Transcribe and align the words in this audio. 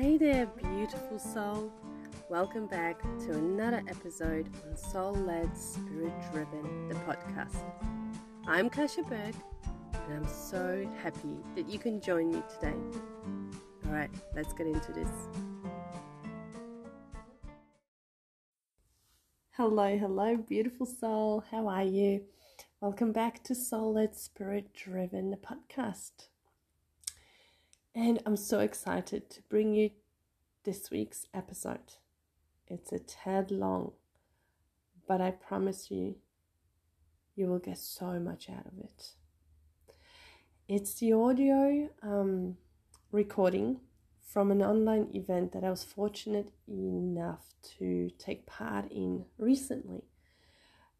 Hey 0.00 0.16
there, 0.16 0.46
beautiful 0.46 1.18
soul. 1.18 1.70
Welcome 2.30 2.66
back 2.66 3.02
to 3.02 3.32
another 3.32 3.82
episode 3.86 4.48
on 4.66 4.74
Soul 4.74 5.12
Led 5.12 5.54
Spirit 5.54 6.14
Driven, 6.32 6.88
the 6.88 6.94
podcast. 6.94 7.62
I'm 8.46 8.70
Kasia 8.70 9.02
Bourke, 9.02 9.34
and 9.92 10.14
I'm 10.14 10.26
so 10.26 10.90
happy 11.02 11.36
that 11.54 11.68
you 11.68 11.78
can 11.78 12.00
join 12.00 12.30
me 12.30 12.42
today. 12.48 12.78
All 13.84 13.92
right, 13.92 14.08
let's 14.34 14.54
get 14.54 14.68
into 14.68 14.90
this. 14.92 15.10
Hello, 19.50 19.98
hello, 19.98 20.38
beautiful 20.38 20.86
soul. 20.86 21.44
How 21.50 21.68
are 21.68 21.84
you? 21.84 22.22
Welcome 22.80 23.12
back 23.12 23.44
to 23.44 23.54
Soul 23.54 23.92
Led 23.92 24.16
Spirit 24.16 24.72
Driven, 24.72 25.30
the 25.30 25.36
podcast. 25.36 26.28
And 27.94 28.22
I'm 28.24 28.36
so 28.36 28.60
excited 28.60 29.30
to 29.30 29.42
bring 29.48 29.74
you 29.74 29.90
this 30.64 30.92
week's 30.92 31.26
episode. 31.34 31.94
It's 32.68 32.92
a 32.92 33.00
tad 33.00 33.50
long, 33.50 33.92
but 35.08 35.20
I 35.20 35.32
promise 35.32 35.90
you, 35.90 36.14
you 37.34 37.48
will 37.48 37.58
get 37.58 37.78
so 37.78 38.20
much 38.20 38.48
out 38.48 38.66
of 38.66 38.78
it. 38.78 39.14
It's 40.68 40.94
the 40.94 41.14
audio 41.14 41.88
um, 42.00 42.58
recording 43.10 43.80
from 44.24 44.52
an 44.52 44.62
online 44.62 45.08
event 45.12 45.50
that 45.52 45.64
I 45.64 45.70
was 45.70 45.82
fortunate 45.82 46.52
enough 46.68 47.54
to 47.78 48.10
take 48.18 48.46
part 48.46 48.92
in 48.92 49.24
recently. 49.36 50.04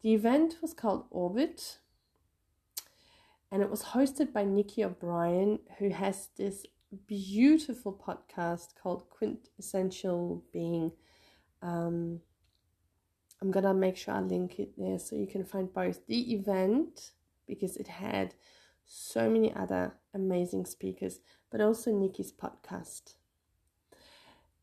The 0.01 0.13
event 0.13 0.57
was 0.61 0.73
called 0.73 1.05
Orbit 1.09 1.77
and 3.49 3.61
it 3.61 3.69
was 3.69 3.83
hosted 3.83 4.31
by 4.31 4.45
Nikki 4.45 4.83
O'Brien, 4.83 5.59
who 5.77 5.89
has 5.89 6.29
this 6.37 6.65
beautiful 6.95 7.93
podcast 7.93 8.75
called 8.81 9.09
Quintessential 9.09 10.43
Being. 10.51 10.91
Um, 11.61 12.21
I'm 13.41 13.51
gonna 13.51 13.73
make 13.73 13.97
sure 13.97 14.13
I 14.13 14.21
link 14.21 14.59
it 14.59 14.77
there 14.77 14.99
so 14.99 15.15
you 15.15 15.27
can 15.27 15.43
find 15.43 15.73
both 15.73 16.05
the 16.07 16.33
event 16.33 17.11
because 17.47 17.77
it 17.77 17.87
had 17.87 18.35
so 18.85 19.29
many 19.29 19.53
other 19.53 19.93
amazing 20.13 20.65
speakers, 20.65 21.19
but 21.49 21.61
also 21.61 21.91
Nikki's 21.91 22.31
podcast. 22.31 23.15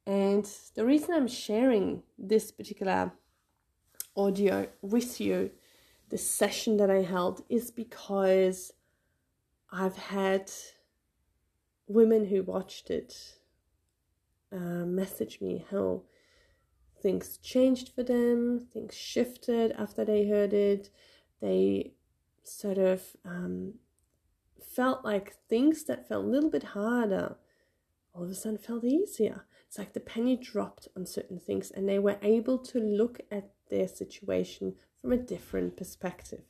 And 0.06 0.48
the 0.74 0.84
reason 0.84 1.14
I'm 1.14 1.28
sharing 1.28 2.02
this 2.18 2.50
particular 2.50 3.12
audio 4.16 4.68
with 4.80 5.20
you, 5.20 5.50
the 6.08 6.18
session 6.18 6.76
that 6.78 6.90
I 6.90 7.02
held, 7.02 7.42
is 7.48 7.70
because 7.70 8.72
I've 9.70 9.96
had 9.96 10.50
women 11.88 12.26
who 12.26 12.42
watched 12.42 12.90
it 12.90 13.34
uh, 14.52 14.84
message 14.84 15.40
me 15.40 15.64
how 15.70 16.02
things 17.02 17.38
changed 17.38 17.90
for 17.94 18.02
them, 18.02 18.66
things 18.72 18.94
shifted 18.94 19.72
after 19.72 20.04
they 20.04 20.26
heard 20.28 20.52
it. 20.52 20.90
They 21.40 21.92
sort 22.42 22.78
of 22.78 23.02
um, 23.24 23.74
felt 24.60 25.04
like 25.04 25.36
things 25.48 25.84
that 25.84 26.08
felt 26.08 26.24
a 26.24 26.28
little 26.28 26.50
bit 26.50 26.64
harder 26.64 27.36
all 28.18 28.24
of 28.24 28.30
a 28.30 28.34
sudden 28.34 28.58
felt 28.58 28.84
easier. 28.84 29.44
It's 29.66 29.78
like 29.78 29.92
the 29.92 30.00
penny 30.00 30.36
dropped 30.36 30.88
on 30.96 31.06
certain 31.06 31.38
things 31.38 31.70
and 31.70 31.88
they 31.88 31.98
were 31.98 32.18
able 32.22 32.58
to 32.58 32.80
look 32.80 33.20
at 33.30 33.50
their 33.70 33.86
situation 33.86 34.74
from 35.00 35.12
a 35.12 35.16
different 35.16 35.76
perspective. 35.76 36.42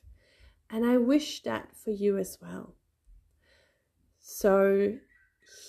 And 0.69 0.85
I 0.85 0.97
wish 0.97 1.43
that 1.43 1.75
for 1.75 1.91
you 1.91 2.17
as 2.17 2.37
well. 2.41 2.75
So 4.19 4.93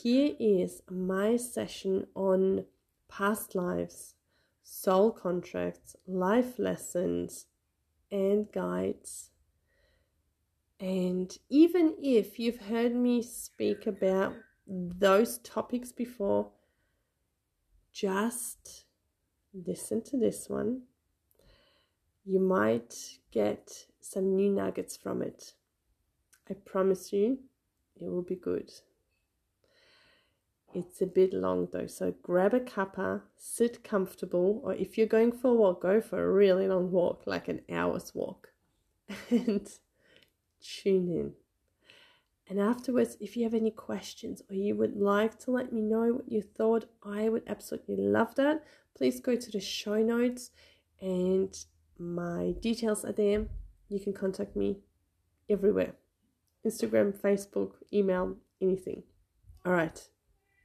here 0.03 0.35
is 0.39 0.83
my 0.91 1.37
session 1.37 2.07
on 2.15 2.67
past 3.09 3.55
lives, 3.55 4.15
soul 4.63 5.11
contracts, 5.11 5.97
life 6.07 6.59
lessons, 6.59 7.47
and 8.11 8.51
guides. 8.53 9.31
And 10.79 11.37
even 11.49 11.95
if 12.03 12.39
you've 12.39 12.61
heard 12.61 12.95
me 12.95 13.23
speak 13.23 13.87
about 13.87 14.35
those 14.67 15.39
topics 15.39 15.93
before, 15.93 16.51
just 17.93 18.85
listen 19.53 20.03
to 20.05 20.19
this 20.19 20.49
one. 20.49 20.83
You 22.25 22.41
might 22.41 22.95
get 23.31 23.87
some 24.01 24.37
new 24.37 24.51
nuggets 24.51 24.97
from 24.97 25.23
it. 25.23 25.55
I 26.49 26.55
promise 26.55 27.13
you, 27.13 27.39
it 28.01 28.05
will 28.05 28.23
be 28.23 28.37
good. 28.37 28.71
It's 30.73 31.03
a 31.03 31.07
bit 31.07 31.33
long 31.33 31.69
though, 31.73 31.89
so 31.89 32.15
grab 32.23 32.55
a 32.55 32.61
cuppa, 32.61 33.23
sit 33.37 33.83
comfortable, 33.83 34.61
or 34.63 34.73
if 34.75 34.97
you're 34.97 35.07
going 35.07 35.33
for 35.33 35.49
a 35.49 35.55
walk, 35.55 35.83
go 35.83 36.01
for 36.01 36.23
a 36.23 36.33
really 36.33 36.69
long 36.69 36.93
walk, 36.93 37.25
like 37.27 37.49
an 37.49 37.63
hour's 37.69 38.15
walk, 38.15 38.51
and 39.31 39.69
tune 40.61 41.09
in. 41.09 41.33
And 42.49 42.61
afterwards, 42.61 43.17
if 43.21 43.37
you 43.37 43.45
have 43.45 43.55
any 43.55 43.71
questions 43.71 44.43
or 44.49 44.57
you 44.57 44.75
would 44.77 44.97
like 44.97 45.39
to 45.41 45.53
let 45.53 45.73
me 45.73 45.81
know 45.83 46.15
what 46.15 46.31
you 46.31 46.43
thought, 46.43 46.87
I 47.03 47.29
would 47.29 47.45
absolutely 47.47 47.97
love 47.97 48.35
that. 48.37 48.65
Please 48.97 49.21
go 49.21 49.37
to 49.37 49.51
the 49.51 49.61
show 49.61 50.03
notes 50.03 50.51
and 51.01 51.57
my 51.97 52.55
details 52.61 53.05
are 53.05 53.13
there. 53.13 53.47
You 53.89 54.01
can 54.01 54.13
contact 54.13 54.57
me 54.57 54.79
everywhere 55.49 55.95
Instagram, 56.67 57.17
Facebook, 57.17 57.75
email, 57.93 58.37
anything. 58.61 59.05
All 59.65 59.73
right. 59.73 60.09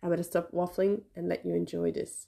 I 0.05 0.07
better 0.07 0.21
stop 0.21 0.51
waffling 0.51 1.01
and 1.15 1.27
let 1.27 1.43
you 1.43 1.55
enjoy 1.55 1.91
this. 1.91 2.27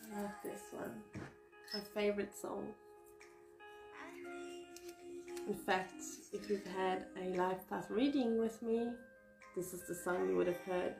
I 0.00 0.22
love 0.22 0.30
this 0.42 0.62
one. 0.72 0.94
My 1.74 1.80
favorite 1.94 2.34
song. 2.34 2.68
In 5.46 5.54
fact, 5.54 5.92
if 6.32 6.48
you've 6.48 6.64
had 6.64 7.04
a 7.22 7.36
life 7.36 7.68
path 7.68 7.90
reading 7.90 8.38
with 8.38 8.62
me, 8.62 8.92
this 9.54 9.74
is 9.74 9.86
the 9.86 9.94
song 9.94 10.30
you 10.30 10.36
would 10.36 10.46
have 10.46 10.56
heard. 10.64 10.94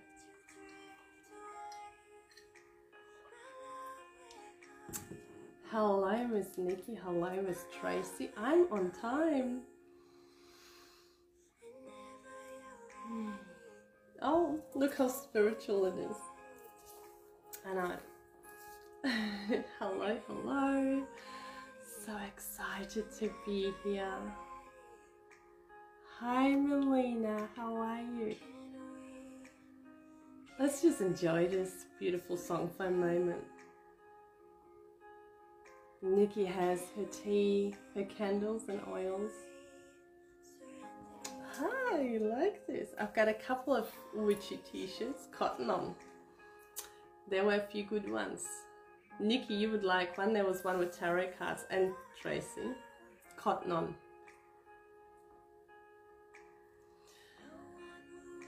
Hello, 5.72 6.16
Miss 6.28 6.56
Nikki. 6.56 6.94
Hello, 6.94 7.42
Miss 7.42 7.64
Tracy. 7.80 8.30
I'm 8.38 8.68
on 8.70 8.92
time. 8.92 9.62
Oh, 14.22 14.60
look 14.76 14.96
how 14.96 15.08
spiritual 15.08 15.86
it 15.86 15.94
is. 16.08 16.16
I 17.66 17.74
know. 17.74 17.96
hello, 19.80 20.16
hello. 20.28 21.02
So 22.04 22.12
excited 22.28 23.04
to 23.18 23.30
be 23.44 23.72
here. 23.82 24.06
Hi, 26.20 26.54
Melina. 26.54 27.48
How 27.56 27.74
are 27.74 28.02
you? 28.02 28.36
Let's 30.60 30.80
just 30.80 31.00
enjoy 31.00 31.48
this 31.48 31.86
beautiful 31.98 32.36
song 32.36 32.70
for 32.76 32.86
a 32.86 32.90
moment. 32.90 33.42
Nikki 36.06 36.44
has 36.44 36.82
her 36.96 37.04
tea, 37.04 37.74
her 37.96 38.04
candles 38.04 38.68
and 38.68 38.80
oils. 38.88 39.32
Hi, 41.58 42.00
you 42.00 42.20
like 42.20 42.64
this? 42.68 42.90
I've 43.00 43.12
got 43.12 43.26
a 43.26 43.34
couple 43.34 43.74
of 43.74 43.88
witchy 44.14 44.60
t-shirts, 44.70 45.26
cotton 45.36 45.68
on. 45.68 45.96
There 47.28 47.44
were 47.44 47.54
a 47.54 47.66
few 47.72 47.82
good 47.82 48.08
ones. 48.08 48.44
Nikki, 49.18 49.54
you 49.54 49.68
would 49.72 49.82
like 49.82 50.16
one. 50.16 50.32
There 50.32 50.46
was 50.46 50.62
one 50.62 50.78
with 50.78 50.96
tarot 50.96 51.30
cards 51.38 51.64
and 51.70 51.92
Tracy. 52.20 52.70
Cotton 53.36 53.72
on. 53.72 53.92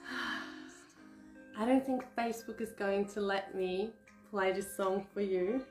I 1.58 1.64
don't 1.66 1.84
think 1.84 2.04
Facebook 2.16 2.61
is 2.61 2.70
going 2.70 3.08
to 3.08 3.20
let 3.20 3.56
me 3.56 3.90
play 4.31 4.52
this 4.52 4.76
song 4.76 5.04
for 5.12 5.22
you 5.22 5.64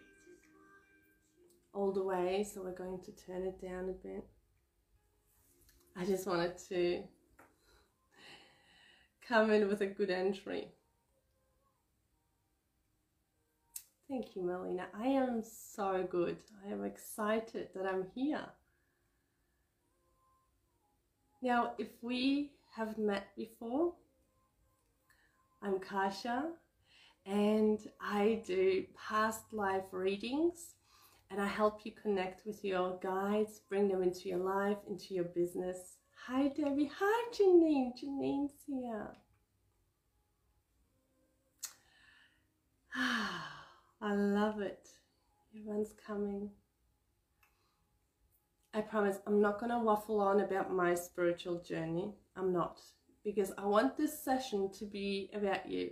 all 1.78 1.92
the 1.92 2.02
way, 2.02 2.44
so 2.44 2.64
we're 2.64 2.72
going 2.72 3.00
to 3.00 3.12
turn 3.12 3.44
it 3.44 3.62
down 3.62 3.88
a 3.88 4.08
bit. 4.08 4.26
I 5.96 6.06
just 6.06 6.26
wanted 6.26 6.58
to 6.70 7.04
come 9.28 9.52
in 9.52 9.68
with 9.68 9.82
a 9.82 9.86
good 9.86 10.10
entry. 10.10 10.70
Thank 14.10 14.36
you, 14.36 14.42
Melina. 14.42 14.88
I 15.00 15.06
am 15.06 15.44
so 15.44 16.08
good. 16.10 16.38
I 16.66 16.72
am 16.72 16.84
excited 16.84 17.68
that 17.76 17.86
I'm 17.86 18.08
here. 18.16 18.46
Now, 21.44 21.74
if 21.78 21.90
we 22.02 22.54
have 22.76 22.98
met 22.98 23.28
before, 23.36 23.94
I'm 25.62 25.78
Kasia, 25.78 26.46
and 27.28 27.80
I 28.02 28.42
do 28.48 28.86
past 28.96 29.54
life 29.54 29.84
readings 29.92 30.74
and 31.30 31.42
I 31.42 31.48
help 31.48 31.82
you 31.84 31.92
connect 31.92 32.46
with 32.46 32.64
your 32.64 32.98
guides, 33.02 33.62
bring 33.70 33.88
them 33.88 34.02
into 34.02 34.30
your 34.30 34.40
life, 34.40 34.78
into 34.90 35.14
your 35.14 35.26
business. 35.26 35.98
Hi, 36.26 36.48
Debbie. 36.50 36.92
Hi, 37.00 37.32
Janine. 37.34 37.92
Janine's 38.02 38.54
here. 38.66 39.08
I 42.96 44.14
love 44.14 44.62
it. 44.62 44.90
Everyone's 45.54 45.94
coming. 46.06 46.50
I 48.74 48.82
promise 48.82 49.18
I'm 49.26 49.42
not 49.42 49.60
going 49.60 49.72
to 49.72 49.80
waffle 49.80 50.20
on 50.22 50.42
about 50.42 50.72
my 50.74 50.94
spiritual 50.96 51.62
journey. 51.62 52.14
I'm 52.36 52.54
not. 52.54 52.80
Because 53.24 53.52
I 53.58 53.66
want 53.66 53.98
this 53.98 54.24
session 54.24 54.72
to 54.80 54.86
be 54.86 55.30
about 55.34 55.70
you. 55.70 55.92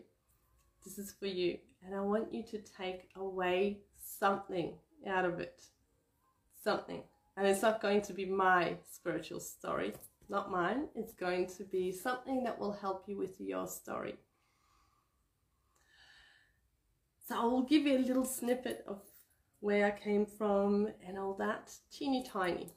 This 0.84 0.98
is 0.98 1.14
for 1.20 1.28
you. 1.28 1.58
And 1.86 1.96
I 1.96 2.02
want 2.02 2.34
you 2.34 2.44
to 2.44 2.60
take 2.60 3.10
away 3.16 3.80
something 4.00 4.74
out 5.08 5.26
of 5.26 5.40
it. 5.40 5.64
Something. 6.64 7.04
And 7.38 7.48
it's 7.48 7.62
not 7.62 7.82
going 7.82 8.02
to 8.04 8.14
be 8.14 8.26
my 8.26 8.78
spiritual 8.90 9.40
story, 9.40 9.94
not 10.30 10.52
mine. 10.52 10.88
It's 10.96 11.14
going 11.14 11.48
to 11.58 11.64
be 11.64 11.92
something 11.92 12.44
that 12.44 12.58
will 12.58 12.72
help 12.72 13.04
you 13.08 13.18
with 13.18 13.40
your 13.40 13.68
story. 13.68 14.16
So 17.28 17.40
I 17.40 17.44
will 17.46 17.64
give 17.64 17.86
you 17.86 17.98
a 17.98 18.06
little 18.08 18.26
snippet 18.26 18.86
of 18.88 19.02
where 19.60 19.88
I 19.88 19.92
came 19.92 20.26
from 20.26 20.90
and 21.06 21.18
all 21.18 21.34
that, 21.36 21.74
teeny 21.92 22.24
tiny. 22.24 22.72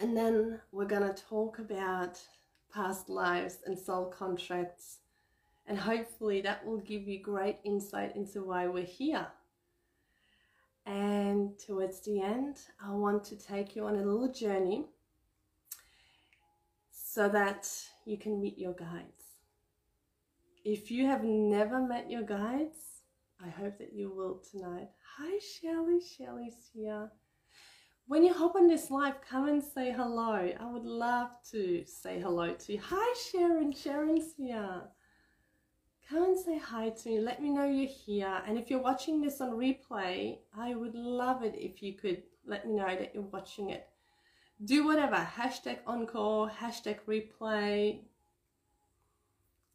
And 0.00 0.16
then 0.16 0.60
we're 0.72 0.84
going 0.84 1.08
to 1.08 1.22
talk 1.22 1.58
about 1.58 2.18
past 2.74 3.08
lives 3.08 3.58
and 3.64 3.78
soul 3.78 4.06
contracts. 4.06 4.98
And 5.66 5.78
hopefully 5.78 6.40
that 6.42 6.66
will 6.66 6.78
give 6.78 7.08
you 7.08 7.22
great 7.22 7.58
insight 7.64 8.16
into 8.16 8.42
why 8.44 8.66
we're 8.66 8.84
here. 8.84 9.28
And 10.86 11.58
towards 11.58 12.00
the 12.00 12.20
end, 12.20 12.58
I 12.80 12.92
want 12.92 13.24
to 13.24 13.36
take 13.36 13.74
you 13.74 13.86
on 13.86 13.96
a 13.96 14.04
little 14.04 14.32
journey 14.32 14.86
so 16.90 17.28
that 17.28 17.68
you 18.04 18.16
can 18.16 18.40
meet 18.40 18.56
your 18.56 18.72
guides. 18.74 19.24
If 20.64 20.90
you 20.90 21.06
have 21.06 21.24
never 21.24 21.80
met 21.80 22.10
your 22.10 22.22
guides, 22.22 23.02
I 23.44 23.48
hope 23.48 23.78
that 23.78 23.92
you 23.92 24.10
will 24.10 24.42
tonight. 24.50 24.88
Hi, 25.18 25.38
Shelly. 25.38 26.00
Shelly's 26.00 26.70
here. 26.72 27.10
When 28.06 28.22
you 28.22 28.32
hop 28.32 28.54
on 28.54 28.68
this 28.68 28.90
live, 28.90 29.20
come 29.20 29.48
and 29.48 29.62
say 29.62 29.90
hello. 29.90 30.52
I 30.58 30.70
would 30.70 30.84
love 30.84 31.30
to 31.50 31.84
say 31.84 32.20
hello 32.20 32.54
to 32.54 32.72
you. 32.72 32.80
Hi, 32.80 33.14
Sharon. 33.30 33.72
Sharon's 33.72 34.34
here. 34.36 34.82
Come 36.08 36.22
and 36.22 36.38
say 36.38 36.56
hi 36.56 36.90
to 36.90 37.08
me. 37.08 37.18
Let 37.18 37.42
me 37.42 37.50
know 37.50 37.64
you're 37.64 37.88
here. 37.88 38.40
And 38.46 38.56
if 38.56 38.70
you're 38.70 38.82
watching 38.82 39.20
this 39.20 39.40
on 39.40 39.50
replay, 39.52 40.38
I 40.56 40.74
would 40.76 40.94
love 40.94 41.42
it 41.42 41.56
if 41.56 41.82
you 41.82 41.94
could 41.94 42.22
let 42.46 42.66
me 42.66 42.74
know 42.74 42.86
that 42.86 43.12
you're 43.12 43.24
watching 43.24 43.70
it. 43.70 43.88
Do 44.64 44.86
whatever. 44.86 45.16
Hashtag 45.16 45.78
encore, 45.84 46.48
hashtag 46.48 46.98
replay, 47.08 48.02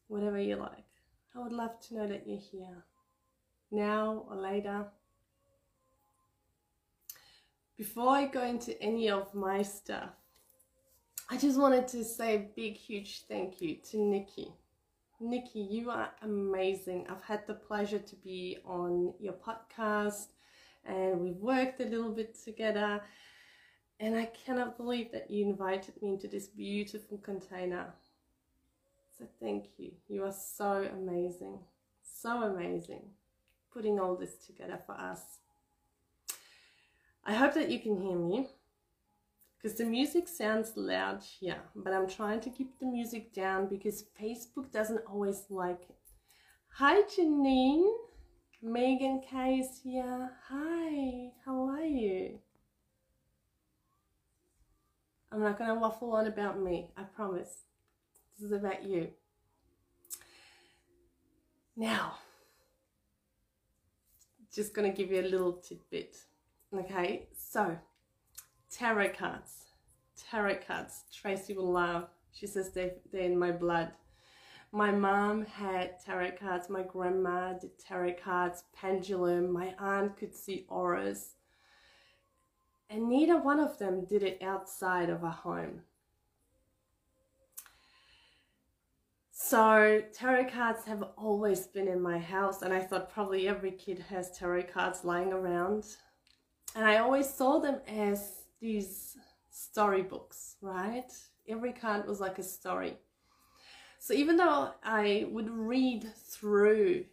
whatever 0.07 0.39
you 0.39 0.55
like. 0.55 0.85
I 1.35 1.39
would 1.39 1.51
love 1.51 1.79
to 1.87 1.95
know 1.95 2.07
that 2.07 2.25
you're 2.25 2.39
here 2.39 2.85
now 3.69 4.25
or 4.29 4.37
later. 4.37 4.85
Before 7.77 8.09
I 8.09 8.27
go 8.27 8.43
into 8.43 8.81
any 8.81 9.09
of 9.09 9.33
my 9.33 9.63
stuff, 9.63 10.11
I 11.29 11.37
just 11.37 11.59
wanted 11.59 11.87
to 11.89 12.05
say 12.05 12.35
a 12.35 12.49
big, 12.55 12.75
huge 12.75 13.23
thank 13.27 13.61
you 13.61 13.77
to 13.89 13.97
Nikki. 13.97 14.53
Nikki, 15.21 15.59
you 15.59 15.91
are 15.91 16.09
amazing. 16.23 17.05
I've 17.07 17.21
had 17.21 17.45
the 17.45 17.53
pleasure 17.53 17.99
to 17.99 18.15
be 18.15 18.57
on 18.65 19.13
your 19.19 19.33
podcast 19.33 20.29
and 20.83 21.19
we've 21.19 21.35
worked 21.35 21.79
a 21.79 21.85
little 21.85 22.09
bit 22.09 22.35
together. 22.43 23.01
And 23.99 24.15
I 24.15 24.25
cannot 24.25 24.77
believe 24.77 25.11
that 25.11 25.29
you 25.29 25.45
invited 25.45 26.01
me 26.01 26.13
into 26.13 26.27
this 26.27 26.47
beautiful 26.47 27.19
container. 27.19 27.93
So 29.15 29.25
thank 29.39 29.67
you. 29.77 29.91
You 30.07 30.23
are 30.23 30.33
so 30.33 30.89
amazing. 30.91 31.59
So 32.01 32.41
amazing 32.41 33.03
putting 33.71 33.99
all 33.99 34.15
this 34.15 34.35
together 34.45 34.79
for 34.85 34.93
us. 34.93 35.21
I 37.23 37.33
hope 37.33 37.53
that 37.53 37.69
you 37.69 37.79
can 37.79 38.01
hear 38.01 38.17
me 38.17 38.47
because 39.61 39.77
the 39.77 39.85
music 39.85 40.27
sounds 40.27 40.73
loud 40.75 41.21
here, 41.21 41.61
but 41.75 41.93
I'm 41.93 42.07
trying 42.07 42.39
to 42.41 42.49
keep 42.49 42.79
the 42.79 42.85
music 42.85 43.33
down 43.33 43.67
because 43.67 44.05
Facebook 44.19 44.71
doesn't 44.71 45.01
always 45.07 45.43
like 45.49 45.81
it. 45.89 45.95
Hi 46.77 47.01
Janine, 47.03 47.91
Megan 48.63 49.21
K 49.21 49.59
is 49.59 49.81
here. 49.83 50.31
Hi, 50.49 51.31
how 51.45 51.69
are 51.69 51.83
you? 51.83 52.39
I'm 55.31 55.41
not 55.41 55.57
going 55.57 55.69
to 55.69 55.79
waffle 55.79 56.13
on 56.13 56.27
about 56.27 56.59
me, 56.59 56.89
I 56.97 57.03
promise. 57.03 57.63
This 58.37 58.47
is 58.47 58.51
about 58.51 58.83
you. 58.83 59.09
Now, 61.77 62.15
just 64.53 64.73
going 64.73 64.91
to 64.91 64.97
give 64.97 65.11
you 65.11 65.21
a 65.21 65.29
little 65.29 65.53
tidbit. 65.53 66.17
Okay, 66.73 67.27
so 67.37 67.77
tarot 68.71 69.09
cards. 69.09 69.65
Tarot 70.15 70.59
cards. 70.65 71.03
Tracy 71.13 71.53
will 71.53 71.71
love. 71.71 72.07
She 72.33 72.47
says 72.47 72.71
they, 72.71 72.93
they're 73.11 73.23
in 73.23 73.37
my 73.37 73.51
blood. 73.51 73.91
My 74.71 74.91
mom 74.91 75.45
had 75.45 75.99
tarot 75.99 76.31
cards. 76.39 76.69
My 76.69 76.83
grandma 76.83 77.53
did 77.53 77.77
tarot 77.77 78.15
cards, 78.23 78.63
pendulum. 78.73 79.51
My 79.51 79.75
aunt 79.77 80.15
could 80.17 80.33
see 80.33 80.65
auras. 80.69 81.35
And 82.89 83.09
neither 83.09 83.37
one 83.37 83.59
of 83.59 83.77
them 83.79 84.05
did 84.05 84.23
it 84.23 84.41
outside 84.41 85.09
of 85.09 85.23
a 85.23 85.29
home. 85.29 85.81
So 89.31 90.01
tarot 90.13 90.49
cards 90.51 90.85
have 90.85 91.03
always 91.17 91.67
been 91.67 91.87
in 91.87 92.01
my 92.01 92.17
house 92.17 92.61
and 92.61 92.73
I 92.73 92.79
thought 92.79 93.11
probably 93.11 93.47
every 93.49 93.71
kid 93.71 93.99
has 94.09 94.37
tarot 94.37 94.63
cards 94.63 95.03
lying 95.03 95.33
around. 95.33 95.85
And 96.75 96.85
I 96.85 96.97
always 96.97 97.29
saw 97.29 97.59
them 97.59 97.81
as 97.87 98.40
these 98.61 99.17
storybooks, 99.49 100.55
right? 100.61 101.11
Every 101.47 101.73
card 101.73 102.07
was 102.07 102.21
like 102.21 102.39
a 102.39 102.43
story. 102.43 102.97
So 103.99 104.13
even 104.13 104.37
though 104.37 104.71
I 104.83 105.27
would 105.29 105.49
read 105.49 106.05
through 106.15 107.05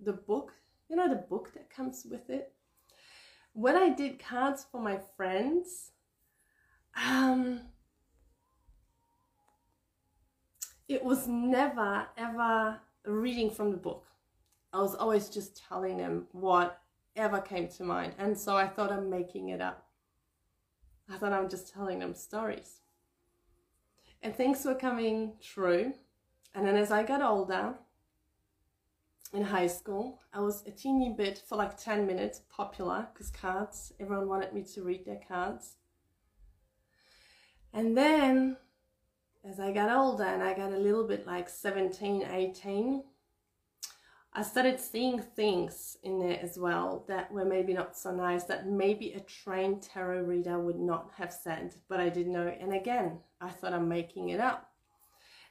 the 0.00 0.12
book, 0.12 0.52
you 0.88 0.96
know, 0.96 1.08
the 1.08 1.14
book 1.14 1.52
that 1.54 1.70
comes 1.70 2.06
with 2.10 2.28
it, 2.30 2.52
when 3.52 3.76
I 3.76 3.90
did 3.90 4.18
cards 4.18 4.66
for 4.70 4.80
my 4.80 4.98
friends, 5.16 5.92
um, 6.96 7.60
it 10.88 11.04
was 11.04 11.26
never 11.26 12.06
ever 12.16 12.80
reading 13.04 13.50
from 13.50 13.70
the 13.70 13.76
book. 13.76 14.06
I 14.72 14.80
was 14.80 14.94
always 14.94 15.28
just 15.28 15.62
telling 15.68 15.96
them 15.96 16.26
whatever 16.32 17.40
came 17.40 17.68
to 17.68 17.84
mind. 17.84 18.14
And 18.18 18.36
so 18.38 18.56
I 18.56 18.68
thought 18.68 18.92
I'm 18.92 19.10
making 19.10 19.48
it 19.48 19.60
up. 19.60 19.89
I 21.12 21.16
thought 21.16 21.32
I'm 21.32 21.48
just 21.48 21.72
telling 21.72 21.98
them 21.98 22.14
stories. 22.14 22.80
And 24.22 24.34
things 24.34 24.64
were 24.64 24.74
coming 24.74 25.32
true. 25.42 25.94
And 26.54 26.66
then 26.66 26.76
as 26.76 26.90
I 26.90 27.02
got 27.02 27.22
older, 27.22 27.74
in 29.32 29.44
high 29.44 29.66
school, 29.66 30.20
I 30.32 30.40
was 30.40 30.64
a 30.66 30.70
teeny 30.70 31.14
bit, 31.16 31.42
for 31.48 31.56
like 31.56 31.76
10 31.76 32.06
minutes, 32.06 32.42
popular 32.50 33.06
because 33.12 33.30
cards, 33.30 33.92
everyone 34.00 34.28
wanted 34.28 34.52
me 34.52 34.62
to 34.74 34.82
read 34.82 35.04
their 35.04 35.20
cards. 35.26 35.76
And 37.72 37.96
then 37.96 38.56
as 39.48 39.60
I 39.60 39.72
got 39.72 39.90
older 39.96 40.24
and 40.24 40.42
I 40.42 40.54
got 40.54 40.72
a 40.72 40.76
little 40.78 41.06
bit 41.06 41.26
like 41.26 41.48
17, 41.48 42.24
18, 42.24 43.04
I 44.32 44.42
started 44.42 44.78
seeing 44.78 45.18
things 45.20 45.98
in 46.04 46.20
there 46.20 46.38
as 46.40 46.56
well 46.56 47.04
that 47.08 47.32
were 47.32 47.44
maybe 47.44 47.72
not 47.72 47.96
so 47.96 48.12
nice, 48.12 48.44
that 48.44 48.68
maybe 48.68 49.12
a 49.12 49.20
trained 49.20 49.82
tarot 49.82 50.22
reader 50.22 50.58
would 50.60 50.78
not 50.78 51.10
have 51.16 51.32
said, 51.32 51.74
but 51.88 51.98
I 51.98 52.10
didn't 52.10 52.32
know. 52.32 52.46
And 52.46 52.72
again, 52.72 53.18
I 53.40 53.48
thought 53.48 53.72
I'm 53.72 53.88
making 53.88 54.28
it 54.28 54.38
up. 54.38 54.70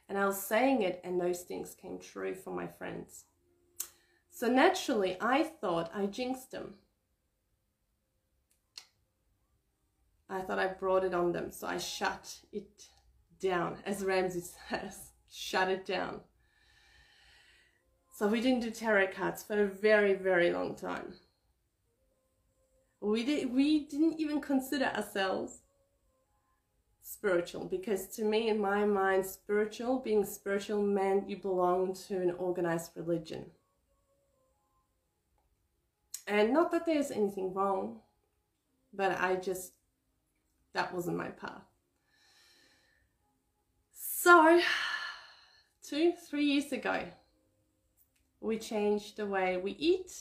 And 0.08 0.16
I 0.16 0.24
was 0.24 0.42
saying 0.42 0.80
it, 0.80 1.00
and 1.04 1.20
those 1.20 1.42
things 1.42 1.74
came 1.74 1.98
true 1.98 2.34
for 2.34 2.54
my 2.54 2.66
friends. 2.66 3.24
So 4.30 4.48
naturally, 4.48 5.18
I 5.20 5.42
thought 5.42 5.92
I 5.94 6.06
jinxed 6.06 6.50
them. 6.50 6.74
I 10.30 10.40
thought 10.40 10.58
I 10.58 10.68
brought 10.68 11.04
it 11.04 11.12
on 11.12 11.32
them, 11.32 11.50
so 11.50 11.66
I 11.66 11.76
shut 11.76 12.38
it 12.50 12.84
down, 13.40 13.76
as 13.84 14.04
Ramsey 14.04 14.40
says, 14.70 15.10
shut 15.28 15.68
it 15.68 15.84
down. 15.84 16.20
So 18.20 18.26
we 18.26 18.42
didn't 18.42 18.60
do 18.60 18.70
tarot 18.70 19.12
cards 19.16 19.42
for 19.42 19.62
a 19.62 19.66
very, 19.66 20.12
very 20.12 20.52
long 20.52 20.74
time. 20.74 21.14
We, 23.00 23.24
did, 23.24 23.50
we 23.50 23.86
didn't 23.86 24.20
even 24.20 24.42
consider 24.42 24.84
ourselves 24.84 25.60
spiritual 27.00 27.64
because 27.64 28.08
to 28.16 28.24
me, 28.24 28.50
in 28.50 28.60
my 28.60 28.84
mind, 28.84 29.24
spiritual, 29.24 30.00
being 30.00 30.26
spiritual 30.26 30.82
meant 30.82 31.30
you 31.30 31.38
belong 31.38 31.94
to 32.08 32.16
an 32.20 32.32
organized 32.32 32.90
religion. 32.94 33.46
And 36.26 36.52
not 36.52 36.70
that 36.72 36.84
there's 36.84 37.10
anything 37.10 37.54
wrong, 37.54 38.00
but 38.92 39.18
I 39.18 39.36
just, 39.36 39.72
that 40.74 40.92
wasn't 40.92 41.16
my 41.16 41.28
path. 41.28 41.62
So, 43.94 44.60
two, 45.82 46.12
three 46.28 46.44
years 46.44 46.70
ago, 46.70 47.06
we 48.40 48.58
changed 48.58 49.16
the 49.16 49.26
way 49.26 49.56
we 49.56 49.72
eat. 49.72 50.12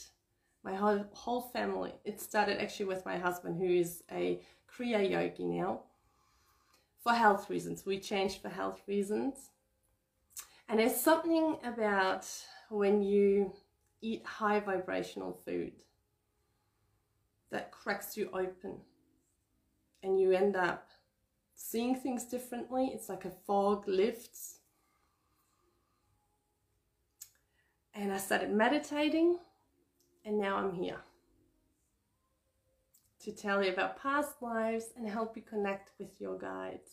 My 0.63 0.75
whole, 0.75 1.05
whole 1.13 1.41
family. 1.41 1.93
It 2.03 2.19
started 2.19 2.61
actually 2.61 2.87
with 2.87 3.05
my 3.05 3.17
husband, 3.17 3.57
who 3.57 3.69
is 3.69 4.03
a 4.11 4.41
Kriya 4.69 5.09
yogi 5.09 5.45
now, 5.45 5.83
for 7.01 7.13
health 7.13 7.49
reasons. 7.49 7.85
We 7.85 7.99
changed 7.99 8.41
for 8.41 8.49
health 8.49 8.81
reasons. 8.85 9.51
And 10.67 10.79
there's 10.79 10.99
something 10.99 11.57
about 11.63 12.27
when 12.69 13.01
you 13.01 13.53
eat 14.01 14.25
high 14.25 14.59
vibrational 14.59 15.39
food 15.45 15.73
that 17.51 17.71
cracks 17.71 18.15
you 18.15 18.29
open 18.33 18.77
and 20.03 20.19
you 20.19 20.31
end 20.31 20.55
up 20.55 20.89
seeing 21.55 21.95
things 21.95 22.23
differently. 22.25 22.91
It's 22.93 23.09
like 23.09 23.25
a 23.25 23.31
fog 23.31 23.87
lifts. 23.87 24.58
And 27.99 28.13
I 28.13 28.17
started 28.17 28.49
meditating, 28.49 29.39
and 30.23 30.39
now 30.39 30.55
I'm 30.55 30.71
here 30.71 31.01
to 33.25 33.33
tell 33.33 33.61
you 33.61 33.73
about 33.73 34.01
past 34.01 34.41
lives 34.41 34.85
and 34.95 35.05
help 35.05 35.35
you 35.35 35.41
connect 35.41 35.91
with 35.99 36.07
your 36.17 36.37
guides. 36.37 36.91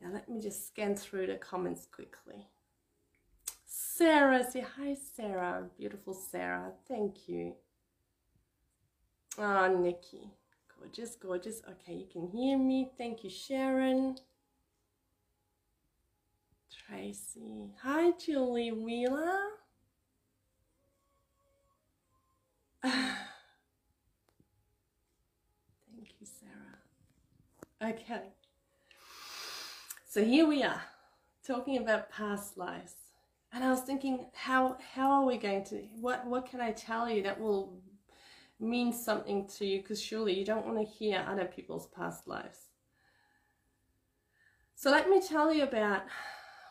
Now, 0.00 0.10
let 0.12 0.28
me 0.28 0.40
just 0.40 0.68
scan 0.68 0.94
through 0.94 1.26
the 1.26 1.34
comments 1.34 1.88
quickly. 1.92 2.46
Sarah, 3.66 4.48
say 4.48 4.64
hi, 4.76 4.94
Sarah. 5.16 5.64
Beautiful 5.76 6.14
Sarah. 6.14 6.70
Thank 6.86 7.28
you. 7.28 7.54
Oh, 9.38 9.76
Nikki. 9.76 10.30
Gorgeous, 10.78 11.16
gorgeous. 11.16 11.62
Okay, 11.68 11.94
you 11.94 12.06
can 12.06 12.28
hear 12.28 12.56
me. 12.56 12.92
Thank 12.96 13.24
you, 13.24 13.30
Sharon. 13.30 14.18
Tracy. 16.90 17.70
Hi, 17.82 18.12
Julie 18.12 18.72
Wheeler. 18.72 19.38
Thank 22.82 23.06
you, 26.18 26.26
Sarah. 26.26 27.92
Okay. 27.92 28.22
So 30.08 30.24
here 30.24 30.46
we 30.46 30.64
are, 30.64 30.82
talking 31.46 31.76
about 31.76 32.10
past 32.10 32.58
lives. 32.58 32.94
And 33.52 33.62
I 33.62 33.70
was 33.70 33.82
thinking, 33.82 34.26
how 34.34 34.76
how 34.94 35.12
are 35.12 35.24
we 35.24 35.36
going 35.36 35.62
to 35.66 35.82
what 36.00 36.26
what 36.26 36.46
can 36.46 36.60
I 36.60 36.72
tell 36.72 37.08
you 37.08 37.22
that 37.22 37.40
will 37.40 37.78
mean 38.58 38.92
something 38.92 39.46
to 39.58 39.64
you? 39.64 39.80
Because 39.80 40.02
surely 40.02 40.36
you 40.36 40.44
don't 40.44 40.66
want 40.66 40.78
to 40.78 40.84
hear 40.84 41.24
other 41.28 41.44
people's 41.44 41.86
past 41.86 42.26
lives. 42.26 42.70
So 44.74 44.90
let 44.90 45.08
me 45.08 45.20
tell 45.20 45.52
you 45.52 45.62
about 45.64 46.02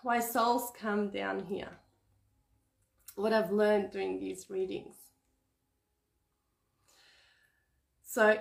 why 0.04 0.20
souls 0.20 0.72
come 0.80 1.10
down 1.10 1.46
here. 1.46 1.70
What 3.16 3.34
I've 3.34 3.52
learned 3.52 3.92
doing 3.92 4.20
these 4.20 4.50
readings. 4.50 4.96
So, 8.04 8.40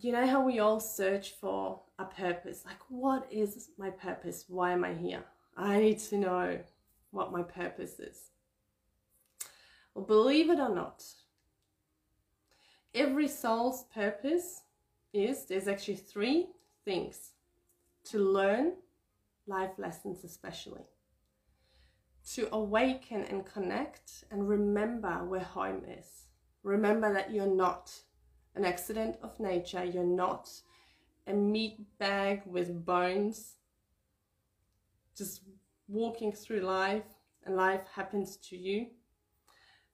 you 0.00 0.12
know 0.12 0.26
how 0.26 0.42
we 0.42 0.58
all 0.58 0.80
search 0.80 1.32
for 1.40 1.80
a 1.98 2.04
purpose? 2.04 2.64
Like, 2.66 2.80
what 2.88 3.26
is 3.30 3.70
my 3.78 3.90
purpose? 3.90 4.44
Why 4.48 4.72
am 4.72 4.84
I 4.84 4.94
here? 4.94 5.24
I 5.56 5.78
need 5.78 5.98
to 6.00 6.18
know 6.18 6.58
what 7.10 7.32
my 7.32 7.42
purpose 7.42 7.98
is. 7.98 8.30
Well, 9.94 10.04
believe 10.04 10.50
it 10.50 10.60
or 10.60 10.74
not, 10.74 11.04
every 12.94 13.28
soul's 13.28 13.84
purpose 13.94 14.62
is 15.12 15.46
there's 15.46 15.68
actually 15.68 15.96
three 15.96 16.48
things 16.84 17.30
to 18.04 18.18
learn 18.18 18.74
life 19.48 19.72
lessons, 19.78 20.24
especially 20.24 20.86
to 22.34 22.48
awaken 22.52 23.24
and 23.24 23.46
connect 23.46 24.24
and 24.30 24.48
remember 24.48 25.24
where 25.24 25.40
home 25.40 25.82
is. 25.88 26.26
Remember 26.62 27.12
that 27.12 27.32
you're 27.32 27.46
not 27.46 27.90
an 28.54 28.64
accident 28.64 29.16
of 29.22 29.38
nature, 29.40 29.84
you're 29.84 30.04
not 30.04 30.50
a 31.26 31.32
meat 31.32 31.78
bag 31.98 32.42
with 32.44 32.84
bones 32.84 33.54
just 35.16 35.42
walking 35.88 36.32
through 36.32 36.60
life 36.60 37.02
and 37.44 37.56
life 37.56 37.80
happens 37.94 38.36
to 38.36 38.56
you. 38.56 38.86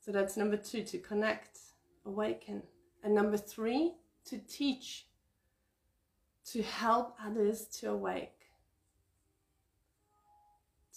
So 0.01 0.13
that's 0.13 0.37
number 0.37 0.57
two, 0.57 0.83
to 0.83 0.99
connect, 0.99 1.59
awaken. 2.05 2.63
And 3.03 3.15
number 3.15 3.37
three, 3.37 3.95
to 4.27 4.39
teach, 4.39 5.07
to 6.53 6.63
help 6.63 7.17
others 7.25 7.67
to 7.79 7.91
awake. 7.91 8.34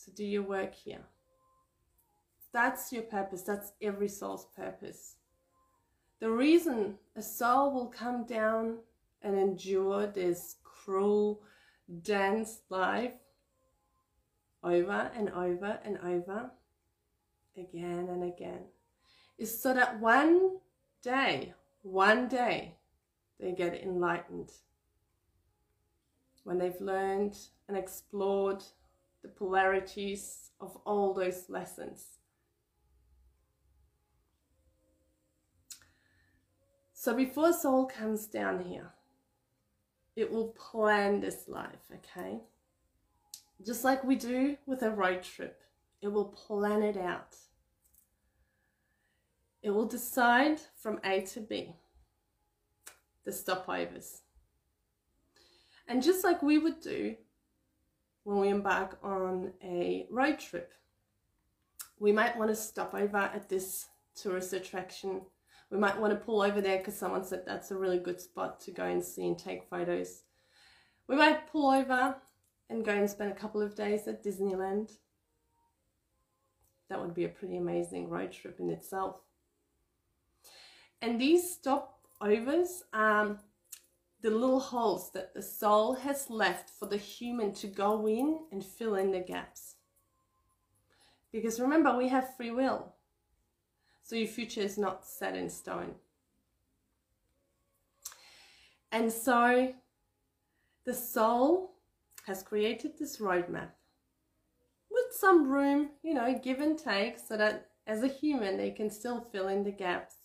To 0.08 0.14
do 0.14 0.24
your 0.24 0.44
work 0.44 0.74
here. 0.74 1.02
That's 2.54 2.94
your 2.94 3.04
purpose. 3.04 3.42
That's 3.42 3.74
every 3.82 4.08
soul's 4.08 4.48
purpose. 4.56 5.18
The 6.22 6.32
reason 6.32 6.96
a 7.18 7.22
soul 7.22 7.74
will 7.74 7.88
come 7.88 8.26
down 8.26 8.78
and 9.22 9.38
endure 9.38 10.08
this 10.08 10.56
cruel, 10.64 11.42
dense 12.04 12.62
life 12.70 13.16
over 14.64 15.12
and 15.14 15.30
over 15.32 15.78
and 15.84 15.98
over 15.98 16.52
again 17.58 18.08
and 18.10 18.24
again 18.24 18.62
is 19.38 19.62
so 19.62 19.74
that 19.74 20.00
one 20.00 20.60
day, 21.02 21.54
one 21.82 22.30
day, 22.30 22.78
they 23.42 23.52
get 23.52 23.76
enlightened. 23.76 24.54
When 26.46 26.58
they've 26.58 26.80
learned 26.80 27.38
and 27.68 27.78
explored 27.78 28.64
the 29.28 29.34
polarities 29.34 30.52
of 30.60 30.78
all 30.86 31.14
those 31.14 31.50
lessons. 31.50 32.06
So 36.94 37.14
before 37.14 37.54
soul 37.54 37.86
comes 37.86 38.26
down 38.26 38.64
here, 38.64 38.92
it 40.16 40.32
will 40.32 40.48
plan 40.48 41.20
this 41.20 41.48
life, 41.48 41.92
okay? 41.94 42.40
just 43.66 43.84
like 43.84 44.04
we 44.04 44.16
do 44.16 44.56
with 44.68 44.84
a 44.84 44.92
road 44.92 45.24
trip, 45.24 45.62
it 46.02 46.10
will 46.10 46.26
plan 46.26 46.84
it 46.84 46.96
out. 46.96 47.36
It 49.64 49.72
will 49.72 49.88
decide 49.88 50.60
from 50.76 51.00
A 51.04 51.22
to 51.22 51.40
B, 51.40 51.74
the 53.26 53.32
stopovers. 53.32 54.20
And 55.88 56.04
just 56.04 56.24
like 56.24 56.44
we 56.44 56.60
would 56.60 56.82
do 56.82 57.16
when 58.28 58.40
we 58.40 58.50
embark 58.50 59.00
on 59.04 59.54
a 59.64 60.06
road 60.12 60.38
trip, 60.38 60.74
we 61.98 62.12
might 62.12 62.38
want 62.38 62.50
to 62.50 62.56
stop 62.58 62.94
over 62.94 63.16
at 63.16 63.48
this 63.48 63.86
tourist 64.18 64.52
attraction. 64.52 65.22
We 65.72 65.78
might 65.78 65.98
want 65.98 66.12
to 66.12 66.20
pull 66.20 66.42
over 66.42 66.60
there 66.60 66.80
because 66.80 66.98
someone 66.98 67.24
said 67.24 67.44
that's 67.46 67.72
a 67.72 67.78
really 67.78 68.00
good 68.00 68.20
spot 68.20 68.60
to 68.62 68.72
go 68.72 68.84
and 68.84 69.02
see 69.02 69.26
and 69.28 69.40
take 69.40 69.70
photos. 69.70 70.24
We 71.08 71.16
might 71.16 71.50
pull 71.50 71.72
over 71.72 72.18
and 72.70 72.84
go 72.84 72.92
and 72.92 73.10
spend 73.10 73.32
a 73.32 73.36
couple 73.36 73.62
of 73.62 73.76
days 73.76 74.10
at 74.10 74.26
Disneyland. 74.26 74.92
That 76.90 77.00
would 77.00 77.14
be 77.14 77.24
a 77.24 77.30
pretty 77.30 77.56
amazing 77.56 78.10
road 78.10 78.34
trip 78.34 78.60
in 78.60 78.70
itself. 78.70 79.22
And 81.02 81.20
these 81.22 81.58
stopovers 81.58 82.82
are 82.92 83.38
the 84.22 84.30
little 84.30 84.60
holes 84.60 85.12
that 85.12 85.34
the 85.34 85.42
soul 85.42 85.94
has 85.94 86.30
left 86.30 86.70
for 86.70 86.88
the 86.88 86.98
human 86.98 87.54
to 87.54 87.68
go 87.68 88.08
in 88.08 88.40
and 88.52 88.66
fill 88.66 88.96
in 88.96 89.12
the 89.12 89.20
gaps. 89.20 89.76
Because 91.32 91.60
remember, 91.60 91.96
we 91.96 92.08
have 92.10 92.36
free 92.36 92.52
will. 92.52 92.94
So 94.04 94.16
your 94.16 94.28
future 94.28 94.62
is 94.62 94.78
not 94.78 95.06
set 95.06 95.36
in 95.36 95.50
stone. 95.50 95.96
And 98.92 99.12
so 99.12 99.74
the 100.86 100.94
soul 100.94 101.76
has 102.26 102.42
created 102.42 102.94
this 102.98 103.18
roadmap 103.18 103.70
with 104.90 105.14
some 105.14 105.48
room, 105.48 105.90
you 106.04 106.14
know, 106.14 106.40
give 106.42 106.60
and 106.60 106.78
take 106.78 107.20
so 107.20 107.38
that 107.38 107.70
as 107.86 108.04
a 108.04 108.08
human 108.08 108.58
they 108.58 108.72
can 108.72 108.90
still 108.90 109.22
fill 109.32 109.48
in 109.48 109.64
the 109.64 109.72
gaps. 109.72 110.17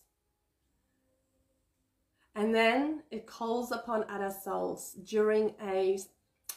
And 2.34 2.54
then 2.54 3.02
it 3.10 3.26
calls 3.26 3.72
upon 3.72 4.04
other 4.08 4.30
souls 4.30 4.96
during 5.04 5.54
a, 5.62 5.98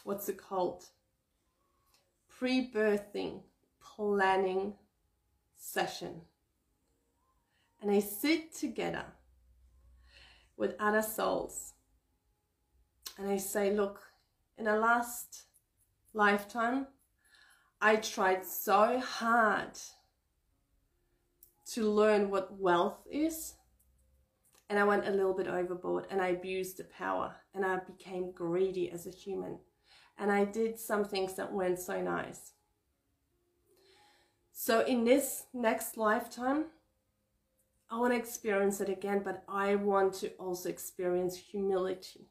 what's 0.04 0.28
it 0.28 0.38
called? 0.38 0.86
Pre-birthing 2.28 3.42
planning 3.80 4.74
session. 5.56 6.22
And 7.80 7.90
they 7.90 8.00
sit 8.00 8.54
together 8.54 9.04
with 10.56 10.74
other 10.80 11.02
souls. 11.02 11.74
And 13.18 13.28
they 13.28 13.38
say, 13.38 13.72
look, 13.72 14.00
in 14.56 14.66
a 14.66 14.76
last 14.76 15.42
lifetime, 16.14 16.86
I 17.80 17.96
tried 17.96 18.46
so 18.46 18.98
hard 18.98 19.78
to 21.72 21.90
learn 21.90 22.30
what 22.30 22.58
wealth 22.58 22.98
is. 23.10 23.54
And 24.68 24.78
I 24.78 24.84
went 24.84 25.06
a 25.06 25.12
little 25.12 25.34
bit 25.34 25.46
overboard 25.46 26.06
and 26.10 26.20
I 26.20 26.28
abused 26.28 26.78
the 26.78 26.84
power 26.84 27.36
and 27.54 27.64
I 27.64 27.78
became 27.78 28.32
greedy 28.32 28.90
as 28.90 29.06
a 29.06 29.10
human. 29.10 29.58
And 30.18 30.32
I 30.32 30.44
did 30.44 30.78
some 30.78 31.04
things 31.04 31.34
that 31.34 31.52
weren't 31.52 31.78
so 31.78 32.00
nice. 32.00 32.52
So 34.52 34.80
in 34.80 35.04
this 35.04 35.44
next 35.52 35.96
lifetime, 35.96 36.64
I 37.90 37.98
want 37.98 38.12
to 38.12 38.18
experience 38.18 38.80
it 38.80 38.88
again, 38.88 39.22
but 39.24 39.44
I 39.48 39.76
want 39.76 40.14
to 40.14 40.30
also 40.38 40.68
experience 40.68 41.36
humility 41.36 42.26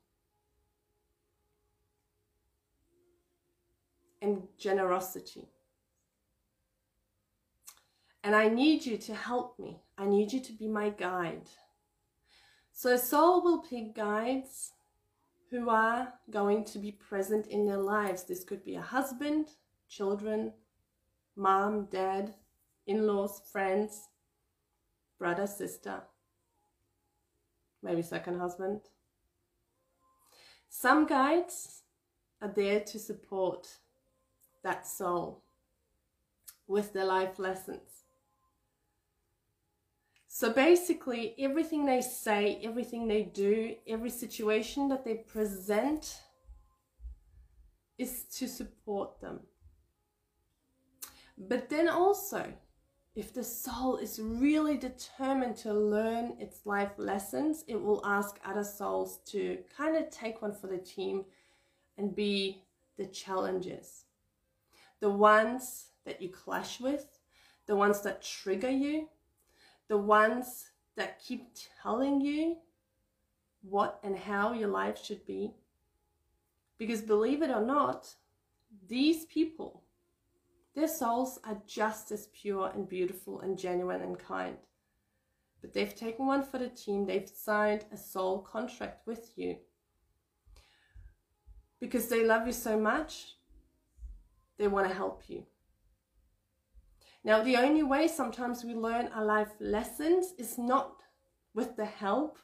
and 4.22 4.44
generosity. 4.58 5.48
And 8.24 8.36
I 8.36 8.50
need 8.50 8.86
you 8.86 8.98
to 8.98 9.14
help 9.14 9.60
me. 9.60 9.78
I 9.98 10.06
need 10.06 10.34
you 10.34 10.40
to 10.42 10.52
be 10.52 10.68
my 10.68 10.90
guide. 10.90 11.48
So 12.78 12.98
soul 12.98 13.42
will 13.42 13.60
pick 13.60 13.96
guides 13.96 14.74
who 15.50 15.70
are 15.70 16.14
going 16.30 16.66
to 16.66 16.78
be 16.78 16.92
present 16.92 17.48
in 17.48 17.66
their 17.66 17.78
lives. 17.78 18.26
This 18.26 18.44
could 18.44 18.66
be 18.66 18.76
a 18.76 18.82
husband, 18.82 19.48
children, 19.88 20.52
mom, 21.38 21.86
dad, 21.86 22.36
in-laws, 22.86 23.42
friends, 23.50 24.10
brother, 25.18 25.48
sister, 25.48 26.02
maybe 27.82 28.02
second 28.02 28.40
husband. 28.40 28.82
Some 30.68 31.08
guides 31.08 31.84
are 32.42 32.52
there 32.54 32.82
to 32.82 33.00
support 33.00 33.70
that 34.64 34.86
soul 34.86 35.44
with 36.68 36.92
their 36.92 37.06
life 37.06 37.40
lessons. 37.40 38.05
So 40.38 40.52
basically, 40.52 41.34
everything 41.40 41.86
they 41.86 42.02
say, 42.02 42.60
everything 42.62 43.08
they 43.08 43.24
do, 43.24 43.74
every 43.88 44.10
situation 44.10 44.90
that 44.90 45.06
they 45.06 45.14
present 45.14 46.20
is 47.98 48.26
to 48.38 48.46
support 48.46 49.22
them. 49.22 49.40
But 51.38 51.70
then 51.70 51.88
also, 51.88 52.52
if 53.16 53.34
the 53.34 53.46
soul 53.46 53.96
is 53.96 54.20
really 54.22 54.76
determined 54.76 55.56
to 55.60 55.74
learn 55.74 56.36
its 56.38 56.66
life 56.66 56.92
lessons, 56.98 57.64
it 57.70 57.82
will 57.82 58.06
ask 58.06 58.38
other 58.44 58.66
souls 58.66 59.20
to 59.28 59.60
kind 59.78 59.96
of 59.96 60.10
take 60.10 60.42
one 60.42 60.54
for 60.54 60.68
the 60.68 60.80
team 60.80 61.24
and 61.98 62.14
be 62.14 62.66
the 62.98 63.06
challenges. 63.06 64.04
The 65.00 65.12
ones 65.12 65.92
that 66.06 66.22
you 66.22 66.28
clash 66.28 66.82
with, 66.82 67.20
the 67.68 67.78
ones 67.78 68.02
that 68.02 68.22
trigger 68.22 68.70
you, 68.70 69.08
the 69.88 69.98
ones 69.98 70.72
that 70.96 71.20
keep 71.20 71.50
telling 71.82 72.22
you 72.22 72.58
what 73.62 74.00
and 74.04 74.18
how 74.18 74.54
your 74.54 74.70
life 74.70 75.04
should 75.04 75.26
be. 75.26 75.54
Because 76.78 77.02
believe 77.02 77.42
it 77.42 77.50
or 77.50 77.66
not, 77.66 78.16
these 78.88 79.26
people 79.26 79.86
their 80.76 80.88
souls 80.90 81.40
are 81.46 81.62
just 81.66 82.12
as 82.12 82.28
pure 82.34 82.70
and 82.74 82.88
beautiful 82.88 83.40
and 83.40 83.58
genuine 83.58 84.02
and 84.02 84.20
kind. 84.20 84.58
But 85.62 85.74
they've 85.74 85.96
taken 85.96 86.28
one 86.28 86.44
for 86.44 86.58
the 86.58 86.68
team, 86.68 87.06
they've 87.06 87.28
signed 87.28 87.86
a 87.94 87.98
soul 87.98 88.40
contract 88.40 89.08
with 89.08 89.32
you. 89.38 89.58
Because 91.80 92.08
they 92.08 92.26
love 92.26 92.46
you 92.46 92.52
so 92.52 92.78
much, 92.78 93.38
they 94.58 94.68
want 94.68 94.88
to 94.90 94.94
help 94.94 95.24
you. 95.30 95.46
Now, 97.26 97.42
the 97.42 97.58
only 97.58 97.82
way 97.82 98.08
sometimes 98.08 98.64
we 98.64 98.76
learn 98.76 99.08
our 99.08 99.26
life 99.26 99.50
lessons 99.60 100.36
is 100.38 100.60
not 100.60 101.02
with 101.56 101.76
the 101.76 101.86
help 101.86 102.38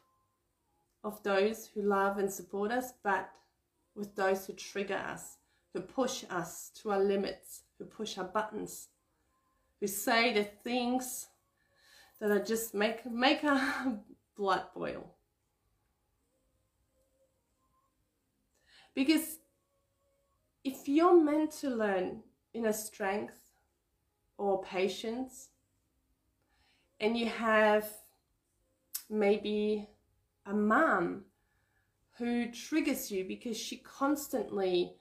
of 1.03 1.21
those 1.21 1.67
who 1.67 1.83
love 1.83 2.17
and 2.17 2.31
support 2.31 2.71
us, 2.71 2.91
but 3.03 3.29
with 3.95 4.15
those 4.15 4.47
who 4.47 4.53
trigger 4.53 4.95
us, 4.95 5.37
who 5.71 5.81
push 5.81 6.23
us 6.31 6.71
to 6.81 6.89
our 6.89 6.99
limits, 6.99 7.61
who 7.77 7.85
push 7.85 8.17
our 8.17 8.23
buttons, 8.23 8.87
who 9.79 9.85
say 9.85 10.33
the 10.33 10.45
things 10.45 11.27
that 12.19 12.31
are 12.31 12.43
just 12.43 12.73
make 12.73 13.05
make 13.05 13.43
our 13.43 13.99
blood 14.35 14.63
boil. 14.73 15.13
Because 18.95 19.37
if 20.63 20.87
you're 20.87 21.21
meant 21.21 21.51
to 21.59 21.69
learn 21.69 22.23
inner 22.55 22.73
strength 22.73 23.40
or 24.41 24.63
patience, 24.63 25.49
and 26.99 27.15
you 27.15 27.27
have 27.27 27.87
maybe 29.07 29.87
a 30.47 30.53
mom 30.53 31.21
who 32.17 32.51
triggers 32.51 33.11
you 33.11 33.23
because 33.23 33.55
she 33.55 33.77
constantly 33.77 34.95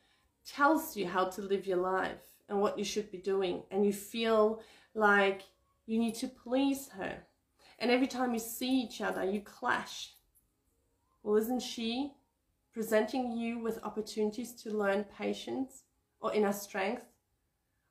tells 0.46 0.94
you 0.94 1.06
how 1.06 1.24
to 1.24 1.40
live 1.40 1.66
your 1.66 1.78
life 1.78 2.34
and 2.50 2.60
what 2.60 2.78
you 2.78 2.84
should 2.84 3.10
be 3.10 3.16
doing. 3.16 3.62
And 3.70 3.86
you 3.86 3.94
feel 3.94 4.60
like 4.94 5.44
you 5.86 5.98
need 5.98 6.16
to 6.16 6.28
please 6.28 6.90
her. 6.98 7.22
And 7.78 7.90
every 7.90 8.08
time 8.08 8.34
you 8.34 8.40
see 8.40 8.82
each 8.82 9.00
other 9.00 9.24
you 9.24 9.40
clash. 9.40 10.16
Well 11.22 11.36
isn't 11.36 11.62
she 11.62 12.12
presenting 12.74 13.32
you 13.32 13.58
with 13.58 13.82
opportunities 13.84 14.52
to 14.62 14.76
learn 14.76 15.04
patience 15.04 15.84
or 16.20 16.34
inner 16.34 16.52
strength 16.52 17.06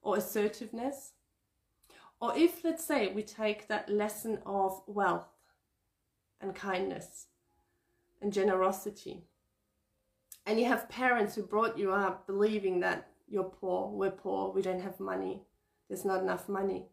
or 0.04 0.18
assertiveness 0.18 1.14
or 2.22 2.38
if 2.38 2.64
let's 2.64 2.84
say 2.84 3.12
we 3.14 3.24
take 3.24 3.68
that 3.68 3.90
lesson 3.90 4.40
of 4.46 4.82
wealth 4.88 5.28
and 6.42 6.56
kindness 6.56 7.28
and 8.22 8.34
generosity 8.34 9.24
and 10.46 10.60
you 10.60 10.66
have 10.66 10.90
parents 10.90 11.36
who 11.36 11.44
brought 11.44 11.78
you 11.78 11.92
up 11.92 12.26
believing 12.26 12.80
that 12.80 13.08
you're 13.28 13.44
poor, 13.44 13.90
we're 13.90 14.10
poor, 14.10 14.52
we 14.52 14.62
don't 14.62 14.82
have 14.82 15.00
money, 15.00 15.44
there's 15.88 16.06
not 16.06 16.22
enough 16.22 16.50
money. 16.50 16.88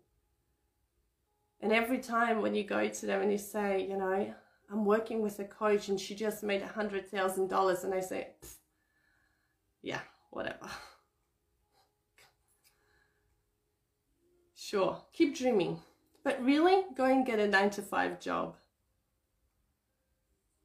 And 1.61 1.73
every 1.73 1.99
time 1.99 2.43
when 2.43 2.55
you 2.55 2.65
go 2.65 2.87
to 2.87 3.07
them 3.07 3.23
and 3.23 3.33
you 3.33 3.39
say, 3.39 3.87
you 3.89 3.97
know, 3.97 4.35
I'm 4.71 4.85
working 4.85 5.23
with 5.23 5.39
a 5.39 5.45
coach 5.45 5.89
and 5.89 5.99
she 5.99 6.15
just 6.15 6.43
made 6.43 6.63
a 6.63 6.67
hundred 6.67 7.11
thousand 7.11 7.49
dollars 7.49 7.83
and 7.83 7.93
they 7.93 8.03
say, 8.03 8.29
yeah, 9.83 10.01
whatever. 10.31 10.69
sure, 14.67 15.03
keep 15.13 15.37
dreaming. 15.37 15.81
But 16.25 16.45
really, 16.45 16.85
go 16.97 17.05
and 17.05 17.25
get 17.25 17.39
a 17.39 17.47
nine 17.47 17.71
to 17.71 17.83
five 17.83 18.21
job. 18.21 18.57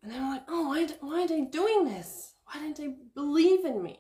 And 0.01 0.11
they're 0.11 0.21
like, 0.21 0.43
oh, 0.47 0.69
why, 0.69 0.87
why 0.99 1.23
are 1.23 1.27
they 1.27 1.41
doing 1.41 1.85
this? 1.85 2.33
Why 2.45 2.59
don't 2.59 2.75
they 2.75 2.95
believe 3.13 3.65
in 3.65 3.83
me? 3.83 3.99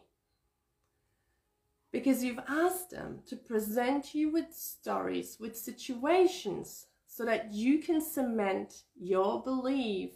because 1.91 2.23
you've 2.23 2.39
asked 2.47 2.89
them 2.89 3.19
to 3.27 3.35
present 3.35 4.15
you 4.15 4.31
with 4.31 4.53
stories, 4.53 5.37
with 5.39 5.57
situations, 5.57 6.87
so 7.05 7.25
that 7.25 7.53
you 7.53 7.79
can 7.79 7.99
cement 7.99 8.83
your 8.95 9.43
belief, 9.43 10.11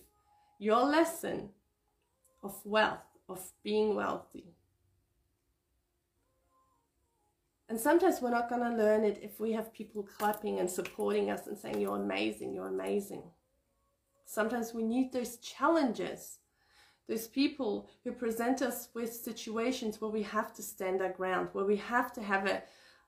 your 0.58 0.84
lesson 0.84 1.50
of 2.42 2.58
wealth, 2.66 3.00
of 3.28 3.52
being 3.64 3.96
wealthy. 3.96 4.55
And 7.68 7.80
sometimes 7.80 8.22
we're 8.22 8.30
not 8.30 8.50
going 8.50 8.62
to 8.62 8.78
learn 8.78 9.04
it 9.04 9.20
if 9.22 9.40
we 9.40 9.52
have 9.54 9.74
people 9.74 10.04
clapping 10.04 10.60
and 10.60 10.70
supporting 10.70 11.32
us 11.32 11.48
and 11.48 11.58
saying, 11.58 11.82
You're 11.82 11.98
amazing, 11.98 12.54
you're 12.54 12.68
amazing. 12.68 13.24
Sometimes 14.26 14.74
we 14.74 14.84
need 14.84 15.12
those 15.12 15.38
challenges 15.38 16.40
those 17.08 17.28
people 17.28 17.88
who 18.04 18.12
present 18.12 18.62
us 18.62 18.90
with 18.94 19.14
situations 19.14 20.02
where 20.02 20.10
we 20.10 20.24
have 20.24 20.54
to 20.54 20.64
stand 20.64 21.02
our 21.02 21.12
ground, 21.12 21.50
where 21.54 21.66
we 21.66 21.78
have 21.78 22.12
to 22.14 22.22
have 22.22 22.46
an 22.46 22.62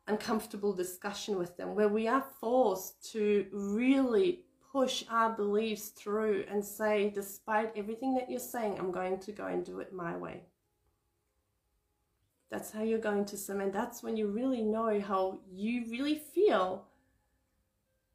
uncomfortable 0.07 0.73
discussion 0.73 1.37
with 1.37 1.57
them, 1.57 1.75
where 1.75 1.89
we 1.89 2.07
are 2.07 2.23
forced 2.39 3.11
to 3.11 3.47
really 3.51 4.43
push 4.71 5.03
our 5.09 5.31
beliefs 5.31 5.89
through 5.89 6.45
and 6.49 6.63
say, 6.63 7.09
despite 7.09 7.75
everything 7.75 8.13
that 8.13 8.29
you're 8.29 8.39
saying, 8.39 8.77
I'm 8.77 8.91
going 8.91 9.19
to 9.19 9.31
go 9.31 9.47
and 9.47 9.65
do 9.65 9.79
it 9.79 9.93
my 9.93 10.15
way. 10.15 10.43
That's 12.49 12.71
how 12.71 12.81
you're 12.81 12.99
going 12.99 13.25
to 13.25 13.37
cement. 13.37 13.73
That's 13.73 14.01
when 14.01 14.15
you 14.15 14.27
really 14.27 14.61
know 14.61 14.99
how 15.01 15.39
you 15.51 15.85
really 15.89 16.15
feel 16.15 16.85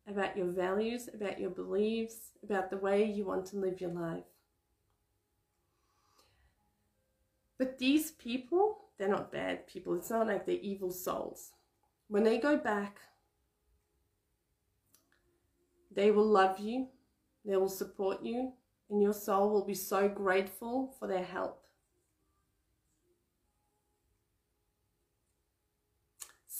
about 0.08 0.36
your 0.36 0.46
values, 0.46 1.08
about 1.12 1.38
your 1.38 1.50
beliefs, 1.50 2.32
about 2.42 2.70
the 2.70 2.78
way 2.78 3.04
you 3.04 3.24
want 3.24 3.46
to 3.46 3.58
live 3.58 3.80
your 3.80 3.90
life. 3.90 4.24
But 7.58 7.78
these 7.78 8.10
people, 8.12 8.78
they're 8.98 9.08
not 9.08 9.30
bad 9.30 9.66
people. 9.66 9.94
It's 9.94 10.10
not 10.10 10.26
like 10.26 10.46
they're 10.46 10.56
evil 10.56 10.90
souls. 10.90 11.52
When 12.08 12.24
they 12.24 12.38
go 12.38 12.56
back, 12.56 12.98
they 15.94 16.10
will 16.10 16.26
love 16.26 16.58
you, 16.58 16.88
they 17.44 17.56
will 17.56 17.68
support 17.68 18.22
you, 18.22 18.52
and 18.90 19.02
your 19.02 19.12
soul 19.12 19.50
will 19.50 19.64
be 19.64 19.74
so 19.74 20.08
grateful 20.08 20.94
for 20.98 21.06
their 21.06 21.22
help. 21.22 21.61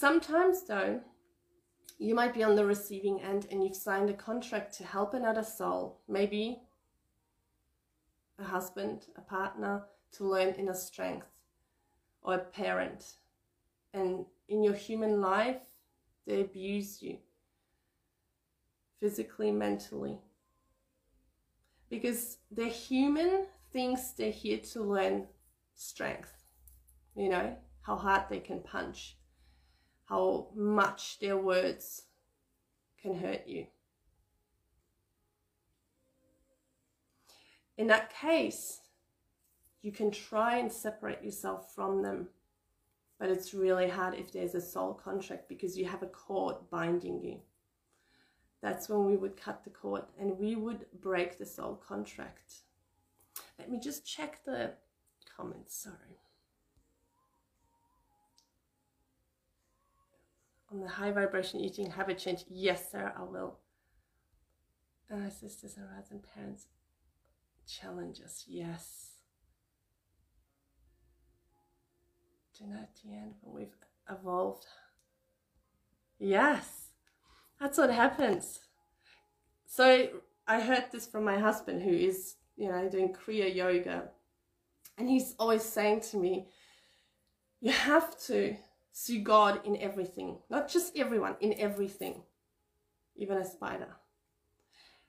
Sometimes, 0.03 0.65
though, 0.65 1.01
you 1.97 2.13
might 2.17 2.35
be 2.35 2.43
on 2.43 2.57
the 2.57 2.67
receiving 2.67 3.21
end 3.21 3.47
and 3.53 3.63
you've 3.63 3.77
signed 3.77 4.11
a 4.11 4.13
contract 4.13 4.77
to 4.79 4.85
help 4.85 5.15
another 5.15 5.45
soul, 5.45 6.01
maybe 6.09 6.61
a 8.37 8.43
husband, 8.43 9.07
a 9.15 9.21
partner, 9.21 9.85
to 10.15 10.25
learn 10.25 10.55
inner 10.55 10.75
strength, 10.75 11.29
or 12.21 12.35
a 12.35 12.39
parent. 12.39 13.15
And 13.95 14.27
in 14.49 14.65
your 14.65 14.75
human 14.75 15.21
life, 15.21 15.63
they 16.27 16.41
abuse 16.41 17.01
you 17.01 17.19
physically, 18.99 19.53
mentally. 19.53 20.19
Because 21.89 22.39
the 22.51 22.67
human 22.67 23.47
thinks 23.73 24.11
they're 24.11 24.33
here 24.33 24.59
to 24.73 24.83
learn 24.83 25.29
strength, 25.77 26.43
you 27.15 27.29
know, 27.29 27.55
how 27.83 27.95
hard 27.95 28.23
they 28.29 28.41
can 28.41 28.63
punch, 28.63 29.17
how 30.13 30.47
much 30.55 31.19
their 31.21 31.39
words 31.39 32.03
can 33.01 33.15
hurt 33.15 33.45
you. 33.47 33.67
In 37.79 37.87
that 37.87 38.13
case, 38.13 38.81
you 39.81 39.91
can 39.91 40.11
try 40.11 40.59
and 40.59 40.71
separate 40.71 41.25
yourself 41.25 41.75
from 41.75 42.03
them, 42.03 42.29
but 43.19 43.31
it's 43.31 43.55
really 43.55 43.89
hard 43.89 44.15
if 44.15 44.31
there's 44.31 44.55
a 44.55 44.61
soul 44.61 44.93
contract 44.93 45.49
because 45.49 45.79
you 45.79 45.87
have 45.87 46.03
a 46.03 46.07
cord 46.07 46.57
binding 46.71 47.23
you. 47.23 47.39
That's 48.61 48.91
when 48.91 49.07
we 49.07 49.17
would 49.17 49.39
cut 49.39 49.65
the 49.65 49.71
cord 49.71 50.03
and 50.21 50.39
we 50.39 50.57
would 50.57 50.85
break 51.01 51.39
the 51.39 51.47
soul 51.47 51.83
contract. 51.89 52.53
Let 53.59 53.71
me 53.71 53.81
just 53.81 54.07
check 54.07 54.45
the 54.45 54.75
comments, 55.35 55.75
sorry. 55.75 56.19
On 60.73 60.81
the 60.81 60.89
high 60.89 61.11
vibration 61.11 61.61
eating 61.61 61.91
habit 61.91 62.19
change, 62.19 62.45
yes, 62.49 62.91
sir, 62.91 63.13
I 63.17 63.23
will. 63.23 63.59
And 65.11 65.25
our 65.25 65.31
sisters 65.31 65.77
and 65.77 65.87
brothers 65.87 66.11
and 66.11 66.23
parents 66.23 66.67
challenges, 67.67 68.45
yes. 68.49 69.09
Know 72.65 72.77
at 72.77 72.91
the 73.03 73.13
end 73.13 73.35
when 73.41 73.57
we've 73.57 73.75
evolved. 74.09 74.67
Yes, 76.21 76.91
that's 77.59 77.77
what 77.77 77.91
happens. 77.91 78.61
So 79.67 80.09
I 80.47 80.61
heard 80.61 80.85
this 80.93 81.05
from 81.07 81.25
my 81.25 81.39
husband 81.39 81.83
who 81.83 81.91
is, 81.91 82.37
you 82.57 82.69
know, 82.69 82.89
doing 82.89 83.13
Kriya 83.13 83.53
yoga. 83.53 84.11
And 84.97 85.09
he's 85.09 85.35
always 85.41 85.65
saying 85.65 86.03
to 86.13 86.19
me, 86.19 86.47
you 87.61 87.73
have 87.73 88.17
to 88.27 88.55
see 88.93 89.21
God 89.21 89.61
in 89.65 89.77
everything, 89.79 90.39
not 90.51 90.69
just 90.69 90.97
everyone, 90.97 91.37
in 91.41 91.55
everything, 91.59 92.23
even 93.17 93.39
a 93.39 93.45
spider. 93.45 93.97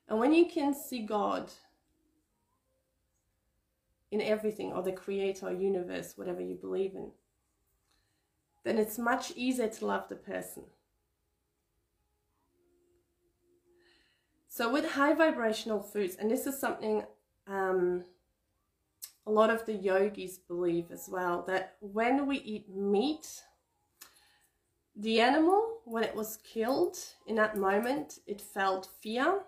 And 0.08 0.20
when 0.20 0.34
you 0.34 0.46
can 0.46 0.74
see 0.74 1.06
God 1.06 1.52
in 4.12 4.22
everything, 4.22 4.72
or 4.72 4.84
the 4.84 4.92
creator, 4.92 5.48
or 5.48 5.52
universe, 5.52 6.14
whatever 6.16 6.42
you 6.42 6.56
believe 6.56 6.94
in, 6.94 7.12
then 8.64 8.78
it's 8.78 8.98
much 8.98 9.32
easier 9.36 9.68
to 9.68 9.86
love 9.86 10.08
the 10.08 10.16
person. 10.16 10.64
So 14.48 14.72
with 14.72 14.92
high 14.92 15.14
vibrational 15.14 15.82
foods, 15.82 16.16
and 16.16 16.30
this 16.30 16.46
is 16.46 16.60
something 16.60 17.04
um, 17.48 18.04
a 19.26 19.32
lot 19.32 19.50
of 19.50 19.66
the 19.66 19.74
yogis 19.74 20.38
believe 20.38 20.92
as 20.92 21.10
well, 21.12 21.44
that 21.48 21.78
when 21.80 22.28
we 22.28 22.38
eat 22.38 22.70
meat, 22.70 23.42
the 24.96 25.22
animal, 25.22 25.80
when 25.86 26.04
it 26.04 26.16
was 26.16 26.38
killed, 26.44 26.98
in 27.26 27.36
that 27.36 27.58
moment, 27.58 28.20
it 28.28 28.40
felt 28.40 28.90
fear, 29.02 29.42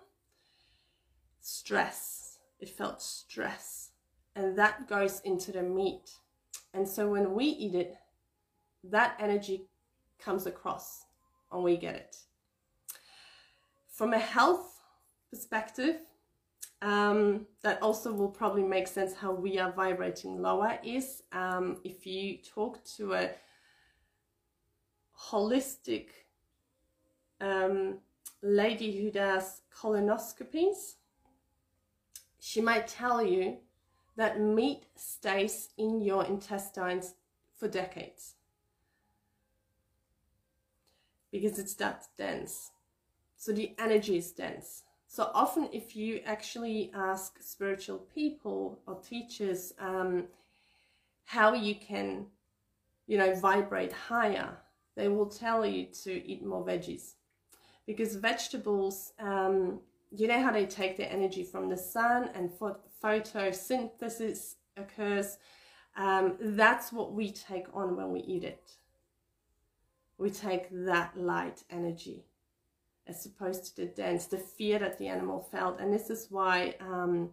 stress. 1.40 2.38
It 2.58 2.68
felt 2.68 3.00
stress. 3.00 3.90
And 4.34 4.58
that 4.58 4.88
goes 4.88 5.20
into 5.20 5.52
the 5.52 5.62
meat. 5.62 6.10
And 6.74 6.86
so 6.86 7.08
when 7.08 7.32
we 7.34 7.44
eat 7.44 7.74
it, 7.74 7.96
that 8.84 9.16
energy 9.20 9.66
comes 10.18 10.46
across 10.46 11.04
and 11.52 11.62
we 11.62 11.76
get 11.76 11.94
it. 11.94 12.16
From 13.88 14.12
a 14.12 14.18
health 14.18 14.80
perspective, 15.30 15.96
um, 16.82 17.46
that 17.62 17.80
also 17.82 18.12
will 18.12 18.28
probably 18.28 18.62
make 18.62 18.86
sense 18.86 19.14
how 19.14 19.32
we 19.32 19.58
are 19.58 19.72
vibrating 19.72 20.42
lower 20.42 20.78
is 20.84 21.22
um, 21.32 21.78
if 21.84 22.06
you 22.06 22.38
talk 22.38 22.84
to 22.96 23.14
a 23.14 23.30
holistic 25.18 26.08
um, 27.40 27.98
lady 28.42 29.00
who 29.00 29.10
does 29.10 29.62
colonoscopies, 29.74 30.94
she 32.38 32.60
might 32.60 32.86
tell 32.86 33.22
you 33.24 33.58
that 34.16 34.40
meat 34.40 34.84
stays 34.94 35.68
in 35.76 36.00
your 36.00 36.24
intestines 36.24 37.14
for 37.54 37.68
decades 37.68 38.34
because 41.30 41.58
it's 41.58 41.74
that 41.74 42.06
dense. 42.16 42.70
So 43.36 43.52
the 43.52 43.74
energy 43.78 44.16
is 44.16 44.32
dense. 44.32 44.84
So 45.08 45.30
often, 45.34 45.68
if 45.72 45.94
you 45.94 46.20
actually 46.24 46.90
ask 46.94 47.36
spiritual 47.40 47.98
people 48.14 48.80
or 48.86 49.00
teachers 49.00 49.72
um, 49.78 50.24
how 51.24 51.54
you 51.54 51.74
can, 51.74 52.26
you 53.06 53.18
know, 53.18 53.34
vibrate 53.34 53.92
higher, 53.92 54.56
they 54.96 55.08
will 55.08 55.26
tell 55.26 55.64
you 55.64 55.86
to 56.04 56.26
eat 56.26 56.44
more 56.44 56.64
veggies 56.64 57.12
because 57.86 58.16
vegetables, 58.16 59.12
um, 59.18 59.80
you 60.10 60.26
know 60.26 60.42
how 60.42 60.52
they 60.52 60.66
take 60.66 60.96
their 60.96 61.10
energy 61.10 61.44
from 61.44 61.68
the 61.68 61.76
sun 61.76 62.30
and 62.34 62.50
phot- 62.50 62.80
photosynthesis 63.02 64.54
occurs. 64.76 65.38
Um, 65.96 66.36
that's 66.40 66.92
what 66.92 67.12
we 67.12 67.30
take 67.30 67.66
on 67.72 67.96
when 67.96 68.10
we 68.10 68.20
eat 68.20 68.44
it. 68.44 68.72
We 70.18 70.30
take 70.30 70.68
that 70.86 71.16
light 71.16 71.62
energy 71.70 72.24
as 73.06 73.24
opposed 73.24 73.64
to 73.66 73.76
the 73.76 73.86
dense, 73.86 74.26
the 74.26 74.38
fear 74.38 74.78
that 74.80 74.98
the 74.98 75.06
animal 75.06 75.40
felt. 75.40 75.78
And 75.78 75.92
this 75.92 76.10
is 76.10 76.26
why, 76.30 76.74
um, 76.80 77.30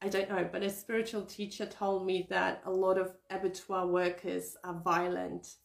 I 0.00 0.08
don't 0.08 0.30
know, 0.30 0.48
but 0.50 0.62
a 0.62 0.70
spiritual 0.70 1.22
teacher 1.22 1.66
told 1.66 2.06
me 2.06 2.26
that 2.30 2.62
a 2.64 2.70
lot 2.70 2.96
of 2.98 3.12
abattoir 3.30 3.86
workers 3.86 4.56
are 4.64 4.80
violent 4.82 5.56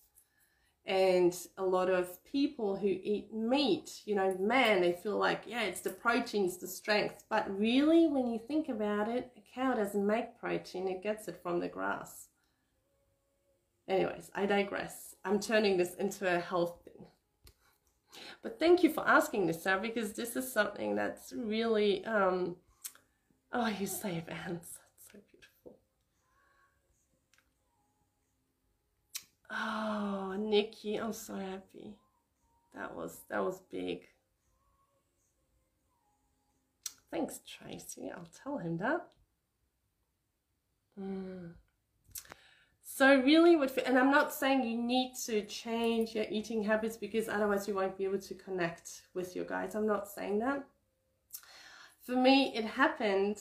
and 0.86 1.48
a 1.58 1.64
lot 1.64 1.90
of 1.90 2.24
people 2.26 2.76
who 2.76 2.88
eat 2.88 3.34
meat 3.34 4.02
you 4.06 4.16
know 4.16 4.36
man 4.38 4.82
they 4.82 4.92
feel 4.92 5.18
like 5.18 5.44
yeah 5.48 5.62
it's 5.62 5.82
the 5.82 5.90
proteins 5.90 6.58
the 6.58 6.68
strength. 6.68 7.24
But 7.30 7.58
really 7.58 8.08
when 8.08 8.28
you 8.28 8.40
think 8.40 8.68
about 8.68 9.08
it 9.08 9.32
a 9.38 9.42
cow 9.56 9.74
doesn't 9.74 10.06
make 10.06 10.38
protein 10.40 10.88
it 10.88 11.02
gets 11.02 11.28
it 11.28 11.40
from 11.42 11.60
the 11.60 11.70
grass. 11.70 12.28
Anyways 13.88 14.30
i 14.36 14.46
digress. 14.46 15.16
I'm 15.24 15.40
turning 15.40 15.78
this 15.78 15.96
into 15.96 16.34
a 16.34 16.40
health 16.40 16.82
thing. 16.84 17.06
But 18.42 18.60
thank 18.60 18.84
you 18.84 18.92
for 18.92 19.08
asking 19.08 19.48
this 19.48 19.64
sarah 19.64 19.82
because 19.82 20.14
this 20.14 20.36
is 20.36 20.52
something 20.52 20.96
that's 20.96 21.32
really 21.34 22.04
um 22.06 22.58
oh 23.54 23.68
you 23.68 23.88
save 23.88 24.28
ants. 24.28 24.80
That's 24.80 25.12
so 25.14 25.20
beautiful. 25.32 25.78
Oh, 29.50 29.83
Nikki, 30.54 30.98
I'm 30.98 31.14
so 31.14 31.34
happy. 31.34 31.96
That 32.76 32.96
was 32.96 33.22
that 33.32 33.44
was 33.44 33.60
big. 33.72 34.02
Thanks, 37.10 37.40
Tracy. 37.40 38.12
I'll 38.16 38.30
tell 38.44 38.60
him 38.60 38.78
that. 38.78 39.08
Mm. 41.00 41.54
So 42.84 43.20
really, 43.22 43.56
what 43.56 43.76
and 43.88 43.98
I'm 43.98 44.12
not 44.12 44.32
saying 44.32 44.64
you 44.64 44.78
need 44.78 45.16
to 45.26 45.44
change 45.48 46.14
your 46.14 46.26
eating 46.30 46.64
habits 46.64 46.98
because 46.98 47.28
otherwise 47.28 47.68
you 47.68 47.74
won't 47.74 47.98
be 47.98 48.04
able 48.04 48.20
to 48.20 48.36
connect 48.36 49.02
with 49.16 49.36
your 49.36 49.46
guys. 49.46 49.74
I'm 49.74 49.88
not 49.88 50.08
saying 50.08 50.38
that. 50.40 50.64
For 52.06 52.16
me, 52.16 52.54
it 52.56 52.66
happened, 52.66 53.40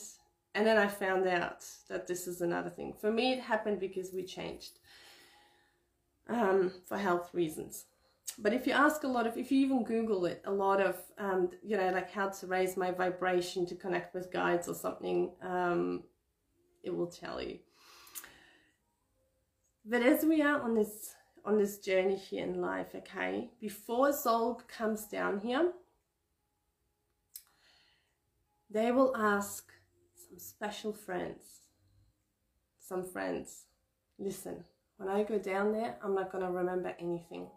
and 0.54 0.66
then 0.66 0.78
I 0.78 0.86
found 0.86 1.26
out 1.28 1.62
that 1.90 2.06
this 2.06 2.26
is 2.26 2.40
another 2.40 2.70
thing. 2.70 2.94
For 2.98 3.12
me, 3.12 3.34
it 3.34 3.40
happened 3.40 3.80
because 3.80 4.14
we 4.14 4.24
changed 4.24 4.78
um, 6.28 6.72
for 6.86 6.96
health 6.96 7.30
reasons. 7.32 7.86
But 8.38 8.54
if 8.54 8.66
you 8.66 8.72
ask 8.72 9.04
a 9.04 9.08
lot 9.08 9.26
of, 9.26 9.36
if 9.36 9.52
you 9.52 9.64
even 9.64 9.84
Google 9.84 10.24
it, 10.26 10.42
a 10.46 10.52
lot 10.52 10.80
of, 10.80 10.96
um, 11.18 11.50
you 11.62 11.76
know, 11.76 11.90
like 11.90 12.10
how 12.10 12.28
to 12.28 12.46
raise 12.46 12.76
my 12.76 12.90
vibration 12.90 13.66
to 13.66 13.74
connect 13.74 14.14
with 14.14 14.32
guides 14.32 14.68
or 14.68 14.74
something, 14.74 15.32
um, 15.42 16.04
it 16.82 16.94
will 16.94 17.08
tell 17.08 17.42
you. 17.42 17.58
But 19.84 20.02
as 20.02 20.24
we 20.24 20.40
are 20.42 20.62
on 20.62 20.74
this 20.74 21.14
on 21.44 21.58
this 21.58 21.78
journey 21.78 22.14
here 22.14 22.44
in 22.44 22.60
life, 22.60 22.94
okay, 22.94 23.50
before 23.60 24.12
soul 24.12 24.62
comes 24.68 25.06
down 25.06 25.40
here, 25.40 25.72
they 28.70 28.92
will 28.92 29.14
ask 29.16 29.72
some 30.14 30.38
special 30.38 30.92
friends, 30.92 31.42
some 32.78 33.02
friends, 33.02 33.64
listen, 34.20 34.64
when 34.96 35.08
I 35.08 35.22
go 35.22 35.38
down 35.38 35.72
there, 35.72 35.96
I'm 36.02 36.14
not 36.14 36.30
going 36.30 36.44
to 36.44 36.50
remember 36.50 36.94
anything. 36.98 37.48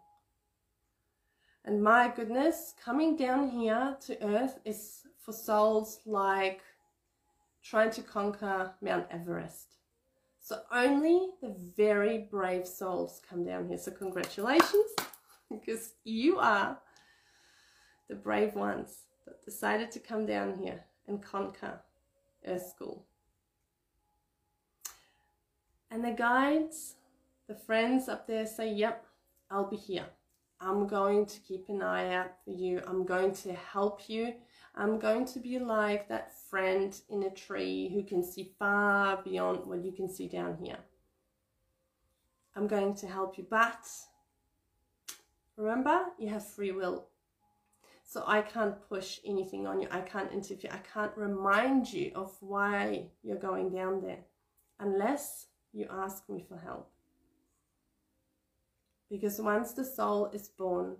And 1.63 1.83
my 1.83 2.11
goodness, 2.15 2.73
coming 2.83 3.15
down 3.15 3.49
here 3.49 3.97
to 4.05 4.23
earth 4.23 4.59
is 4.65 5.01
for 5.19 5.33
souls 5.33 5.99
like 6.05 6.61
trying 7.63 7.89
to 7.91 8.03
conquer 8.03 8.71
Mount 8.81 9.07
Everest. 9.09 9.75
So 10.39 10.61
only 10.71 11.29
the 11.41 11.55
very 11.75 12.27
brave 12.29 12.67
souls 12.67 13.19
come 13.27 13.43
down 13.43 13.67
here. 13.67 13.79
So 13.79 13.91
congratulations, 13.91 14.91
because 15.49 15.93
you 16.03 16.37
are 16.37 16.77
the 18.09 18.15
brave 18.15 18.53
ones 18.53 19.05
that 19.25 19.43
decided 19.43 19.89
to 19.91 19.99
come 19.99 20.27
down 20.27 20.59
here 20.59 20.83
and 21.07 21.19
conquer 21.19 21.81
Earth 22.45 22.67
School. 22.69 23.07
And 25.89 26.03
the 26.03 26.11
guides, 26.11 26.95
the 27.47 27.55
friends 27.55 28.09
up 28.09 28.27
there 28.27 28.45
say, 28.45 28.71
yep, 28.71 29.05
I'll 29.51 29.69
be 29.69 29.75
here. 29.75 30.05
I'm 30.59 30.87
going 30.87 31.25
to 31.25 31.39
keep 31.41 31.69
an 31.69 31.81
eye 31.81 32.13
out 32.13 32.31
for 32.43 32.51
you. 32.51 32.81
I'm 32.87 33.05
going 33.05 33.33
to 33.33 33.53
help 33.53 34.09
you. 34.09 34.33
I'm 34.75 34.99
going 34.99 35.25
to 35.25 35.39
be 35.39 35.59
like 35.59 36.07
that 36.09 36.31
friend 36.49 36.99
in 37.09 37.23
a 37.23 37.29
tree 37.29 37.91
who 37.93 38.03
can 38.03 38.23
see 38.23 38.51
far 38.57 39.21
beyond 39.23 39.65
what 39.65 39.83
you 39.83 39.91
can 39.91 40.09
see 40.09 40.27
down 40.27 40.57
here. 40.61 40.77
I'm 42.55 42.67
going 42.67 42.95
to 42.95 43.07
help 43.07 43.37
you, 43.37 43.45
but 43.49 43.85
remember, 45.57 46.05
you 46.17 46.29
have 46.29 46.45
free 46.45 46.71
will. 46.71 47.07
So 48.07 48.23
I 48.25 48.41
can't 48.41 48.75
push 48.87 49.19
anything 49.25 49.67
on 49.67 49.81
you. 49.81 49.87
I 49.91 49.99
can't 49.99 50.31
interfere. 50.31 50.71
I 50.73 50.77
can't 50.77 51.11
remind 51.17 51.91
you 51.91 52.11
of 52.15 52.35
why 52.39 53.07
you're 53.23 53.37
going 53.37 53.71
down 53.71 54.01
there 54.01 54.19
unless 54.79 55.47
you 55.73 55.87
ask 55.91 56.29
me 56.29 56.45
for 56.47 56.57
help. 56.57 56.91
Because 59.09 59.39
once 59.39 59.73
the 59.73 59.85
soul 59.85 60.29
is 60.33 60.47
born 60.47 60.95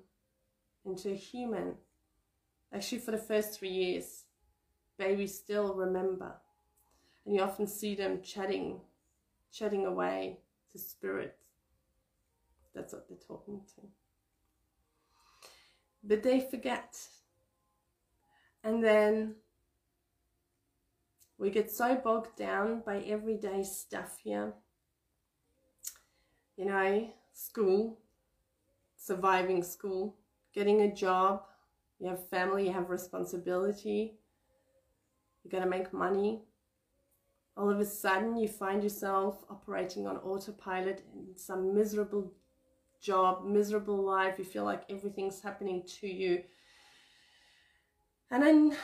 into 0.85 1.11
a 1.11 1.15
human, 1.15 1.75
actually 2.73 2.99
for 2.99 3.11
the 3.11 3.17
first 3.17 3.57
three 3.57 3.69
years, 3.69 4.25
babies 4.97 5.37
still 5.37 5.73
remember. 5.73 6.33
And 7.25 7.35
you 7.35 7.41
often 7.41 7.67
see 7.67 7.95
them 7.95 8.21
chatting, 8.21 8.79
chatting 9.51 9.85
away 9.85 10.39
to 10.71 10.77
spirit. 10.77 11.35
That's 12.75 12.93
what 12.93 13.07
they're 13.07 13.17
talking 13.17 13.61
to. 13.75 13.81
But 16.03 16.21
they 16.21 16.39
forget. 16.39 16.95
And 18.63 18.83
then 18.83 19.35
we 21.37 21.49
get 21.49 21.71
so 21.71 21.95
bogged 21.95 22.37
down 22.37 22.83
by 22.85 22.99
everyday 22.99 23.63
stuff 23.63 24.17
here. 24.23 24.53
You 26.57 26.65
know, 26.65 27.09
school, 27.35 27.99
surviving 28.95 29.61
school, 29.61 30.15
getting 30.53 30.81
a 30.81 30.93
job, 30.93 31.43
you 31.99 32.07
have 32.07 32.27
family, 32.29 32.65
you 32.67 32.73
have 32.73 32.89
responsibility, 32.89 34.15
you 35.43 35.51
got 35.51 35.59
to 35.59 35.69
make 35.69 35.93
money. 35.93 36.41
All 37.57 37.69
of 37.69 37.79
a 37.79 37.85
sudden, 37.85 38.37
you 38.37 38.47
find 38.47 38.81
yourself 38.81 39.43
operating 39.49 40.07
on 40.07 40.17
autopilot 40.17 41.03
in 41.13 41.37
some 41.37 41.75
miserable 41.75 42.33
job, 43.01 43.45
miserable 43.45 44.01
life. 44.03 44.39
You 44.39 44.45
feel 44.45 44.65
like 44.65 44.83
everything's 44.89 45.41
happening 45.41 45.83
to 45.99 46.07
you. 46.07 46.41
And 48.31 48.43
then 48.43 48.77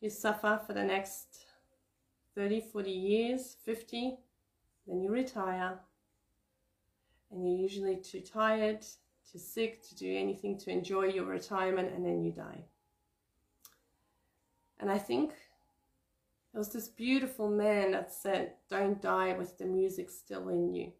you 0.00 0.10
suffer 0.10 0.60
for 0.66 0.72
the 0.72 0.82
next 0.82 1.46
30, 2.34 2.62
40 2.72 2.90
years, 2.90 3.56
50. 3.64 4.16
Then 4.86 5.00
you 5.00 5.10
retire 5.10 5.78
and 7.34 7.46
you're 7.46 7.60
usually 7.60 7.96
too 7.96 8.20
tired, 8.20 8.80
too 9.30 9.38
sick 9.38 9.82
to 9.88 9.96
do 9.96 10.16
anything 10.16 10.56
to 10.58 10.70
enjoy 10.70 11.06
your 11.06 11.24
retirement, 11.24 11.92
and 11.92 12.06
then 12.06 12.22
you 12.22 12.30
die. 12.30 12.64
And 14.78 14.90
I 14.90 14.98
think 14.98 15.30
there 16.52 16.60
was 16.60 16.72
this 16.72 16.88
beautiful 16.88 17.50
man 17.50 17.90
that 17.92 18.12
said, 18.12 18.52
Don't 18.70 19.02
die 19.02 19.36
with 19.36 19.58
the 19.58 19.66
music 19.66 20.10
still 20.10 20.48
in 20.48 20.72
you. 20.72 20.92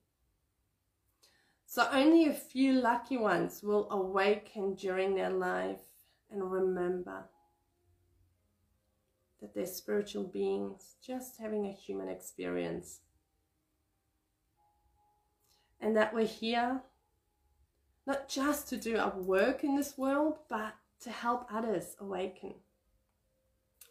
So 1.66 1.88
only 1.92 2.26
a 2.26 2.34
few 2.34 2.72
lucky 2.72 3.16
ones 3.16 3.62
will 3.62 3.88
awaken 3.90 4.74
during 4.74 5.14
their 5.14 5.30
life 5.30 5.82
and 6.30 6.50
remember 6.50 7.24
that 9.40 9.54
they're 9.54 9.66
spiritual 9.66 10.24
beings 10.24 10.94
just 11.04 11.36
having 11.38 11.66
a 11.66 11.72
human 11.72 12.08
experience 12.08 13.00
and 15.84 15.94
that 15.98 16.14
we're 16.14 16.26
here 16.26 16.80
not 18.06 18.26
just 18.26 18.68
to 18.68 18.76
do 18.78 18.96
our 18.96 19.16
work 19.18 19.64
in 19.64 19.76
this 19.76 19.98
world, 19.98 20.38
but 20.48 20.74
to 21.02 21.10
help 21.10 21.46
others 21.52 21.94
awaken. 22.00 22.54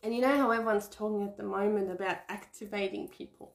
And 0.02 0.14
you 0.14 0.22
know 0.22 0.36
how 0.36 0.50
everyone's 0.52 0.90
talking 0.90 1.28
at 1.28 1.38
the 1.38 1.44
moment 1.44 1.92
about 1.92 2.18
activating 2.30 3.08
people. 3.10 3.54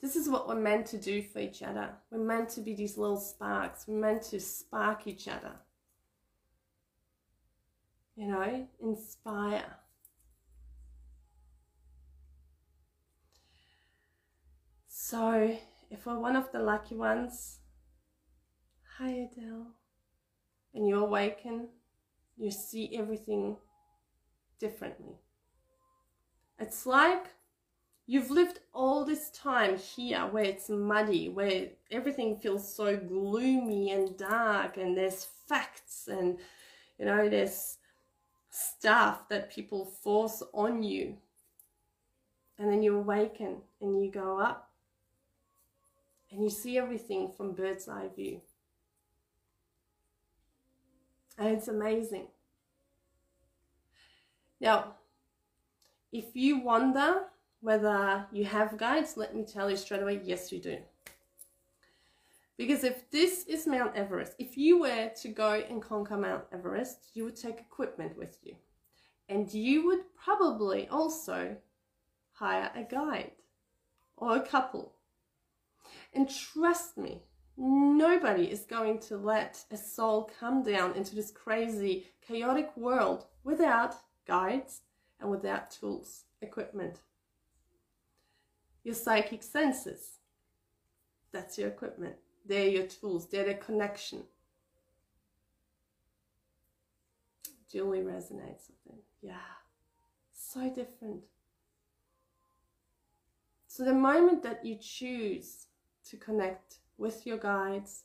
This 0.00 0.14
is 0.14 0.28
what 0.28 0.46
we're 0.46 0.54
meant 0.54 0.86
to 0.86 0.96
do 0.96 1.22
for 1.22 1.40
each 1.40 1.62
other. 1.62 1.90
We're 2.10 2.18
meant 2.18 2.50
to 2.50 2.60
be 2.60 2.74
these 2.74 2.96
little 2.96 3.18
sparks. 3.18 3.86
We're 3.88 4.00
meant 4.00 4.22
to 4.24 4.40
spark 4.40 5.08
each 5.08 5.26
other. 5.26 5.52
You 8.14 8.28
know, 8.28 8.68
inspire. 8.80 9.76
So 14.88 15.56
if 15.90 16.06
we're 16.06 16.18
one 16.18 16.36
of 16.36 16.50
the 16.52 16.58
lucky 16.58 16.94
ones, 16.94 17.58
hi 18.98 19.10
Adele, 19.10 19.66
and 20.74 20.88
you 20.88 20.98
awaken, 20.98 21.68
you 22.36 22.50
see 22.50 22.96
everything 22.96 23.56
differently. 24.58 25.14
It's 26.58 26.86
like 26.86 27.26
you've 28.06 28.30
lived 28.30 28.60
all 28.72 29.04
this 29.04 29.30
time 29.30 29.76
here 29.76 30.26
where 30.26 30.44
it's 30.44 30.68
muddy, 30.68 31.28
where 31.28 31.68
everything 31.90 32.36
feels 32.36 32.74
so 32.74 32.96
gloomy 32.96 33.92
and 33.92 34.16
dark, 34.16 34.76
and 34.76 34.96
there's 34.96 35.26
facts 35.48 36.08
and 36.08 36.38
you 36.98 37.04
know, 37.04 37.28
there's 37.28 37.78
stuff 38.50 39.28
that 39.28 39.52
people 39.52 39.84
force 39.84 40.42
on 40.54 40.82
you. 40.82 41.16
And 42.58 42.72
then 42.72 42.82
you 42.82 42.96
awaken 42.96 43.58
and 43.82 44.02
you 44.02 44.10
go 44.10 44.40
up 44.40 44.65
and 46.30 46.42
you 46.42 46.50
see 46.50 46.78
everything 46.78 47.30
from 47.30 47.52
bird's 47.52 47.88
eye 47.88 48.08
view. 48.14 48.40
And 51.38 51.48
it's 51.48 51.68
amazing. 51.68 52.28
Now, 54.60 54.94
if 56.12 56.34
you 56.34 56.60
wonder 56.60 57.24
whether 57.60 58.26
you 58.32 58.44
have 58.44 58.78
guides, 58.78 59.16
let 59.16 59.34
me 59.34 59.44
tell 59.44 59.70
you 59.70 59.76
straight 59.76 60.02
away, 60.02 60.20
yes, 60.24 60.50
you 60.50 60.60
do. 60.60 60.78
Because 62.56 62.84
if 62.84 63.10
this 63.10 63.44
is 63.44 63.66
Mount 63.66 63.94
Everest, 63.94 64.34
if 64.38 64.56
you 64.56 64.80
were 64.80 65.10
to 65.20 65.28
go 65.28 65.62
and 65.68 65.82
conquer 65.82 66.16
Mount 66.16 66.44
Everest, 66.52 67.10
you 67.12 67.24
would 67.24 67.36
take 67.36 67.60
equipment 67.60 68.16
with 68.16 68.38
you. 68.42 68.54
And 69.28 69.52
you 69.52 69.84
would 69.86 70.00
probably 70.16 70.88
also 70.88 71.56
hire 72.32 72.70
a 72.74 72.82
guide 72.82 73.32
or 74.16 74.36
a 74.36 74.46
couple 74.46 74.92
and 76.16 76.28
trust 76.28 76.96
me, 76.96 77.20
nobody 77.58 78.44
is 78.44 78.64
going 78.64 78.98
to 79.00 79.18
let 79.18 79.62
a 79.70 79.76
soul 79.76 80.30
come 80.40 80.62
down 80.62 80.94
into 80.96 81.14
this 81.14 81.30
crazy, 81.30 82.06
chaotic 82.26 82.74
world 82.74 83.26
without 83.44 83.94
guides 84.26 84.80
and 85.20 85.30
without 85.30 85.70
tools, 85.70 86.24
equipment. 86.40 87.00
Your 88.82 88.94
psychic 88.94 89.42
senses, 89.42 90.18
that's 91.32 91.58
your 91.58 91.68
equipment. 91.68 92.16
They're 92.46 92.68
your 92.68 92.86
tools, 92.86 93.28
they're 93.28 93.44
the 93.44 93.54
connection. 93.54 94.22
Julie 97.70 98.00
resonates 98.00 98.68
with 98.68 98.84
them. 98.86 98.98
Yeah, 99.20 99.34
so 100.32 100.70
different. 100.70 101.24
So 103.66 103.84
the 103.84 103.92
moment 103.92 104.42
that 104.44 104.64
you 104.64 104.78
choose 104.80 105.66
to 106.10 106.16
connect 106.16 106.76
with 106.98 107.26
your 107.26 107.38
guides. 107.38 108.04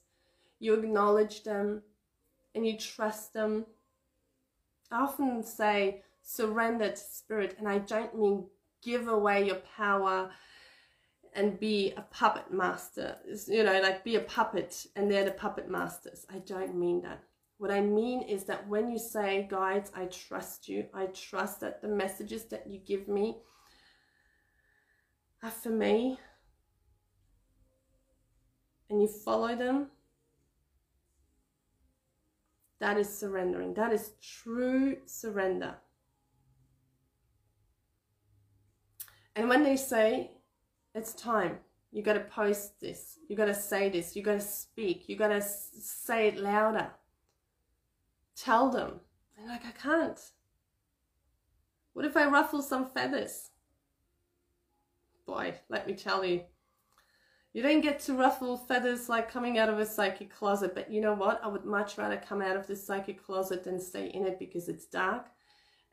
You 0.60 0.74
acknowledge 0.76 1.44
them 1.44 1.84
and 2.54 2.66
you 2.66 2.78
trust 2.78 3.34
them. 3.34 3.66
I 4.92 5.02
often 5.02 5.44
say 5.44 6.04
surrender 6.22 6.90
to 6.90 6.98
spirit, 6.98 7.56
and 7.58 7.68
I 7.68 7.80
don't 7.80 8.18
mean 8.18 8.46
give 8.84 9.08
away 9.08 9.46
your 9.46 9.62
power 9.78 10.32
and 11.34 11.60
be 11.60 11.94
a 11.96 12.02
puppet 12.02 12.52
master. 12.52 13.18
You 13.48 13.64
know, 13.64 13.80
like 13.82 14.04
be 14.04 14.16
a 14.16 14.22
puppet 14.22 14.86
and 14.96 15.10
they're 15.10 15.26
the 15.26 15.32
puppet 15.32 15.70
masters. 15.70 16.26
I 16.30 16.40
don't 16.40 16.76
mean 16.76 17.02
that. 17.04 17.24
What 17.58 17.72
I 17.72 17.82
mean 17.82 18.24
is 18.24 18.46
that 18.46 18.68
when 18.68 18.90
you 18.90 18.98
say, 18.98 19.48
guides, 19.50 19.92
I 19.96 20.06
trust 20.06 20.68
you, 20.68 20.88
I 20.94 21.06
trust 21.06 21.60
that 21.62 21.82
the 21.82 21.88
messages 21.88 22.46
that 22.46 22.68
you 22.68 22.80
give 22.80 23.08
me 23.08 23.38
are 25.44 25.52
for 25.52 25.70
me, 25.70 26.20
and 28.92 29.02
you 29.02 29.08
follow 29.08 29.56
them, 29.56 29.88
That 32.82 32.98
is 32.98 33.16
surrendering. 33.16 33.76
That 33.76 33.94
is 33.94 34.14
true 34.20 34.98
surrender. 35.06 35.76
And 39.36 39.48
when 39.48 39.64
they 39.64 39.78
say, 39.78 40.32
it's 40.96 41.14
time, 41.14 41.60
you 41.92 42.02
got 42.02 42.14
to 42.14 42.22
post 42.22 42.82
this, 42.82 43.20
you 43.30 43.36
got 43.36 43.46
to 43.46 43.54
say 43.54 43.90
this, 43.90 44.16
you 44.16 44.24
got 44.24 44.34
to 44.34 44.42
speak, 44.42 45.08
you 45.08 45.16
got 45.16 45.28
to 45.28 45.42
say 45.42 46.30
it 46.30 46.38
louder. 46.38 46.90
Tell 48.36 48.72
them. 48.72 49.00
They're 49.38 49.48
like, 49.48 49.64
I 49.64 49.72
can't. 49.72 50.20
What 51.94 52.06
if 52.06 52.18
I 52.18 52.26
ruffle 52.26 52.64
some 52.64 52.90
feathers? 52.90 53.52
Boy, 55.28 55.54
let 55.70 55.86
me 55.86 55.94
tell 55.94 56.26
you, 56.26 56.42
you 57.54 57.62
don't 57.62 57.82
get 57.82 58.00
to 58.02 58.14
ruffle 58.14 58.56
feathers 58.56 59.10
like 59.10 59.30
coming 59.30 59.58
out 59.58 59.68
of 59.68 59.78
a 59.78 59.86
psychic 59.86 60.34
closet, 60.34 60.74
but 60.74 60.90
you 60.90 61.02
know 61.02 61.14
what? 61.14 61.42
I 61.44 61.48
would 61.48 61.66
much 61.66 61.98
rather 61.98 62.16
come 62.16 62.42
out 62.42 62.56
of 62.56 62.66
this 62.66 62.86
psychic 62.86 63.24
closet 63.24 63.66
than 63.66 63.80
stay 63.80 64.08
in 64.08 64.26
it 64.26 64.40
because 64.40 64.70
it's 64.70 64.86
dark 64.86 65.26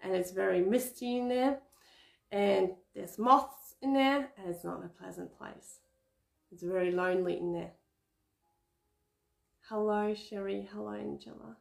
and 0.01 0.15
it's 0.15 0.31
very 0.31 0.61
misty 0.61 1.19
in 1.19 1.29
there 1.29 1.59
and 2.31 2.71
there's 2.95 3.19
moths 3.19 3.75
in 3.83 3.93
there 3.93 4.29
and 4.39 4.49
it's 4.49 4.65
not 4.65 4.85
a 4.85 4.89
pleasant 4.89 5.37
place. 5.37 5.81
It's 6.53 6.63
very 6.63 6.93
lonely 6.93 7.37
in 7.37 7.53
there. 7.53 7.73
Hello, 9.69 10.15
Sherry. 10.15 10.69
Hello, 10.73 10.93
Angela. 10.93 11.57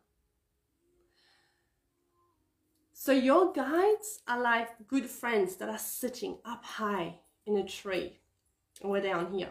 So 2.93 3.11
your 3.11 3.51
guides 3.51 4.21
are 4.27 4.39
like 4.39 4.87
good 4.87 5.07
friends 5.07 5.55
that 5.55 5.69
are 5.69 5.77
sitting 5.77 6.37
up 6.45 6.63
high 6.63 7.15
in 7.45 7.57
a 7.57 7.65
tree. 7.65 8.19
And 8.81 8.91
we're 8.91 9.01
down 9.01 9.33
here 9.33 9.49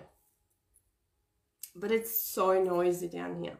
but 1.78 1.92
it's 1.92 2.20
so 2.20 2.62
noisy 2.62 3.08
down 3.08 3.42
here. 3.42 3.56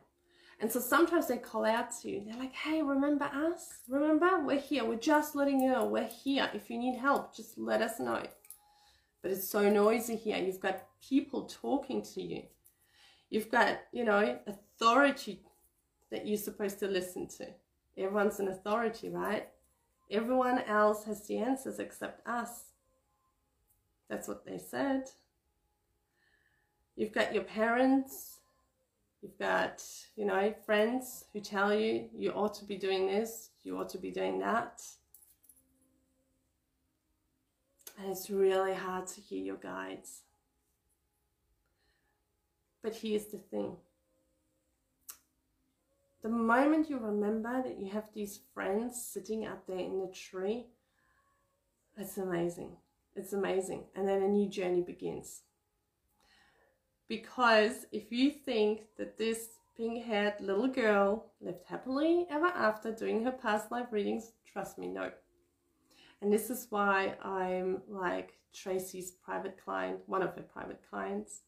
And 0.59 0.73
so 0.73 0.81
sometimes 0.81 1.27
they 1.27 1.37
call 1.37 1.67
out 1.67 1.91
to 2.01 2.11
you. 2.11 2.23
They're 2.25 2.39
like, 2.39 2.55
hey, 2.55 2.83
remember 2.83 3.27
us? 3.27 3.81
Remember? 3.89 4.41
We're 4.43 4.59
here. 4.59 4.85
We're 4.85 4.97
just 4.97 5.37
letting 5.37 5.61
you 5.61 5.71
know 5.71 5.85
we're 5.85 6.09
here. 6.09 6.49
If 6.55 6.71
you 6.71 6.79
need 6.79 6.97
help, 6.97 7.37
just 7.37 7.59
let 7.59 7.83
us 7.83 8.01
know. 8.01 8.23
But 9.21 9.33
it's 9.33 9.49
so 9.49 9.69
noisy 9.69 10.17
here. 10.17 10.39
You've 10.39 10.61
got 10.61 10.85
people 11.07 11.43
talking 11.45 12.03
to 12.15 12.23
you. 12.23 12.45
You've 13.29 13.51
got, 13.51 13.81
you 13.93 14.05
know, 14.05 14.39
authority 14.47 15.43
that 16.11 16.27
you're 16.27 16.39
supposed 16.39 16.79
to 16.79 16.87
listen 16.87 17.29
to. 17.29 17.49
Everyone's 17.99 18.41
an 18.41 18.49
authority, 18.49 19.11
right? 19.11 19.49
Everyone 20.11 20.61
else 20.61 21.05
has 21.05 21.27
the 21.27 21.39
answers 21.39 21.81
except 21.81 22.27
us. 22.27 22.67
That's 24.09 24.29
what 24.29 24.47
they 24.47 24.59
said. 24.59 25.11
You've 26.97 27.13
got 27.13 27.35
your 27.35 27.45
parents, 27.45 28.39
you've 29.23 29.39
got, 29.39 29.85
you 30.17 30.25
know, 30.25 30.55
friends 30.65 31.27
who 31.33 31.41
tell 31.41 31.75
you 31.75 32.09
you 32.15 32.31
ought 32.33 32.55
to 32.55 32.65
be 32.65 32.77
doing 32.77 33.07
this, 33.07 33.51
you 33.63 33.79
ought 33.79 33.91
to 33.91 33.99
be 33.99 34.11
doing 34.11 34.39
that. 34.41 34.83
And 37.99 38.11
it's 38.11 38.31
really 38.31 38.75
hard 38.75 39.07
to 39.09 39.21
hear 39.21 39.43
your 39.43 39.57
guides. 39.57 40.23
But 42.83 42.95
here's 42.95 43.27
the 43.27 43.39
thing. 43.39 43.77
The 46.23 46.29
moment 46.29 46.91
you 46.91 46.99
remember 46.99 47.63
that 47.63 47.79
you 47.79 47.91
have 47.91 48.13
these 48.15 48.41
friends 48.55 49.01
sitting 49.01 49.47
up 49.47 49.67
there 49.67 49.79
in 49.79 50.01
the 50.01 50.09
tree, 50.09 50.67
it's 51.97 52.19
amazing. 52.19 52.77
It's 53.15 53.33
amazing. 53.33 53.85
And 53.95 54.09
then 54.09 54.23
a 54.23 54.29
new 54.29 54.49
journey 54.49 54.83
begins. 54.83 55.43
Because 57.09 57.87
if 57.93 58.11
you 58.11 58.31
think 58.31 58.83
that 58.99 59.17
this 59.17 59.49
pink 59.77 60.05
haired 60.05 60.41
little 60.41 60.69
girl 60.69 61.27
lived 61.41 61.63
happily 61.69 62.27
ever 62.31 62.47
after 62.47 62.91
doing 62.93 63.23
her 63.25 63.31
past 63.31 63.71
life 63.71 63.89
readings, 63.93 64.33
trust 64.51 64.79
me, 64.79 64.89
no. 64.89 65.11
And 66.21 66.33
this 66.33 66.51
is 66.51 66.67
why 66.71 67.15
I'm 67.23 67.83
like 67.89 68.39
Tracy's 68.53 69.11
private 69.11 69.63
client, 69.63 70.01
one 70.07 70.23
of 70.23 70.35
her 70.35 70.43
private 70.43 70.81
clients. 70.89 71.43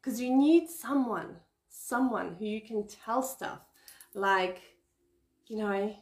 Because 0.00 0.20
you 0.20 0.34
need 0.34 0.68
someone, 0.68 1.36
someone 1.68 2.34
who 2.38 2.44
you 2.44 2.60
can 2.60 2.86
tell 2.86 3.22
stuff 3.22 3.60
like, 4.14 4.60
you 5.46 5.56
know, 5.56 5.94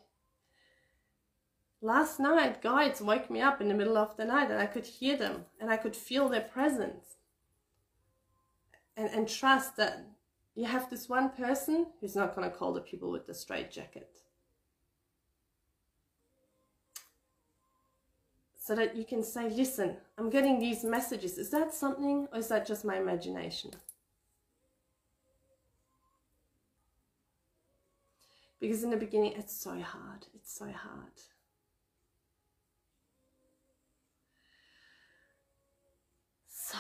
last 1.83 2.19
night 2.19 2.63
guides 2.63 3.01
woke 3.01 3.31
me 3.31 3.41
up 3.41 3.61
in 3.61 3.69
the 3.69 3.75
middle 3.75 3.99
of 3.99 4.17
the 4.17 4.25
night 4.25 4.51
and 4.51 4.59
I 4.59 4.67
could 4.67 4.87
hear 4.87 5.17
them 5.17 5.45
and 5.61 5.71
I 5.71 5.77
could 5.77 5.95
feel 5.95 6.29
their 6.29 6.41
presence 6.41 7.17
and, 9.01 9.09
and 9.15 9.29
trust 9.29 9.77
that 9.77 10.05
you 10.55 10.67
have 10.67 10.91
this 10.91 11.09
one 11.09 11.31
person 11.31 11.87
who's 12.01 12.15
not 12.15 12.37
going 12.37 12.49
to 12.49 12.55
call 12.55 12.75
the 12.75 12.83
people 12.83 13.11
with 13.11 13.27
the 13.27 13.33
straight 13.33 13.71
jacket. 13.71 14.11
So 18.59 18.75
that 18.75 18.95
you 18.95 19.07
can 19.07 19.25
say, 19.25 19.49
listen, 19.49 19.97
I'm 20.19 20.29
getting 20.29 20.61
these 20.61 20.85
messages. 20.85 21.39
Is 21.39 21.49
that 21.51 21.73
something 21.73 22.29
or 22.31 22.39
is 22.39 22.49
that 22.49 22.67
just 22.67 22.85
my 22.85 22.99
imagination? 22.99 23.71
Because 28.61 28.85
in 28.85 28.91
the 28.91 28.99
beginning, 28.99 29.33
it's 29.39 29.57
so 29.57 29.71
hard. 29.81 30.27
It's 30.35 30.55
so 30.55 30.67
hard. 30.67 31.17
So 36.51 36.77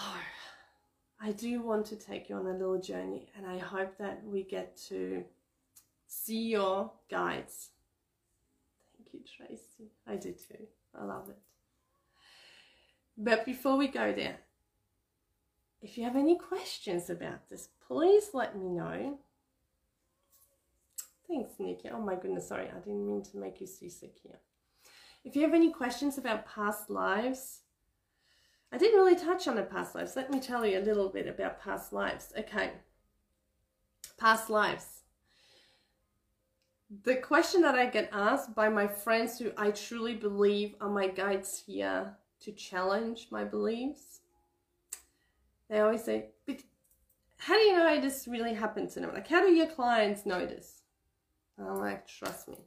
I 1.23 1.33
do 1.33 1.61
want 1.61 1.85
to 1.87 1.97
take 1.97 2.31
you 2.31 2.37
on 2.37 2.47
a 2.47 2.53
little 2.53 2.81
journey 2.81 3.29
and 3.37 3.47
I 3.47 3.59
hope 3.59 3.99
that 3.99 4.23
we 4.25 4.43
get 4.43 4.77
to 4.89 5.23
see 6.07 6.49
your 6.49 6.91
guides. 7.11 7.71
Thank 8.97 9.13
you, 9.13 9.21
Tracy. 9.37 9.93
I 10.07 10.17
do 10.17 10.33
too. 10.33 10.67
I 10.99 11.05
love 11.05 11.29
it. 11.29 11.39
But 13.19 13.45
before 13.45 13.77
we 13.77 13.89
go 13.89 14.13
there, 14.13 14.39
if 15.83 15.99
you 15.99 16.05
have 16.05 16.17
any 16.17 16.39
questions 16.39 17.11
about 17.11 17.49
this, 17.51 17.69
please 17.87 18.31
let 18.33 18.59
me 18.59 18.69
know. 18.69 19.19
Thanks, 21.29 21.53
Nikki. 21.59 21.91
Oh 21.91 22.01
my 22.01 22.15
goodness, 22.15 22.49
sorry, 22.49 22.69
I 22.69 22.79
didn't 22.79 23.07
mean 23.07 23.23
to 23.25 23.37
make 23.37 23.61
you 23.61 23.67
seasick 23.67 24.17
here. 24.23 24.39
If 25.25 25.37
you 25.37 25.43
have 25.43 25.55
any 25.55 25.71
questions 25.71 26.17
about 26.17 26.47
past 26.47 26.89
lives, 26.89 27.61
I 28.73 28.79
didn't 28.79 29.01
really 29.01 29.17
touch 29.17 29.49
on 29.49 29.57
the 29.57 29.63
past 29.63 29.95
lives. 29.95 30.17
Let 30.17 30.31
me 30.31 30.41
tell 30.41 30.65
you 30.65 30.79
a 30.79 30.81
little 30.81 31.09
bit 31.09 31.27
about 31.27 31.61
past 31.61 31.93
lives. 31.93 32.33
Okay. 32.39 32.73
Past 34.17 34.49
lives. 34.49 35.01
The 37.05 37.17
question 37.17 37.63
that 37.63 37.77
I 37.77 37.87
get 37.87 38.11
asked 38.13 38.55
by 38.55 38.69
my 38.69 38.87
friends 38.87 39.39
who 39.39 39.53
I 39.57 39.71
truly 39.71 40.15
believe 40.15 40.75
are 40.81 40.89
my 40.89 41.09
guides 41.09 41.63
here 41.67 42.17
to 42.41 42.53
challenge 42.53 43.29
my 43.31 43.45
beliefs, 43.45 44.21
they 45.69 45.79
always 45.81 46.05
say, 46.05 46.31
but 46.47 46.63
how 47.39 47.55
do 47.55 47.61
you 47.61 47.77
know 47.77 48.01
this 48.01 48.27
really 48.29 48.55
happened 48.55 48.91
to 48.91 49.01
them? 49.01 49.15
Like, 49.15 49.29
how 49.29 49.41
do 49.41 49.53
your 49.53 49.69
clients 49.69 50.27
know 50.27 50.45
this? 50.45 50.83
I'm 51.59 51.77
like, 51.77 52.07
trust 52.07 52.49
me. 52.49 52.59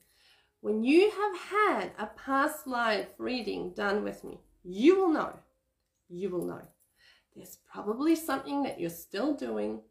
When 0.62 0.84
you 0.84 1.12
have 1.12 1.38
had 1.38 1.92
a 2.00 2.08
past 2.08 2.66
life 2.66 3.10
reading 3.18 3.74
done 3.74 4.04
with 4.04 4.24
me, 4.24 4.39
you 4.63 4.98
will 4.98 5.10
know 5.10 5.34
you 6.13 6.30
will 6.30 6.45
know. 6.45 6.62
There's 7.36 7.58
probably 7.71 8.15
something 8.15 8.63
that 8.63 8.80
you're 8.80 8.89
still 8.89 9.34
doing 9.34 9.82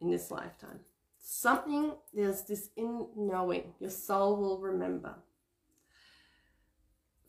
in 0.00 0.10
this 0.10 0.30
lifetime. 0.30 0.80
Something, 1.18 1.92
there's 2.12 2.42
this 2.42 2.70
in 2.76 3.06
knowing, 3.16 3.74
your 3.80 3.90
soul 3.90 4.36
will 4.36 4.58
remember. 4.58 5.14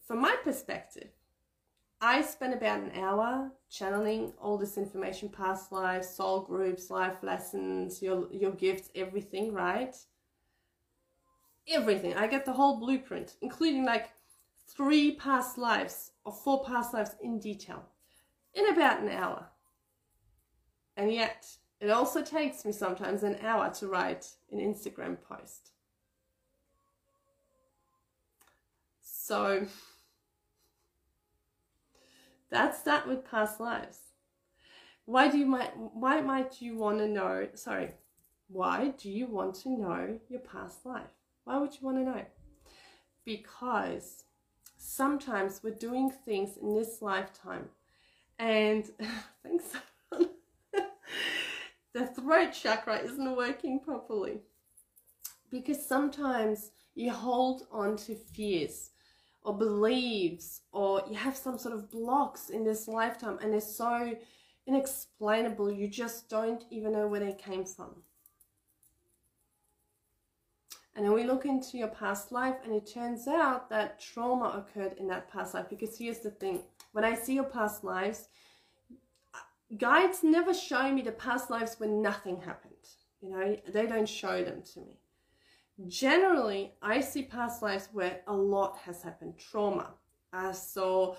From 0.05 0.21
my 0.21 0.35
perspective, 0.43 1.09
I 1.99 2.21
spent 2.21 2.53
about 2.53 2.79
an 2.79 2.91
hour 2.95 3.51
channeling 3.69 4.33
all 4.39 4.57
this 4.57 4.77
information, 4.77 5.29
past 5.29 5.71
lives, 5.71 6.07
soul 6.07 6.41
groups, 6.41 6.89
life 6.91 7.23
lessons, 7.23 8.01
your, 8.01 8.31
your 8.31 8.51
gifts, 8.51 8.89
everything, 8.95 9.53
right? 9.53 9.95
Everything. 11.67 12.13
I 12.13 12.27
get 12.27 12.45
the 12.45 12.53
whole 12.53 12.79
blueprint, 12.79 13.35
including 13.41 13.83
like 13.83 14.09
three 14.67 15.15
past 15.15 15.57
lives 15.57 16.11
or 16.25 16.33
four 16.33 16.63
past 16.63 16.93
lives 16.93 17.15
in 17.21 17.39
detail 17.39 17.83
in 18.53 18.67
about 18.69 19.01
an 19.01 19.09
hour. 19.09 19.47
And 20.95 21.13
yet, 21.13 21.47
it 21.79 21.89
also 21.89 22.23
takes 22.23 22.65
me 22.65 22.71
sometimes 22.71 23.23
an 23.23 23.37
hour 23.41 23.69
to 23.75 23.87
write 23.87 24.25
an 24.51 24.59
Instagram 24.59 25.17
post. 25.21 25.71
So, 29.01 29.67
that's 32.49 32.81
that 32.83 33.07
with 33.07 33.29
past 33.29 33.59
lives. 33.59 33.99
Why 35.05 35.29
do 35.29 35.37
you 35.37 35.45
might 35.45 35.71
why 35.77 36.19
might 36.21 36.61
you 36.61 36.77
want 36.77 36.97
to 36.99 37.07
know, 37.07 37.47
sorry, 37.53 37.91
why 38.47 38.93
do 38.97 39.09
you 39.09 39.27
want 39.27 39.55
to 39.61 39.69
know 39.69 40.19
your 40.29 40.41
past 40.41 40.85
life? 40.85 41.11
Why 41.43 41.57
would 41.57 41.73
you 41.73 41.85
want 41.85 41.97
to 41.97 42.03
know? 42.03 42.25
Because 43.23 44.23
sometimes 44.87 45.61
we're 45.63 45.75
doing 45.75 46.09
things 46.09 46.57
in 46.57 46.73
this 46.73 47.01
lifetime. 47.01 47.69
And 48.39 48.89
thanks. 49.43 49.73
The 51.93 52.05
throat 52.05 52.53
chakra 52.53 52.99
isn't 52.99 53.35
working 53.35 53.79
properly. 53.79 54.41
Because 55.49 55.83
sometimes 55.83 56.71
you 56.93 57.11
hold 57.11 57.63
on 57.71 57.97
to 57.97 58.15
fears 58.15 58.91
or 59.41 59.57
beliefs 59.57 60.61
or 60.71 61.01
you 61.09 61.15
have 61.15 61.35
some 61.35 61.57
sort 61.57 61.73
of 61.73 61.89
blocks 61.89 62.49
in 62.49 62.63
this 62.63 62.87
lifetime 62.87 63.39
and 63.41 63.53
they're 63.53 63.61
so 63.61 64.13
inexplainable 64.67 65.71
you 65.71 65.87
just 65.87 66.29
don't 66.29 66.65
even 66.69 66.91
know 66.91 67.07
where 67.07 67.21
they 67.21 67.33
came 67.33 67.63
from 67.63 67.95
and 70.97 71.05
then 71.05 71.13
we 71.13 71.23
look 71.23 71.45
into 71.45 71.77
your 71.77 71.89
past 71.89 72.31
life 72.31 72.55
and 72.65 72.73
it 72.73 72.91
turns 72.91 73.27
out 73.27 73.69
that 73.69 74.01
trauma 74.01 74.49
occurred 74.57 74.93
in 74.97 75.07
that 75.07 75.31
past 75.31 75.53
life. 75.53 75.69
Because 75.69 75.95
here's 75.95 76.19
the 76.19 76.31
thing. 76.31 76.63
When 76.91 77.05
i 77.05 77.13
see 77.13 77.35
your 77.35 77.43
past 77.43 77.83
lives 77.83 78.29
guides 79.77 80.23
never 80.23 80.53
show 80.53 80.91
me 80.91 81.01
the 81.01 81.11
past 81.11 81.49
lives 81.49 81.75
when 81.79 82.01
nothing 82.01 82.41
happened. 82.41 82.73
You 83.21 83.29
know 83.29 83.57
they 83.67 83.85
don't 83.85 84.09
show 84.09 84.43
them 84.43 84.63
to 84.73 84.79
me. 84.79 84.97
Generally, 85.87 86.73
I 86.81 87.01
see 87.01 87.23
past 87.23 87.61
lives 87.61 87.89
where 87.91 88.21
a 88.25 88.33
lot 88.33 88.77
has 88.79 89.03
happened, 89.03 89.35
trauma. 89.37 89.93
I 90.33 90.51
saw, 90.51 91.15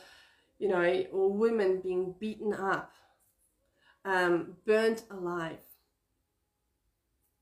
you 0.59 0.69
know, 0.69 1.05
women 1.13 1.81
being 1.81 2.15
beaten 2.19 2.53
up, 2.53 2.93
um, 4.05 4.57
burnt 4.67 5.05
alive, 5.13 5.59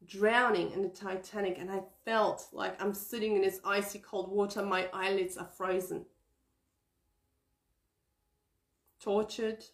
drowning 0.07 0.73
in 0.73 0.83
the 0.83 0.89
Titanic, 0.89 1.59
and 1.59 1.71
I 1.71 1.83
felt 2.05 2.49
like 2.53 2.81
I'm 2.83 2.95
sitting 2.95 3.37
in 3.37 3.43
this 3.43 3.61
icy 3.65 3.99
cold 3.99 4.31
water, 4.31 4.63
my 4.63 4.89
eyelids 4.93 5.37
are 5.37 5.49
frozen. 5.57 6.07
Tortured, 9.01 9.65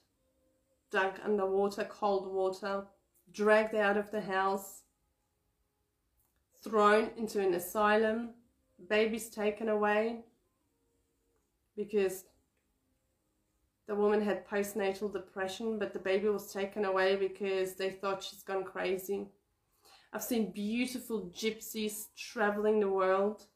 dug 0.90 1.14
underwater, 1.24 1.84
cold 1.84 2.32
water, 2.32 2.84
dragged 3.32 3.74
out 3.74 3.96
of 3.96 4.10
the 4.10 4.20
house, 4.20 4.82
thrown 6.62 7.10
into 7.16 7.40
an 7.40 7.54
asylum, 7.54 8.30
babies 8.88 9.28
taken 9.28 9.68
away 9.68 10.24
because 11.76 12.24
the 13.86 13.94
woman 13.94 14.22
had 14.22 14.46
postnatal 14.46 15.12
depression, 15.12 15.78
but 15.78 15.92
the 15.92 15.98
baby 15.98 16.28
was 16.28 16.52
taken 16.52 16.84
away 16.84 17.16
because 17.16 17.74
they 17.74 17.90
thought 17.90 18.22
she's 18.22 18.42
gone 18.42 18.64
crazy. 18.64 19.28
I've 20.12 20.22
seen 20.22 20.52
beautiful 20.52 21.30
gypsies 21.34 22.08
traveling 22.16 22.80
the 22.80 22.88
world. 22.88 23.46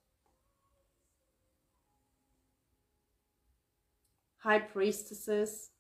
High 4.38 4.60
priestesses, 4.60 5.70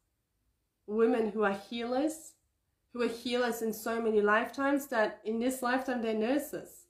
women 0.86 1.30
who 1.30 1.44
are 1.44 1.58
healers, 1.70 2.32
who 2.92 3.02
are 3.02 3.08
healers 3.08 3.62
in 3.62 3.72
so 3.72 4.02
many 4.02 4.20
lifetimes 4.20 4.88
that 4.88 5.20
in 5.24 5.38
this 5.38 5.62
lifetime 5.62 6.02
they're 6.02 6.14
nurses. 6.14 6.84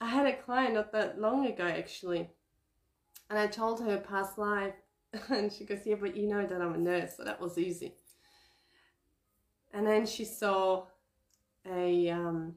I 0.00 0.06
had 0.06 0.26
a 0.26 0.36
client 0.36 0.74
not 0.74 0.92
that 0.92 1.20
long 1.20 1.46
ago 1.46 1.64
actually, 1.64 2.30
and 3.30 3.38
I 3.38 3.46
told 3.46 3.80
her 3.80 3.98
past 3.98 4.38
life, 4.38 4.74
and 5.30 5.52
she 5.52 5.64
goes, 5.64 5.86
"Yeah, 5.86 5.96
but 6.00 6.16
you 6.16 6.28
know 6.28 6.46
that 6.46 6.60
I'm 6.60 6.74
a 6.74 6.78
nurse, 6.78 7.16
so 7.16 7.24
that 7.24 7.40
was 7.40 7.56
easy." 7.58 7.94
And 9.72 9.86
then 9.86 10.06
she 10.06 10.24
saw 10.24 10.86
a 11.66 12.10
um, 12.10 12.54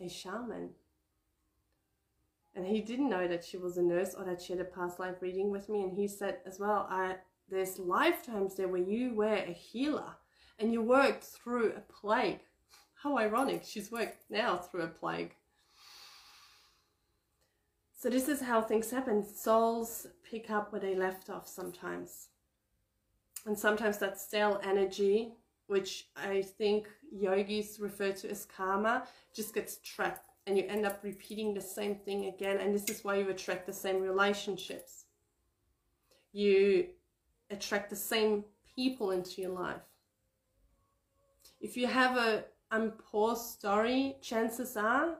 a 0.00 0.08
shaman, 0.08 0.70
and 2.54 2.66
he 2.66 2.80
didn't 2.80 3.08
know 3.08 3.26
that 3.26 3.44
she 3.44 3.56
was 3.56 3.78
a 3.78 3.82
nurse 3.82 4.14
or 4.14 4.24
that 4.24 4.40
she 4.42 4.52
had 4.52 4.60
a 4.60 4.64
past 4.64 4.98
life 4.98 5.16
reading 5.20 5.50
with 5.50 5.68
me, 5.68 5.82
and 5.82 5.92
he 5.92 6.06
said 6.06 6.38
as 6.46 6.58
well, 6.58 6.86
"I 6.90 7.16
there's 7.48 7.78
lifetimes 7.78 8.54
there 8.54 8.68
where 8.68 8.82
you 8.82 9.14
were 9.14 9.34
a 9.34 9.52
healer 9.52 10.16
and 10.58 10.72
you 10.72 10.82
worked 10.82 11.24
through 11.24 11.72
a 11.72 11.80
plague." 11.80 12.40
How 13.02 13.16
ironic! 13.16 13.62
She's 13.64 13.92
worked 13.92 14.28
now 14.28 14.56
through 14.56 14.82
a 14.82 14.88
plague. 14.88 15.34
So 17.96 18.08
this 18.08 18.28
is 18.28 18.42
how 18.42 18.60
things 18.60 18.90
happen. 18.90 19.24
Souls 19.24 20.06
pick 20.28 20.50
up 20.50 20.70
where 20.70 20.80
they 20.80 20.94
left 20.94 21.30
off 21.30 21.48
sometimes. 21.48 22.28
And 23.44 23.58
sometimes 23.58 23.98
that 23.98 24.20
stale 24.20 24.60
energy, 24.62 25.32
which 25.68 26.08
I 26.16 26.42
think 26.42 26.88
yogis 27.12 27.78
refer 27.78 28.12
to 28.12 28.30
as 28.30 28.44
karma, 28.44 29.06
just 29.34 29.54
gets 29.54 29.78
trapped 29.84 30.28
and 30.46 30.56
you 30.56 30.64
end 30.66 30.86
up 30.86 31.00
repeating 31.02 31.54
the 31.54 31.60
same 31.60 31.94
thing 31.94 32.26
again. 32.26 32.58
And 32.58 32.74
this 32.74 32.88
is 32.88 33.04
why 33.04 33.16
you 33.16 33.28
attract 33.28 33.66
the 33.66 33.72
same 33.72 34.00
relationships. 34.00 35.04
You 36.32 36.86
attract 37.50 37.90
the 37.90 37.96
same 37.96 38.44
people 38.74 39.10
into 39.10 39.42
your 39.42 39.50
life. 39.50 39.82
If 41.60 41.76
you 41.76 41.86
have 41.86 42.16
a 42.16 42.44
I'm 42.70 42.92
poor 42.92 43.34
story, 43.36 44.16
chances 44.20 44.76
are 44.76 45.16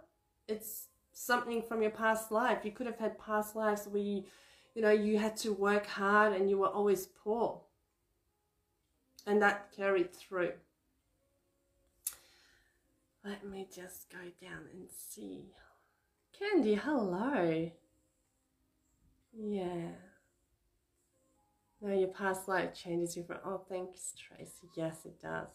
it's 0.48 0.88
something 1.12 1.62
from 1.62 1.82
your 1.82 1.90
past 1.90 2.30
life. 2.30 2.64
You 2.64 2.72
could 2.72 2.86
have 2.86 2.98
had 2.98 3.18
past 3.18 3.54
lives 3.54 3.86
where 3.86 4.02
you, 4.02 4.24
you 4.74 4.82
know, 4.82 4.90
you 4.90 5.18
had 5.18 5.36
to 5.38 5.52
work 5.52 5.86
hard 5.86 6.32
and 6.32 6.48
you 6.48 6.58
were 6.58 6.68
always 6.68 7.06
poor. 7.06 7.60
And 9.28 9.42
that 9.42 9.70
carried 9.76 10.14
through. 10.16 10.54
Let 13.22 13.44
me 13.44 13.68
just 13.72 14.10
go 14.10 14.18
down 14.40 14.62
and 14.72 14.88
see. 14.88 15.52
Candy, 16.32 16.76
hello. 16.76 17.70
Yeah. 19.38 19.90
No, 21.82 21.94
your 21.94 22.08
past 22.08 22.48
life 22.48 22.72
changes 22.72 23.18
you 23.18 23.22
from. 23.22 23.36
Oh, 23.44 23.60
thanks, 23.68 24.14
Tracy. 24.16 24.70
Yes, 24.74 25.04
it 25.04 25.20
does. 25.20 25.48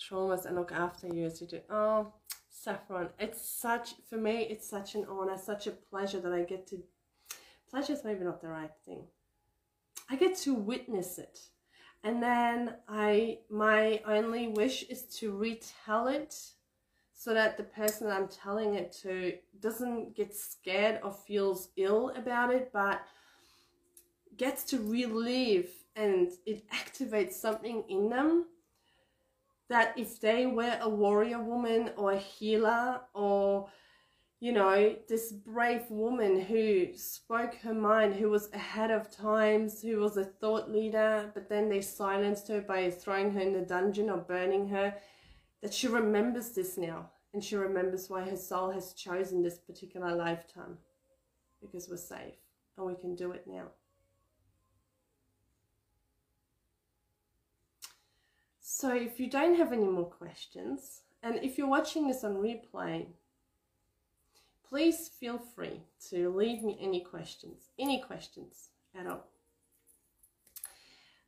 Traumas 0.00 0.46
and 0.46 0.56
look 0.56 0.72
after 0.72 1.08
you 1.08 1.26
as 1.26 1.42
you 1.42 1.46
do. 1.46 1.60
Oh, 1.68 2.14
Saffron. 2.48 3.10
It's 3.18 3.46
such, 3.46 3.96
for 4.08 4.16
me, 4.16 4.46
it's 4.48 4.66
such 4.66 4.94
an 4.94 5.04
honor, 5.10 5.36
such 5.36 5.66
a 5.66 5.72
pleasure 5.72 6.20
that 6.20 6.32
I 6.32 6.44
get 6.44 6.66
to, 6.68 6.78
pleasure 7.70 7.92
is 7.92 8.02
maybe 8.02 8.24
not 8.24 8.40
the 8.40 8.48
right 8.48 8.72
thing. 8.86 9.02
I 10.08 10.16
get 10.16 10.38
to 10.38 10.54
witness 10.54 11.18
it. 11.18 11.38
And 12.02 12.22
then 12.22 12.76
I, 12.88 13.38
my 13.50 14.00
only 14.06 14.48
wish 14.48 14.84
is 14.84 15.02
to 15.18 15.36
retell 15.36 16.08
it 16.08 16.34
so 17.12 17.34
that 17.34 17.58
the 17.58 17.64
person 17.64 18.10
I'm 18.10 18.28
telling 18.28 18.74
it 18.74 18.92
to 19.02 19.34
doesn't 19.60 20.16
get 20.16 20.34
scared 20.34 21.00
or 21.02 21.12
feels 21.12 21.68
ill 21.76 22.10
about 22.16 22.54
it, 22.54 22.70
but 22.72 23.02
gets 24.38 24.64
to 24.64 24.78
relive 24.78 25.68
and 25.96 26.30
it 26.46 26.64
activates 26.70 27.34
something 27.34 27.84
in 27.90 28.08
them 28.08 28.46
that 29.68 29.92
if 29.98 30.20
they 30.20 30.46
were 30.46 30.78
a 30.80 30.88
warrior 30.88 31.42
woman 31.42 31.90
or 31.96 32.12
a 32.12 32.18
healer 32.18 33.00
or 33.12 33.68
you 34.40 34.52
know 34.52 34.96
this 35.08 35.32
brave 35.32 35.84
woman 35.90 36.40
who 36.40 36.88
spoke 36.96 37.54
her 37.56 37.74
mind 37.74 38.14
who 38.14 38.30
was 38.30 38.50
ahead 38.52 38.90
of 38.90 39.14
times 39.14 39.82
who 39.82 39.98
was 39.98 40.16
a 40.16 40.24
thought 40.24 40.70
leader 40.70 41.30
but 41.34 41.48
then 41.48 41.68
they 41.68 41.80
silenced 41.80 42.48
her 42.48 42.60
by 42.60 42.90
throwing 42.90 43.30
her 43.32 43.40
in 43.40 43.52
the 43.52 43.60
dungeon 43.60 44.10
or 44.10 44.16
burning 44.16 44.68
her 44.68 44.94
that 45.62 45.74
she 45.74 45.88
remembers 45.88 46.50
this 46.50 46.76
now. 46.76 47.10
And 47.32 47.42
she 47.42 47.56
remembers 47.56 48.10
why 48.10 48.28
her 48.28 48.36
soul 48.36 48.70
has 48.70 48.92
chosen 48.92 49.42
this 49.42 49.58
particular 49.58 50.14
lifetime. 50.14 50.78
Because 51.60 51.88
we're 51.88 51.96
safe 51.96 52.34
and 52.76 52.86
we 52.86 52.94
can 52.94 53.14
do 53.14 53.32
it 53.32 53.44
now. 53.46 53.66
So 58.60 58.94
if 58.94 59.20
you 59.20 59.28
don't 59.28 59.56
have 59.56 59.72
any 59.72 59.86
more 59.86 60.06
questions, 60.06 61.02
and 61.22 61.36
if 61.36 61.58
you're 61.58 61.68
watching 61.68 62.08
this 62.08 62.24
on 62.24 62.36
replay, 62.36 63.06
please 64.70 65.10
feel 65.18 65.38
free 65.38 65.82
to 66.08 66.34
leave 66.34 66.62
me 66.62 66.78
any 66.80 67.00
questions, 67.00 67.70
any 67.78 68.00
questions 68.00 68.68
at 68.98 69.06
all. 69.06 69.26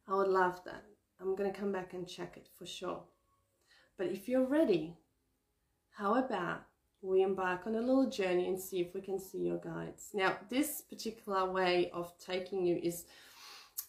I 0.09 0.14
would 0.14 0.28
love 0.28 0.64
that. 0.64 0.84
I'm 1.20 1.34
going 1.36 1.53
to 1.53 1.59
come 1.59 1.72
back 1.72 1.93
and 1.93 2.09
check 2.09 2.36
it 2.36 2.49
for 2.57 2.66
sure. 2.66 3.03
But 3.99 4.07
if 4.07 4.28
you're 4.28 4.47
ready, 4.47 4.97
how 5.90 6.14
about 6.14 6.62
we 7.03 7.22
embark 7.22 7.66
on 7.66 7.74
a 7.74 7.80
little 7.80 8.09
journey 8.09 8.47
and 8.49 8.59
see 8.59 8.80
if 8.80 8.95
we 8.95 9.01
can 9.01 9.18
see 9.18 9.38
your 9.38 9.59
guides. 9.59 10.11
Now, 10.14 10.36
this 10.49 10.82
particular 10.82 11.51
way 11.51 11.90
of 11.93 12.12
taking 12.18 12.64
you 12.64 12.78
is 12.80 13.05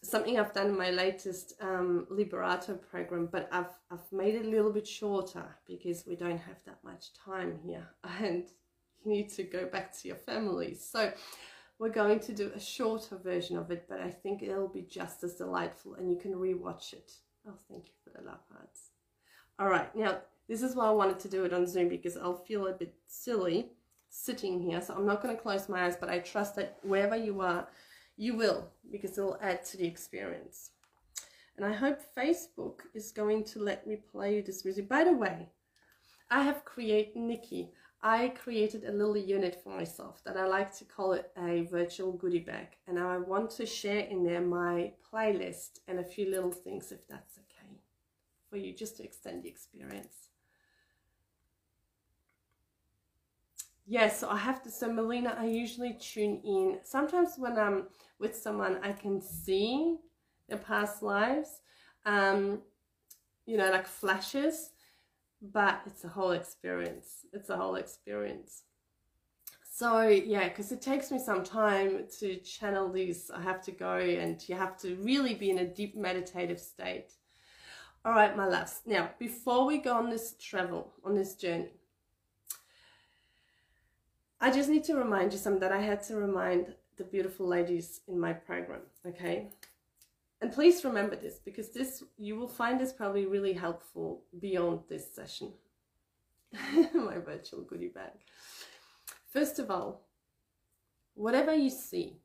something 0.01 0.39
I've 0.39 0.53
done 0.53 0.67
in 0.67 0.77
my 0.77 0.89
latest 0.89 1.53
um, 1.61 2.07
Liberato 2.11 2.81
program, 2.89 3.29
but 3.31 3.47
I've, 3.51 3.77
I've 3.91 4.11
made 4.11 4.33
it 4.35 4.45
a 4.45 4.49
little 4.49 4.71
bit 4.71 4.87
shorter 4.87 5.45
because 5.67 6.05
we 6.07 6.15
don't 6.15 6.39
have 6.39 6.57
that 6.65 6.79
much 6.83 7.13
time 7.13 7.59
here 7.63 7.87
and 8.19 8.45
you 9.03 9.11
need 9.11 9.29
to 9.33 9.43
go 9.43 9.65
back 9.65 9.97
to 9.99 10.07
your 10.07 10.17
family. 10.17 10.75
So 10.75 11.11
we're 11.79 11.89
going 11.89 12.19
to 12.21 12.33
do 12.33 12.51
a 12.55 12.59
shorter 12.59 13.17
version 13.17 13.57
of 13.57 13.71
it, 13.71 13.85
but 13.89 13.99
I 13.99 14.09
think 14.09 14.41
it'll 14.41 14.67
be 14.67 14.83
just 14.83 15.23
as 15.23 15.35
delightful 15.35 15.95
and 15.95 16.09
you 16.09 16.17
can 16.17 16.33
rewatch 16.33 16.93
it. 16.93 17.11
Oh, 17.47 17.57
thank 17.69 17.87
you 17.87 17.93
for 18.03 18.09
the 18.17 18.25
love 18.25 18.39
hearts. 18.51 18.91
All 19.59 19.67
right, 19.67 19.93
now 19.95 20.19
this 20.47 20.61
is 20.61 20.75
why 20.75 20.87
I 20.87 20.91
wanted 20.91 21.19
to 21.19 21.29
do 21.29 21.45
it 21.45 21.53
on 21.53 21.67
Zoom 21.67 21.89
because 21.89 22.17
I'll 22.17 22.43
feel 22.45 22.67
a 22.67 22.73
bit 22.73 22.93
silly 23.07 23.71
sitting 24.09 24.61
here. 24.61 24.81
So 24.81 24.93
I'm 24.93 25.05
not 25.05 25.21
going 25.21 25.35
to 25.35 25.41
close 25.41 25.67
my 25.67 25.85
eyes, 25.85 25.97
but 25.99 26.09
I 26.09 26.19
trust 26.19 26.55
that 26.55 26.77
wherever 26.83 27.15
you 27.15 27.41
are, 27.41 27.67
you 28.15 28.35
will, 28.35 28.69
because 28.91 29.17
it'll 29.17 29.39
add 29.41 29.65
to 29.65 29.77
the 29.77 29.87
experience. 29.87 30.71
And 31.57 31.65
I 31.65 31.73
hope 31.73 31.99
Facebook 32.15 32.81
is 32.93 33.11
going 33.11 33.43
to 33.45 33.59
let 33.59 33.85
me 33.85 33.97
play 34.11 34.41
this 34.41 34.65
music. 34.65 34.87
By 34.89 35.03
the 35.03 35.13
way, 35.13 35.49
I 36.29 36.43
have 36.43 36.65
created 36.65 37.17
Nikki. 37.17 37.71
I 38.05 38.27
created 38.29 38.83
a 38.83 38.91
little 38.91 39.15
unit 39.15 39.61
for 39.63 39.69
myself 39.69 40.21
that 40.25 40.35
I 40.35 40.45
like 40.45 40.75
to 40.77 40.83
call 40.83 41.13
it 41.13 41.31
a 41.37 41.61
virtual 41.71 42.11
goodie 42.11 42.39
bag. 42.39 42.67
And 42.85 42.99
I 42.99 43.17
want 43.17 43.49
to 43.51 43.65
share 43.65 44.01
in 44.01 44.25
there 44.25 44.41
my 44.41 44.91
playlist 45.09 45.79
and 45.87 45.99
a 45.99 46.03
few 46.03 46.29
little 46.29 46.51
things 46.51 46.91
if 46.91 47.07
that's 47.07 47.39
okay 47.39 47.79
for 48.49 48.57
you, 48.57 48.73
just 48.73 48.97
to 48.97 49.03
extend 49.03 49.43
the 49.43 49.49
experience. 49.49 50.27
Yes, 53.85 54.19
so 54.19 54.29
I 54.29 54.37
have 54.37 54.61
to, 54.63 54.71
so 54.71 54.91
Melina, 54.91 55.35
I 55.39 55.45
usually 55.45 55.93
tune 55.93 56.41
in. 56.43 56.79
Sometimes 56.83 57.35
when 57.37 57.57
I'm 57.57 57.87
with 58.19 58.35
someone, 58.35 58.79
I 58.83 58.91
can 58.91 59.21
see 59.21 59.97
their 60.49 60.57
past 60.57 61.03
lives, 61.03 61.61
um, 62.05 62.61
you 63.45 63.57
know, 63.57 63.69
like 63.71 63.87
flashes, 63.87 64.71
but 65.51 65.81
it's 65.85 66.03
a 66.03 66.07
whole 66.07 66.31
experience. 66.31 67.25
It's 67.33 67.49
a 67.49 67.57
whole 67.57 67.75
experience. 67.75 68.63
So 69.69 70.07
yeah, 70.07 70.49
because 70.49 70.71
it 70.71 70.81
takes 70.81 71.11
me 71.11 71.19
some 71.19 71.43
time 71.43 72.05
to 72.19 72.37
channel 72.37 72.91
these. 72.91 73.31
I 73.33 73.41
have 73.41 73.61
to 73.63 73.71
go 73.71 73.97
and 73.97 74.41
you 74.47 74.55
have 74.55 74.77
to 74.79 74.95
really 74.97 75.33
be 75.33 75.49
in 75.49 75.57
a 75.59 75.65
deep 75.65 75.95
meditative 75.95 76.59
state. 76.59 77.11
All 78.05 78.13
right, 78.13 78.35
my 78.35 78.45
loves. 78.45 78.81
Now, 78.85 79.11
before 79.17 79.65
we 79.65 79.77
go 79.77 79.95
on 79.95 80.09
this 80.09 80.35
travel, 80.39 80.93
on 81.03 81.15
this 81.15 81.35
journey, 81.35 81.69
I 84.39 84.51
just 84.51 84.69
need 84.69 84.83
to 84.85 84.95
remind 84.95 85.31
you 85.31 85.39
something 85.39 85.61
that 85.61 85.71
I 85.71 85.81
had 85.81 86.03
to 86.03 86.17
remind 86.17 86.75
the 86.97 87.05
beautiful 87.05 87.47
ladies 87.47 88.01
in 88.07 88.19
my 88.19 88.33
program, 88.33 88.81
okay? 89.07 89.49
And 90.43 90.51
please 90.51 90.83
remember 90.83 91.15
this 91.15 91.39
because 91.39 91.69
this 91.69 92.03
you 92.17 92.35
will 92.35 92.49
find 92.49 92.77
this 92.77 92.91
probably 92.91 93.25
really 93.25 93.53
helpful 93.53 94.23
beyond 94.41 94.81
this 94.89 95.15
session. 95.15 95.53
my 96.93 97.17
virtual 97.19 97.61
goodie 97.61 97.87
bag. 97.87 98.11
First 99.31 99.57
of 99.57 99.71
all, 99.71 100.05
whatever 101.13 101.55
you 101.55 101.69
see 101.69 102.17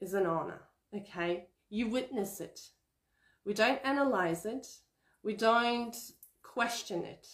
is 0.00 0.14
an 0.14 0.26
honor, 0.26 0.60
okay? 0.94 1.48
You 1.70 1.88
witness 1.88 2.40
it. 2.40 2.60
We 3.44 3.52
don't 3.52 3.80
analyze 3.82 4.46
it. 4.46 4.68
We 5.24 5.34
don't 5.34 5.96
question 6.44 7.02
it. 7.02 7.26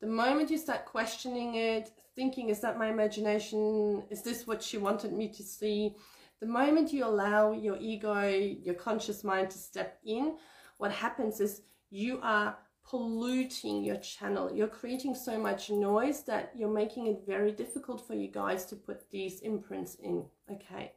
The 0.00 0.06
moment 0.06 0.52
you 0.52 0.56
start 0.56 0.84
questioning 0.84 1.56
it, 1.56 1.90
thinking, 2.14 2.48
is 2.48 2.60
that 2.60 2.78
my 2.78 2.86
imagination? 2.86 4.04
Is 4.08 4.22
this 4.22 4.46
what 4.46 4.62
she 4.62 4.78
wanted 4.78 5.12
me 5.12 5.26
to 5.30 5.42
see? 5.42 5.96
The 6.40 6.46
moment 6.46 6.92
you 6.92 7.04
allow 7.04 7.52
your 7.52 7.76
ego, 7.80 8.28
your 8.28 8.74
conscious 8.74 9.24
mind 9.24 9.50
to 9.50 9.58
step 9.58 9.98
in, 10.04 10.36
what 10.78 10.92
happens 10.92 11.40
is 11.40 11.62
you 11.90 12.20
are 12.22 12.56
polluting 12.88 13.84
your 13.84 13.96
channel. 13.96 14.50
You're 14.52 14.68
creating 14.68 15.14
so 15.14 15.38
much 15.38 15.68
noise 15.68 16.22
that 16.24 16.52
you're 16.56 16.72
making 16.72 17.08
it 17.08 17.24
very 17.26 17.52
difficult 17.52 18.06
for 18.06 18.14
you 18.14 18.28
guys 18.28 18.64
to 18.66 18.76
put 18.76 19.10
these 19.10 19.40
imprints 19.40 19.96
in. 19.96 20.24
Okay. 20.50 20.92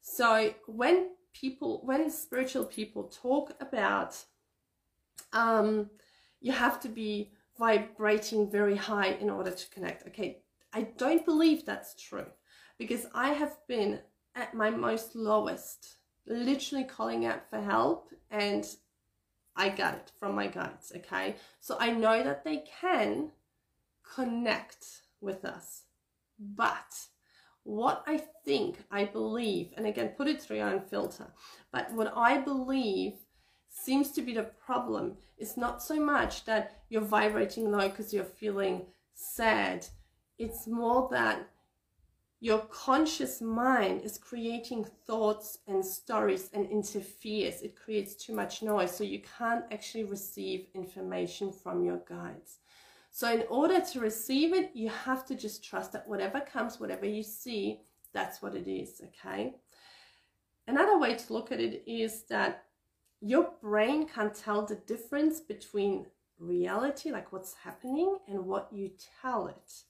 So 0.00 0.54
when 0.66 1.10
people, 1.32 1.80
when 1.84 2.10
spiritual 2.10 2.64
people 2.64 3.04
talk 3.04 3.54
about, 3.60 4.16
um, 5.32 5.90
you 6.40 6.52
have 6.52 6.80
to 6.80 6.88
be 6.88 7.32
vibrating 7.58 8.50
very 8.50 8.76
high 8.76 9.08
in 9.20 9.30
order 9.30 9.50
to 9.50 9.70
connect. 9.70 10.06
Okay, 10.06 10.42
I 10.72 10.82
don't 10.96 11.24
believe 11.24 11.64
that's 11.64 11.94
true 12.00 12.26
because 12.78 13.06
I 13.14 13.30
have 13.30 13.56
been 13.66 14.00
at 14.38 14.54
my 14.54 14.70
most 14.70 15.16
lowest, 15.16 15.96
literally 16.26 16.84
calling 16.84 17.26
out 17.26 17.48
for 17.50 17.60
help 17.60 18.10
and 18.30 18.66
I 19.56 19.70
got 19.70 19.94
it 19.94 20.12
from 20.18 20.36
my 20.36 20.46
guides. 20.46 20.92
Okay, 20.94 21.34
so 21.60 21.76
I 21.80 21.90
know 21.90 22.22
that 22.22 22.44
they 22.44 22.64
can 22.80 23.32
connect 24.14 25.02
with 25.20 25.44
us, 25.44 25.82
but 26.38 27.06
what 27.64 28.04
I 28.06 28.22
think, 28.44 28.76
I 28.90 29.04
believe, 29.04 29.72
and 29.76 29.86
again, 29.86 30.10
put 30.16 30.28
it 30.28 30.40
through 30.40 30.58
your 30.58 30.70
own 30.70 30.80
filter, 30.80 31.26
but 31.72 31.92
what 31.92 32.12
I 32.16 32.38
believe 32.38 33.14
seems 33.68 34.12
to 34.12 34.22
be 34.22 34.32
the 34.32 34.44
problem 34.64 35.16
is 35.36 35.56
not 35.56 35.82
so 35.82 35.96
much 35.96 36.44
that 36.44 36.82
you're 36.88 37.02
vibrating 37.02 37.70
low 37.70 37.88
because 37.88 38.14
you're 38.14 38.24
feeling 38.24 38.86
sad. 39.14 39.86
It's 40.38 40.66
more 40.66 41.08
that 41.10 41.48
your 42.40 42.60
conscious 42.70 43.40
mind 43.40 44.02
is 44.02 44.16
creating 44.16 44.84
thoughts 45.06 45.58
and 45.66 45.84
stories 45.84 46.50
and 46.52 46.70
interferes. 46.70 47.62
It 47.62 47.74
creates 47.74 48.14
too 48.14 48.32
much 48.32 48.62
noise, 48.62 48.96
so 48.96 49.02
you 49.02 49.20
can't 49.38 49.64
actually 49.72 50.04
receive 50.04 50.68
information 50.74 51.52
from 51.52 51.84
your 51.84 52.00
guides. 52.08 52.58
So, 53.10 53.32
in 53.32 53.44
order 53.48 53.80
to 53.80 54.00
receive 54.00 54.54
it, 54.54 54.70
you 54.74 54.88
have 54.88 55.26
to 55.26 55.34
just 55.34 55.64
trust 55.64 55.92
that 55.92 56.06
whatever 56.06 56.40
comes, 56.40 56.78
whatever 56.78 57.06
you 57.06 57.24
see, 57.24 57.80
that's 58.12 58.40
what 58.40 58.54
it 58.54 58.68
is, 58.68 59.02
okay? 59.06 59.56
Another 60.68 60.98
way 60.98 61.14
to 61.16 61.32
look 61.32 61.50
at 61.50 61.60
it 61.60 61.82
is 61.86 62.22
that 62.24 62.66
your 63.20 63.50
brain 63.60 64.06
can't 64.06 64.34
tell 64.34 64.64
the 64.64 64.76
difference 64.76 65.40
between 65.40 66.06
reality, 66.38 67.10
like 67.10 67.32
what's 67.32 67.54
happening, 67.54 68.18
and 68.28 68.46
what 68.46 68.68
you 68.72 68.92
tell 69.20 69.48
it. 69.48 69.82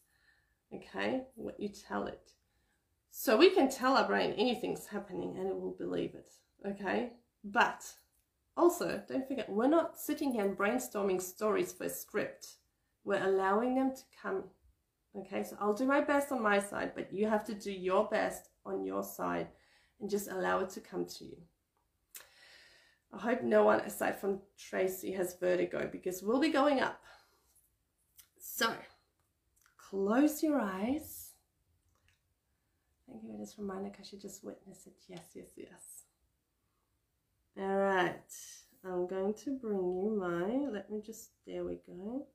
Okay, 0.75 1.25
what 1.35 1.59
you 1.61 1.69
tell 1.69 2.07
it. 2.07 2.33
So 3.11 3.37
we 3.37 3.51
can 3.51 3.69
tell 3.69 3.97
our 3.97 4.07
brain 4.07 4.33
anything's 4.33 4.87
happening 4.87 5.37
and 5.37 5.49
it 5.49 5.55
will 5.55 5.75
believe 5.79 6.15
it. 6.15 6.29
Okay, 6.67 7.13
but 7.45 7.85
also 8.57 9.03
don't 9.09 9.27
forget, 9.27 9.49
we're 9.49 9.69
not 9.69 9.99
sitting 9.99 10.33
here 10.33 10.45
and 10.45 10.57
brainstorming 10.57 11.21
stories 11.21 11.73
for 11.73 11.85
a 11.85 11.91
script. 11.91 12.57
We're 13.05 13.25
allowing 13.25 13.75
them 13.75 13.93
to 13.95 14.03
come. 14.21 14.45
Okay, 15.17 15.43
so 15.43 15.57
I'll 15.61 15.75
do 15.75 15.87
my 15.87 16.01
best 16.01 16.31
on 16.33 16.43
my 16.43 16.61
side, 16.61 16.93
but 16.95 17.13
you 17.13 17.29
have 17.29 17.45
to 17.47 17.55
do 17.55 17.73
your 17.73 18.07
best 18.09 18.51
on 18.67 18.85
your 18.85 19.03
side 19.03 19.49
and 20.01 20.11
just 20.11 20.31
allow 20.31 20.61
it 20.61 20.71
to 20.71 20.81
come 20.81 21.07
to 21.07 21.25
you. 21.25 21.37
I 23.13 23.19
hope 23.19 23.43
no 23.43 23.65
one 23.65 23.81
aside 23.81 24.21
from 24.21 24.41
Tracy 24.59 25.13
has 25.13 25.37
vertigo 25.41 25.89
because 25.91 26.23
we'll 26.23 26.41
be 26.41 26.51
going 26.51 26.81
up. 26.81 27.03
So, 28.39 28.75
close 29.79 30.43
your 30.43 30.61
eyes. 30.61 31.28
Thank 33.09 33.25
you 33.25 33.33
for 33.33 33.39
this 33.39 33.57
reminder 33.59 33.91
I 33.99 34.03
should 34.05 34.21
just 34.21 34.45
witness 34.45 34.87
it. 34.87 34.93
Yes, 35.09 35.23
yes, 35.35 35.49
yes. 35.57 36.05
All 37.59 37.77
right. 37.77 38.21
I'm 38.85 39.07
going 39.07 39.33
to 39.45 39.59
bring 39.59 39.79
you 39.79 40.17
my, 40.19 40.69
let 40.73 40.91
me 40.91 41.01
just, 41.05 41.31
there 41.47 41.65
we 41.65 41.79
go. 41.87 42.27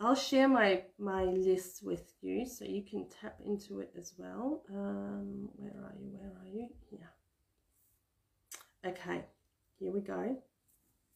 I'll 0.00 0.16
share 0.16 0.48
my, 0.48 0.82
my 0.98 1.24
list 1.24 1.84
with 1.84 2.12
you 2.20 2.46
so 2.46 2.64
you 2.64 2.82
can 2.82 3.06
tap 3.20 3.38
into 3.44 3.78
it 3.78 3.92
as 3.96 4.12
well. 4.18 4.64
Um, 4.68 5.48
where 5.56 5.70
are 5.70 5.94
you? 6.00 6.18
Where 6.18 6.32
are 6.42 6.48
you? 6.52 6.68
Yeah. 6.90 7.06
Okay, 8.90 9.24
here 9.78 9.92
we 9.92 10.00
go. 10.00 10.36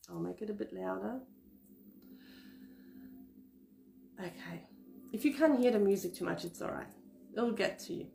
I'll 0.08 0.20
make 0.20 0.40
it 0.40 0.50
a 0.50 0.54
bit 0.54 0.72
louder. 0.72 1.20
Okay, 4.20 4.62
if 5.12 5.24
you 5.24 5.34
can't 5.34 5.58
hear 5.58 5.72
the 5.72 5.78
music 5.78 6.14
too 6.14 6.24
much, 6.24 6.44
it's 6.44 6.62
all 6.62 6.70
right. 6.70 6.86
It'll 7.38 7.52
get 7.52 7.78
to 7.80 7.94
you. 7.94 8.06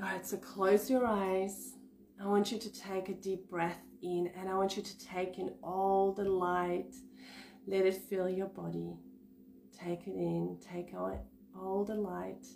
All 0.00 0.08
right, 0.08 0.26
so 0.26 0.38
close 0.38 0.90
your 0.90 1.06
eyes. 1.06 1.74
I 2.20 2.26
want 2.26 2.50
you 2.50 2.58
to 2.58 2.72
take 2.72 3.08
a 3.08 3.14
deep 3.14 3.48
breath 3.48 3.78
in 4.02 4.32
and 4.36 4.48
I 4.48 4.54
want 4.54 4.76
you 4.76 4.82
to 4.82 4.98
take 4.98 5.38
in 5.38 5.52
all 5.62 6.12
the 6.12 6.24
light. 6.24 6.96
Let 7.68 7.86
it 7.86 7.94
fill 7.94 8.28
your 8.28 8.48
body. 8.48 8.96
Take 9.78 10.08
it 10.08 10.14
in, 10.14 10.58
take 10.60 10.94
out 10.94 11.20
all 11.54 11.84
the 11.84 11.94
light. 11.94 12.46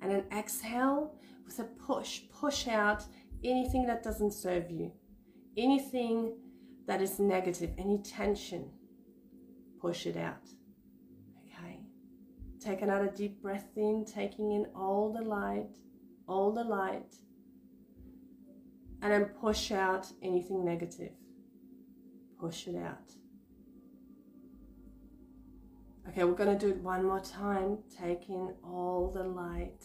And 0.00 0.10
then 0.10 0.24
exhale 0.32 1.18
with 1.44 1.58
a 1.58 1.64
push. 1.64 2.22
Push 2.32 2.68
out 2.68 3.04
anything 3.44 3.84
that 3.86 4.02
doesn't 4.02 4.32
serve 4.32 4.70
you 4.70 4.92
anything 5.56 6.36
that 6.86 7.00
is 7.00 7.18
negative, 7.18 7.70
any 7.78 7.98
tension, 7.98 8.70
push 9.80 10.06
it 10.06 10.16
out. 10.16 10.48
Take 12.66 12.82
another 12.82 13.06
deep 13.06 13.40
breath 13.40 13.68
in, 13.76 14.04
taking 14.04 14.50
in 14.50 14.66
all 14.74 15.12
the 15.12 15.22
light, 15.22 15.70
all 16.26 16.50
the 16.50 16.64
light, 16.64 17.14
and 19.00 19.12
then 19.12 19.26
push 19.26 19.70
out 19.70 20.08
anything 20.20 20.64
negative. 20.64 21.12
Push 22.40 22.66
it 22.66 22.74
out. 22.74 23.12
Okay, 26.08 26.24
we're 26.24 26.32
going 26.32 26.58
to 26.58 26.66
do 26.66 26.72
it 26.72 26.78
one 26.78 27.04
more 27.04 27.20
time. 27.20 27.78
Take 27.96 28.28
in 28.28 28.52
all 28.64 29.12
the 29.14 29.22
light. 29.22 29.84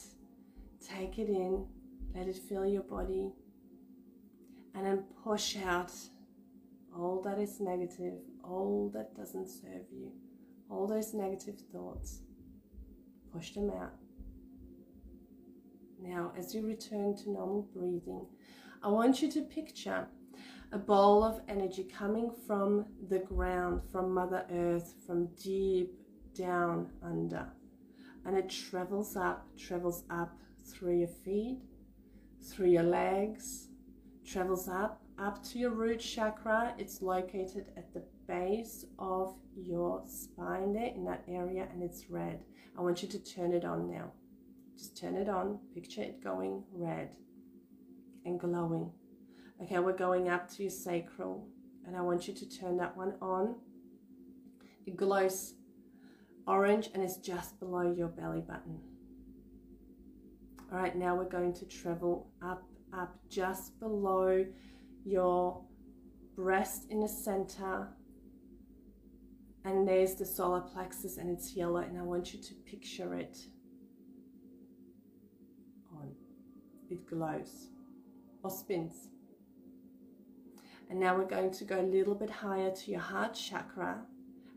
Take 0.83 1.19
it 1.19 1.29
in. 1.29 1.67
Let 2.15 2.27
it 2.27 2.37
fill 2.49 2.65
your 2.65 2.81
body 2.81 3.31
and 4.73 4.85
then 4.85 5.03
push 5.23 5.57
out 5.57 5.91
all 6.95 7.21
that 7.21 7.37
is 7.37 7.59
negative, 7.59 8.15
all 8.43 8.91
that 8.93 9.15
doesn't 9.15 9.47
serve 9.47 9.85
you, 9.91 10.11
all 10.69 10.87
those 10.87 11.13
negative 11.13 11.59
thoughts. 11.71 12.21
Push 13.33 13.53
them 13.53 13.69
out. 13.69 13.93
Now, 16.01 16.33
as 16.37 16.53
you 16.53 16.65
return 16.65 17.15
to 17.17 17.31
normal 17.31 17.67
breathing, 17.73 18.25
I 18.83 18.87
want 18.89 19.21
you 19.21 19.31
to 19.31 19.41
picture 19.41 20.07
a 20.71 20.77
bowl 20.77 21.23
of 21.23 21.41
energy 21.47 21.83
coming 21.83 22.31
from 22.47 22.85
the 23.09 23.19
ground, 23.19 23.81
from 23.91 24.13
Mother 24.13 24.45
Earth, 24.51 24.95
from 25.05 25.27
deep 25.41 25.93
down 26.33 26.89
under. 27.03 27.47
And 28.25 28.37
it 28.37 28.49
travels 28.49 29.15
up, 29.15 29.45
travels 29.57 30.03
up 30.09 30.37
through 30.65 30.99
your 30.99 31.07
feet, 31.07 31.59
through 32.43 32.69
your 32.69 32.83
legs, 32.83 33.67
travels 34.25 34.67
up, 34.67 35.01
up 35.19 35.43
to 35.43 35.59
your 35.59 35.71
root 35.71 35.99
chakra. 35.99 36.73
It's 36.77 37.01
located 37.01 37.71
at 37.77 37.93
the 37.93 38.03
base 38.27 38.85
of 38.99 39.35
your 39.55 40.03
spine 40.07 40.73
there 40.73 40.91
in 40.95 41.03
that 41.05 41.23
area 41.27 41.67
and 41.71 41.83
it's 41.83 42.09
red. 42.09 42.39
I 42.77 42.81
want 42.81 43.01
you 43.01 43.09
to 43.09 43.19
turn 43.19 43.53
it 43.53 43.65
on 43.65 43.89
now. 43.89 44.11
Just 44.77 44.97
turn 44.97 45.15
it 45.15 45.29
on. 45.29 45.59
Picture 45.73 46.01
it 46.01 46.23
going 46.23 46.63
red 46.71 47.09
and 48.25 48.39
glowing. 48.39 48.91
Okay, 49.61 49.79
we're 49.79 49.97
going 49.97 50.29
up 50.29 50.49
to 50.51 50.63
your 50.63 50.71
sacral 50.71 51.47
and 51.85 51.95
I 51.95 52.01
want 52.01 52.27
you 52.27 52.33
to 52.33 52.49
turn 52.49 52.77
that 52.77 52.95
one 52.95 53.13
on. 53.21 53.55
It 54.85 54.95
glows 54.97 55.53
orange 56.47 56.89
and 56.93 57.03
it's 57.03 57.17
just 57.17 57.59
below 57.59 57.93
your 57.93 58.07
belly 58.07 58.41
button. 58.41 58.79
All 60.71 60.77
right, 60.77 60.95
now 60.95 61.15
we're 61.15 61.29
going 61.29 61.53
to 61.55 61.65
travel 61.65 62.31
up, 62.41 62.63
up 62.93 63.15
just 63.29 63.79
below 63.79 64.45
your 65.03 65.61
breast 66.35 66.87
in 66.89 66.99
the 66.99 67.07
center. 67.07 67.89
And 69.63 69.87
there's 69.87 70.15
the 70.15 70.25
solar 70.25 70.61
plexus 70.61 71.17
and 71.17 71.29
it's 71.29 71.55
yellow 71.55 71.77
and 71.77 71.97
I 71.97 72.01
want 72.01 72.33
you 72.33 72.41
to 72.41 72.53
picture 72.65 73.13
it 73.13 73.37
on. 75.95 76.11
It 76.89 77.05
glows 77.05 77.67
or 78.43 78.49
spins. 78.49 79.09
And 80.89 80.99
now 80.99 81.15
we're 81.15 81.25
going 81.25 81.51
to 81.51 81.63
go 81.63 81.79
a 81.79 81.83
little 81.83 82.15
bit 82.15 82.29
higher 82.29 82.69
to 82.69 82.91
your 82.91 82.99
heart 82.99 83.33
chakra. 83.33 84.01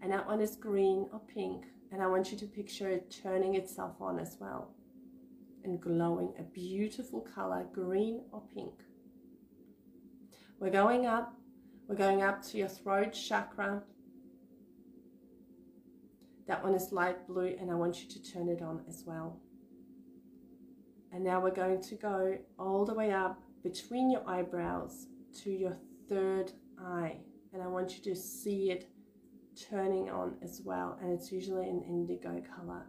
And 0.03 0.13
that 0.13 0.27
one 0.27 0.41
is 0.41 0.57
green 0.57 1.07
or 1.13 1.21
pink. 1.33 1.67
And 1.93 2.03
I 2.03 2.07
want 2.09 2.33
you 2.33 2.39
to 2.39 2.47
picture 2.47 2.91
it 2.91 3.17
turning 3.23 3.55
itself 3.55 4.01
on 4.01 4.19
as 4.19 4.37
well. 4.41 4.75
And 5.65 5.81
glowing 5.81 6.33
a 6.39 6.43
beautiful 6.43 7.21
color, 7.21 7.67
green 7.73 8.23
or 8.33 8.43
pink. 8.53 8.75
We're 10.59 10.71
going 10.71 11.07
up. 11.07 11.35
We're 11.89 11.95
going 11.95 12.23
up 12.23 12.43
to 12.47 12.59
your 12.59 12.69
throat 12.69 13.13
chakra. 13.13 13.83
That 16.47 16.63
one 16.63 16.75
is 16.75 16.93
light 16.93 17.27
blue 17.27 17.57
and 17.59 17.71
I 17.71 17.75
want 17.75 18.03
you 18.03 18.09
to 18.09 18.33
turn 18.33 18.49
it 18.49 18.63
on 18.63 18.83
as 18.89 19.05
well. 19.07 19.41
And 21.13 21.23
now 21.23 21.41
we're 21.41 21.51
going 21.51 21.81
to 21.81 21.95
go 21.95 22.37
all 22.59 22.85
the 22.85 22.95
way 22.95 23.13
up 23.13 23.41
between 23.63 24.11
your 24.11 24.29
eyebrows 24.29 25.07
to 25.43 25.51
your 25.51 25.77
third 26.09 26.53
eye. 26.79 27.17
And 27.53 27.63
I 27.63 27.67
want 27.69 27.97
you 27.97 28.13
to 28.13 28.19
see 28.19 28.71
it 28.71 28.91
turning 29.71 30.11
on 30.11 30.35
as 30.43 30.61
well. 30.65 30.99
And 31.01 31.13
it's 31.13 31.31
usually 31.31 31.69
an 31.69 31.83
indigo 31.83 32.43
color. 32.57 32.87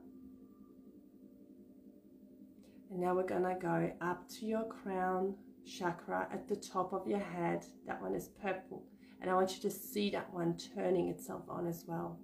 And 2.89 2.99
now 2.99 3.13
we're 3.13 3.23
going 3.23 3.43
to 3.43 3.55
go 3.61 3.91
up 4.01 4.27
to 4.39 4.45
your 4.45 4.65
crown 4.65 5.35
chakra 5.65 6.27
at 6.31 6.47
the 6.47 6.55
top 6.55 6.93
of 6.93 7.07
your 7.07 7.19
head. 7.19 7.65
That 7.85 8.01
one 8.01 8.15
is 8.15 8.29
purple. 8.41 8.83
And 9.21 9.29
I 9.29 9.33
want 9.35 9.55
you 9.55 9.61
to 9.69 9.71
see 9.71 10.09
that 10.11 10.33
one 10.33 10.57
turning 10.75 11.09
itself 11.09 11.43
on 11.47 11.67
as 11.67 11.85
well. 11.87 12.19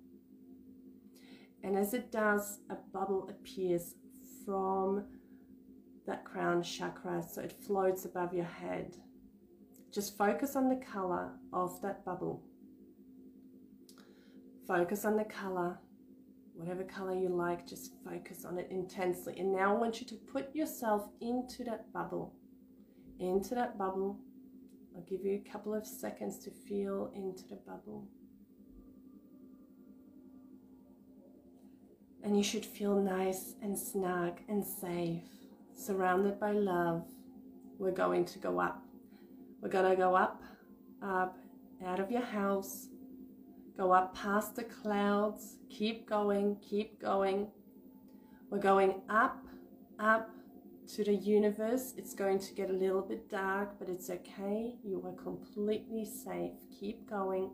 And 1.63 1.77
as 1.77 1.93
it 1.93 2.11
does, 2.11 2.59
a 2.69 2.75
bubble 2.93 3.29
appears 3.29 3.95
from 4.45 5.05
that 6.07 6.25
crown 6.25 6.63
chakra 6.63 7.21
so 7.21 7.41
it 7.41 7.51
floats 7.51 8.05
above 8.05 8.33
your 8.33 8.45
head. 8.45 8.95
Just 9.91 10.17
focus 10.17 10.55
on 10.55 10.69
the 10.69 10.83
color 10.83 11.31
of 11.53 11.81
that 11.81 12.03
bubble. 12.05 12.43
Focus 14.67 15.05
on 15.05 15.17
the 15.17 15.25
color, 15.25 15.77
whatever 16.53 16.83
color 16.83 17.13
you 17.13 17.29
like, 17.29 17.67
just 17.67 17.91
focus 18.03 18.45
on 18.45 18.57
it 18.57 18.67
intensely. 18.71 19.37
And 19.37 19.51
now 19.51 19.75
I 19.75 19.77
want 19.77 19.99
you 19.99 20.07
to 20.07 20.15
put 20.15 20.55
yourself 20.55 21.09
into 21.19 21.63
that 21.65 21.91
bubble 21.93 22.33
into 23.21 23.55
that 23.55 23.77
bubble. 23.77 24.19
I'll 24.95 25.03
give 25.03 25.23
you 25.23 25.41
a 25.45 25.49
couple 25.49 25.73
of 25.73 25.85
seconds 25.85 26.39
to 26.39 26.51
feel 26.51 27.11
into 27.15 27.47
the 27.47 27.59
bubble. 27.67 28.07
And 32.23 32.37
you 32.37 32.43
should 32.43 32.65
feel 32.65 32.95
nice 32.95 33.55
and 33.61 33.77
snug 33.77 34.39
and 34.47 34.63
safe, 34.63 35.23
surrounded 35.75 36.39
by 36.39 36.51
love. 36.51 37.05
We're 37.79 37.91
going 37.91 38.25
to 38.25 38.39
go 38.39 38.59
up. 38.59 38.83
We're 39.61 39.69
going 39.69 39.89
to 39.89 39.95
go 39.95 40.15
up, 40.15 40.41
up, 41.01 41.37
out 41.85 41.99
of 41.99 42.11
your 42.11 42.21
house. 42.21 42.87
Go 43.75 43.91
up 43.91 44.15
past 44.15 44.55
the 44.55 44.63
clouds. 44.63 45.57
Keep 45.69 46.07
going, 46.07 46.57
keep 46.61 47.01
going. 47.01 47.47
We're 48.49 48.59
going 48.59 49.01
up, 49.09 49.43
up, 49.99 50.29
to 50.95 51.03
the 51.03 51.15
universe. 51.15 51.93
It's 51.97 52.13
going 52.13 52.39
to 52.39 52.53
get 52.53 52.69
a 52.69 52.73
little 52.73 53.01
bit 53.01 53.29
dark, 53.29 53.79
but 53.79 53.87
it's 53.87 54.09
okay. 54.09 54.75
You 54.83 55.01
are 55.05 55.23
completely 55.23 56.05
safe. 56.05 56.51
Keep 56.79 57.09
going. 57.09 57.49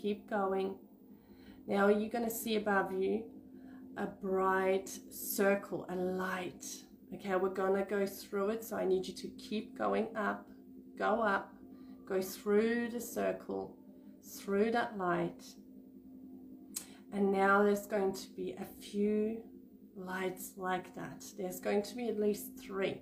Keep 0.00 0.28
going. 0.28 0.74
Now 1.66 1.88
you're 1.88 2.10
going 2.10 2.24
to 2.24 2.30
see 2.30 2.56
above 2.56 2.92
you 2.92 3.24
a 3.96 4.06
bright 4.06 4.88
circle, 5.10 5.86
a 5.88 5.94
light. 5.94 6.64
Okay, 7.14 7.34
we're 7.36 7.48
to 7.74 7.88
go 7.88 8.06
through 8.06 8.50
it. 8.50 8.64
So 8.64 8.76
I 8.76 8.84
need 8.84 9.06
you 9.06 9.14
to 9.14 9.28
keep 9.28 9.76
going 9.76 10.08
up, 10.16 10.48
go 10.98 11.20
up, 11.22 11.54
go 12.06 12.20
through 12.22 12.88
the 12.90 13.00
circle, 13.00 13.76
through 14.22 14.70
that 14.72 14.96
light. 14.96 15.44
And 17.12 17.32
now 17.32 17.62
there's 17.62 17.86
going 17.86 18.12
to 18.12 18.28
be 18.36 18.52
a 18.52 18.64
few 18.64 19.42
lights 19.96 20.52
like 20.56 20.94
that. 20.94 21.24
There's 21.36 21.58
going 21.58 21.82
to 21.82 21.96
be 21.96 22.08
at 22.08 22.18
least 22.18 22.58
three. 22.58 23.00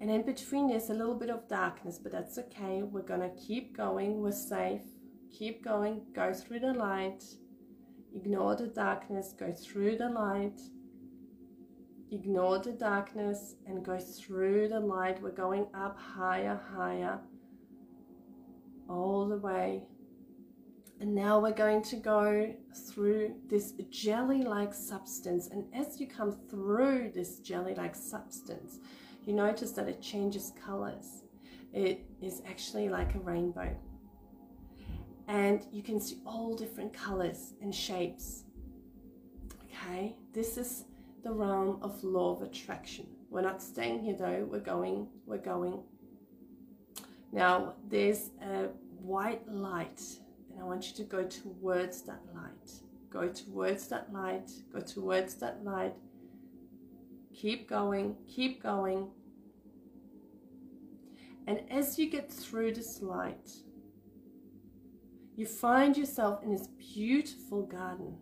And 0.00 0.10
in 0.10 0.22
between 0.22 0.68
there's 0.68 0.90
a 0.90 0.94
little 0.94 1.14
bit 1.14 1.30
of 1.30 1.48
darkness, 1.48 1.98
but 2.02 2.12
that's 2.12 2.38
okay. 2.38 2.82
We're 2.82 3.02
to 3.20 3.30
keep 3.30 3.76
going. 3.76 4.20
We're 4.22 4.32
safe. 4.32 4.82
Keep 5.30 5.64
going. 5.64 6.02
Go 6.14 6.32
through 6.32 6.60
the 6.60 6.72
light. 6.72 7.24
Ignore 8.16 8.56
the 8.56 8.66
darkness. 8.66 9.34
Go 9.38 9.52
through 9.52 9.98
the 9.98 10.08
light. 10.08 10.60
Ignore 12.10 12.58
the 12.58 12.72
darkness 12.72 13.54
and 13.66 13.84
go 13.84 13.98
through 13.98 14.68
the 14.68 14.80
light. 14.80 15.22
We're 15.22 15.30
going 15.30 15.66
up 15.74 15.98
higher, 15.98 16.60
higher, 16.74 17.20
all 18.88 19.28
the 19.28 19.38
way 19.38 19.82
and 21.00 21.14
now 21.14 21.38
we're 21.38 21.52
going 21.52 21.82
to 21.82 21.96
go 21.96 22.54
through 22.88 23.34
this 23.48 23.72
jelly-like 23.90 24.72
substance. 24.72 25.48
And 25.48 25.64
as 25.74 26.00
you 26.00 26.06
come 26.06 26.32
through 26.48 27.12
this 27.14 27.38
jelly-like 27.40 27.94
substance, 27.94 28.78
you 29.26 29.34
notice 29.34 29.72
that 29.72 29.88
it 29.88 30.00
changes 30.00 30.52
colors. 30.64 31.22
It 31.74 32.06
is 32.22 32.40
actually 32.48 32.88
like 32.88 33.14
a 33.14 33.18
rainbow. 33.18 33.76
And 35.28 35.66
you 35.72 35.82
can 35.82 36.00
see 36.00 36.18
all 36.24 36.54
different 36.54 36.92
colors 36.92 37.54
and 37.60 37.74
shapes. 37.74 38.44
Okay, 39.64 40.16
this 40.32 40.56
is 40.56 40.84
the 41.24 41.32
realm 41.32 41.78
of 41.82 42.02
law 42.04 42.36
of 42.36 42.42
attraction. 42.42 43.06
We're 43.30 43.42
not 43.42 43.60
staying 43.60 44.04
here 44.04 44.16
though, 44.16 44.46
we're 44.50 44.60
going, 44.60 45.08
we're 45.26 45.38
going. 45.38 45.82
Now, 47.32 47.74
there's 47.88 48.30
a 48.40 48.68
white 49.00 49.46
light 49.48 50.00
and 50.56 50.60
I 50.60 50.64
want 50.64 50.88
you 50.88 50.94
to 50.94 51.04
go 51.04 51.24
towards 51.24 52.02
that 52.02 52.20
light. 52.34 52.80
Go 53.10 53.28
towards 53.28 53.88
that 53.88 54.12
light. 54.12 54.50
Go 54.72 54.80
towards 54.80 55.34
that 55.36 55.62
light. 55.64 55.94
Keep 57.34 57.68
going. 57.68 58.16
Keep 58.26 58.62
going. 58.62 59.08
And 61.46 61.60
as 61.70 61.98
you 61.98 62.10
get 62.10 62.32
through 62.32 62.72
this 62.72 63.02
light, 63.02 63.50
you 65.36 65.46
find 65.46 65.96
yourself 65.96 66.42
in 66.42 66.50
this 66.50 66.68
beautiful 66.94 67.62
garden. 67.62 68.16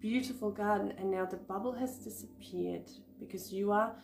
Beautiful 0.00 0.50
garden. 0.50 0.92
And 0.98 1.10
now 1.10 1.24
the 1.26 1.36
bubble 1.36 1.72
has 1.72 1.98
disappeared 1.98 2.90
because 3.18 3.52
you 3.52 3.72
are 3.72 3.94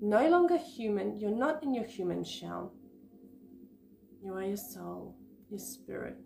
no 0.00 0.28
longer 0.28 0.56
human. 0.56 1.18
You're 1.18 1.30
not 1.30 1.62
in 1.62 1.74
your 1.74 1.84
human 1.84 2.24
shell. 2.24 2.72
You 4.22 4.34
are 4.34 4.44
your 4.44 4.56
soul, 4.56 5.16
your 5.50 5.60
spirit 5.60 6.16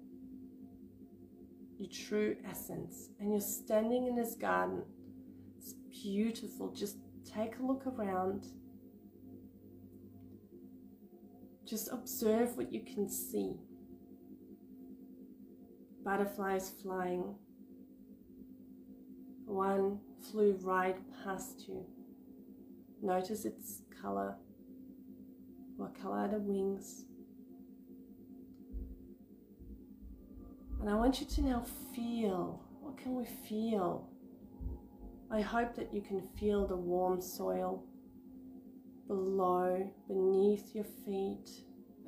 your 1.81 1.89
true 1.91 2.37
essence. 2.49 3.09
And 3.19 3.33
you're 3.33 3.41
standing 3.41 4.07
in 4.07 4.15
this 4.15 4.35
garden. 4.35 4.83
It's 5.59 5.73
beautiful. 6.03 6.71
Just 6.73 6.99
take 7.25 7.59
a 7.59 7.63
look 7.63 7.87
around. 7.87 8.49
Just 11.65 11.91
observe 11.91 12.57
what 12.57 12.73
you 12.73 12.81
can 12.81 13.09
see. 13.09 13.55
Butterflies 16.05 16.73
flying. 16.83 17.35
One 19.47 19.99
flew 20.31 20.59
right 20.63 20.97
past 21.25 21.69
you. 21.69 21.85
Notice 23.03 23.45
its 23.45 23.83
color. 24.01 24.37
What 25.77 26.01
color 26.01 26.19
are 26.19 26.29
the 26.29 26.39
wings? 26.39 27.05
And 30.81 30.89
I 30.89 30.95
want 30.95 31.21
you 31.21 31.27
to 31.27 31.43
now 31.43 31.65
feel 31.95 32.63
what 32.81 32.97
can 32.97 33.15
we 33.15 33.25
feel? 33.25 34.09
I 35.31 35.41
hope 35.41 35.77
that 35.77 35.95
you 35.95 36.01
can 36.01 36.23
feel 36.39 36.67
the 36.67 36.77
warm 36.77 37.21
soil 37.21 37.85
below, 39.07 39.91
beneath 40.09 40.75
your 40.75 40.87
feet. 41.05 41.51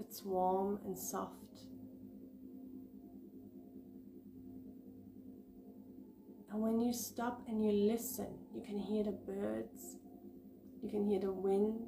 It's 0.00 0.24
warm 0.24 0.80
and 0.84 0.98
soft. 0.98 1.41
When 6.62 6.80
you 6.80 6.92
stop 6.92 7.42
and 7.48 7.64
you 7.64 7.72
listen, 7.72 8.28
you 8.54 8.62
can 8.62 8.78
hear 8.78 9.02
the 9.02 9.10
birds, 9.10 9.96
you 10.80 10.88
can 10.88 11.04
hear 11.04 11.18
the 11.18 11.32
wind. 11.32 11.80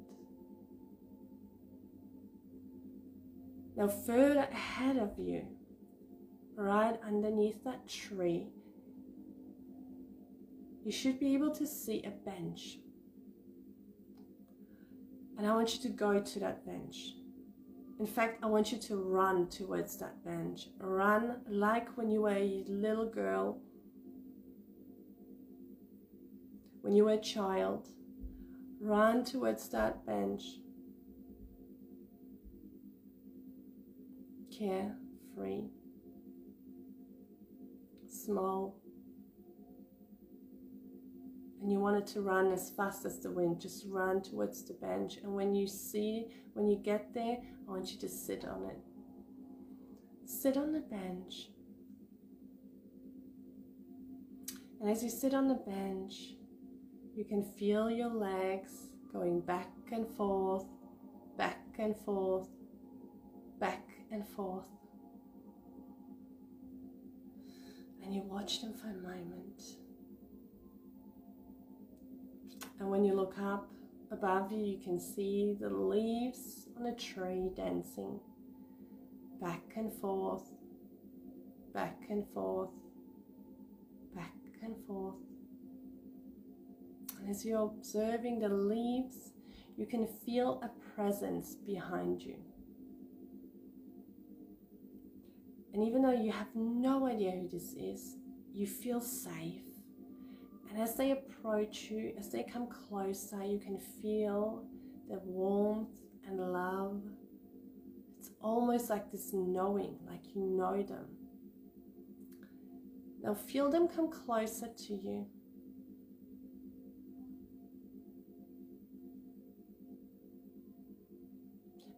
Now, 3.77 3.87
further 3.87 4.47
ahead 4.51 4.97
of 4.97 5.17
you, 5.17 5.47
right 6.57 6.99
underneath 7.07 7.63
that 7.63 7.87
tree, 7.87 8.47
you 10.83 10.91
should 10.91 11.21
be 11.21 11.33
able 11.33 11.51
to 11.51 11.65
see 11.65 12.03
a 12.03 12.11
bench. 12.11 12.79
And 15.37 15.47
I 15.47 15.53
want 15.53 15.73
you 15.73 15.81
to 15.83 15.89
go 15.89 16.19
to 16.19 16.39
that 16.39 16.65
bench. 16.65 17.13
In 17.97 18.05
fact, 18.05 18.43
I 18.43 18.47
want 18.47 18.73
you 18.73 18.77
to 18.77 18.97
run 18.97 19.47
towards 19.47 19.95
that 19.97 20.23
bench. 20.25 20.67
Run 20.79 21.37
like 21.47 21.95
when 21.97 22.11
you 22.11 22.23
were 22.23 22.35
a 22.35 22.65
little 22.67 23.05
girl, 23.05 23.61
when 26.85 26.95
you 26.95 27.03
were 27.03 27.13
a 27.13 27.17
child. 27.17 27.87
Run 28.79 29.25
towards 29.25 29.67
that 29.69 30.05
bench. 30.05 30.43
Carefree. 34.55 35.63
Small 38.07 38.75
and 41.65 41.71
you 41.71 41.79
wanted 41.79 42.05
to 42.05 42.21
run 42.21 42.51
as 42.51 42.69
fast 42.69 43.05
as 43.05 43.19
the 43.21 43.31
wind, 43.31 43.59
just 43.59 43.85
run 43.87 44.21
towards 44.21 44.63
the 44.65 44.75
bench. 44.75 45.17
And 45.23 45.33
when 45.33 45.55
you 45.55 45.65
see, 45.65 46.27
when 46.53 46.67
you 46.67 46.77
get 46.77 47.11
there, 47.11 47.37
I 47.67 47.71
want 47.71 47.91
you 47.91 47.97
to 48.01 48.07
sit 48.07 48.45
on 48.45 48.69
it. 48.69 48.77
Sit 50.29 50.57
on 50.57 50.73
the 50.73 50.81
bench. 50.81 51.49
And 54.79 54.91
as 54.91 55.03
you 55.03 55.09
sit 55.09 55.33
on 55.33 55.47
the 55.47 55.55
bench, 55.55 56.34
you 57.15 57.23
can 57.23 57.43
feel 57.43 57.89
your 57.89 58.09
legs 58.09 58.89
going 59.13 59.39
back 59.39 59.71
and 59.91 60.05
forth, 60.17 60.65
back 61.37 61.63
and 61.79 61.95
forth, 61.95 62.49
back 63.59 63.87
and 64.11 64.27
forth. 64.27 64.65
And 68.03 68.13
you 68.13 68.21
watch 68.21 68.61
them 68.61 68.73
for 68.73 68.89
a 68.89 68.93
moment. 68.93 69.61
And 72.79 72.89
when 72.89 73.05
you 73.05 73.13
look 73.13 73.35
up 73.39 73.71
above 74.11 74.51
you, 74.51 74.63
you 74.63 74.77
can 74.83 74.99
see 74.99 75.55
the 75.59 75.69
leaves 75.69 76.67
on 76.77 76.87
a 76.87 76.95
tree 76.95 77.49
dancing 77.55 78.19
back 79.41 79.63
and 79.75 79.91
forth, 79.93 80.43
back 81.73 81.97
and 82.09 82.25
forth, 82.33 82.69
back 84.13 84.33
and 84.61 84.75
forth. 84.85 85.24
And 87.25 87.35
as 87.35 87.43
you're 87.43 87.63
observing 87.63 88.39
the 88.39 88.49
leaves, 88.49 89.31
you 89.75 89.85
can 89.85 90.07
feel 90.25 90.61
a 90.63 90.69
presence 90.95 91.55
behind 91.55 92.21
you. 92.21 92.35
And 95.73 95.83
even 95.83 96.03
though 96.03 96.11
you 96.11 96.31
have 96.31 96.55
no 96.55 97.07
idea 97.07 97.31
who 97.31 97.47
this 97.47 97.73
is, 97.73 98.17
you 98.53 98.67
feel 98.67 99.01
safe 99.01 99.63
and 100.75 100.83
as 100.83 100.95
they 100.95 101.11
approach 101.11 101.89
you, 101.89 102.13
as 102.19 102.27
they 102.27 102.43
come 102.43 102.67
closer, 102.67 103.41
you 103.41 103.59
can 103.59 103.79
feel 103.79 104.65
the 105.09 105.19
warmth 105.19 106.01
and 106.27 106.37
love. 106.37 107.01
It's 108.19 108.31
almost 108.41 108.89
like 108.89 109.09
this 109.09 109.31
knowing, 109.31 109.95
like 110.05 110.35
you 110.35 110.41
know 110.41 110.83
them. 110.83 111.05
Now 113.23 113.35
feel 113.35 113.71
them 113.71 113.87
come 113.87 114.11
closer 114.11 114.67
to 114.67 114.93
you. 114.93 115.25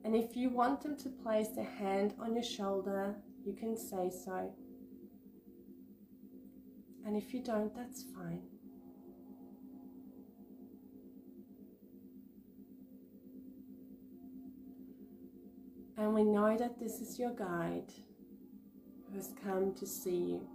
And 0.07 0.15
if 0.15 0.37
you 0.37 0.49
want 0.49 0.83
them 0.83 0.95
to 0.99 1.09
place 1.09 1.49
their 1.49 1.65
hand 1.65 2.13
on 2.17 2.33
your 2.33 2.41
shoulder, 2.41 3.13
you 3.45 3.51
can 3.51 3.75
say 3.75 4.09
so. 4.09 4.53
And 7.05 7.17
if 7.17 7.33
you 7.33 7.43
don't, 7.43 7.75
that's 7.75 8.05
fine. 8.15 8.41
And 15.97 16.13
we 16.13 16.23
know 16.23 16.55
that 16.55 16.79
this 16.79 17.01
is 17.01 17.19
your 17.19 17.31
guide 17.31 17.91
who 19.09 19.17
has 19.17 19.31
come 19.43 19.75
to 19.75 19.85
see 19.85 20.15
you. 20.15 20.47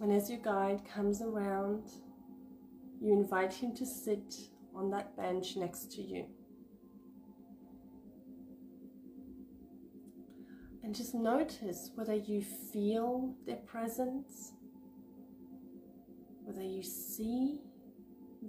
And 0.00 0.12
as 0.12 0.30
your 0.30 0.38
guide 0.38 0.82
comes 0.84 1.22
around, 1.22 1.90
you 3.00 3.12
invite 3.12 3.52
him 3.52 3.74
to 3.74 3.84
sit 3.84 4.36
on 4.78 4.90
that 4.90 5.16
bench 5.16 5.56
next 5.56 5.92
to 5.92 6.02
you. 6.02 6.24
And 10.84 10.94
just 10.94 11.14
notice 11.14 11.90
whether 11.96 12.14
you 12.14 12.40
feel 12.40 13.34
their 13.44 13.56
presence, 13.56 14.52
whether 16.44 16.62
you 16.62 16.82
see 16.82 17.60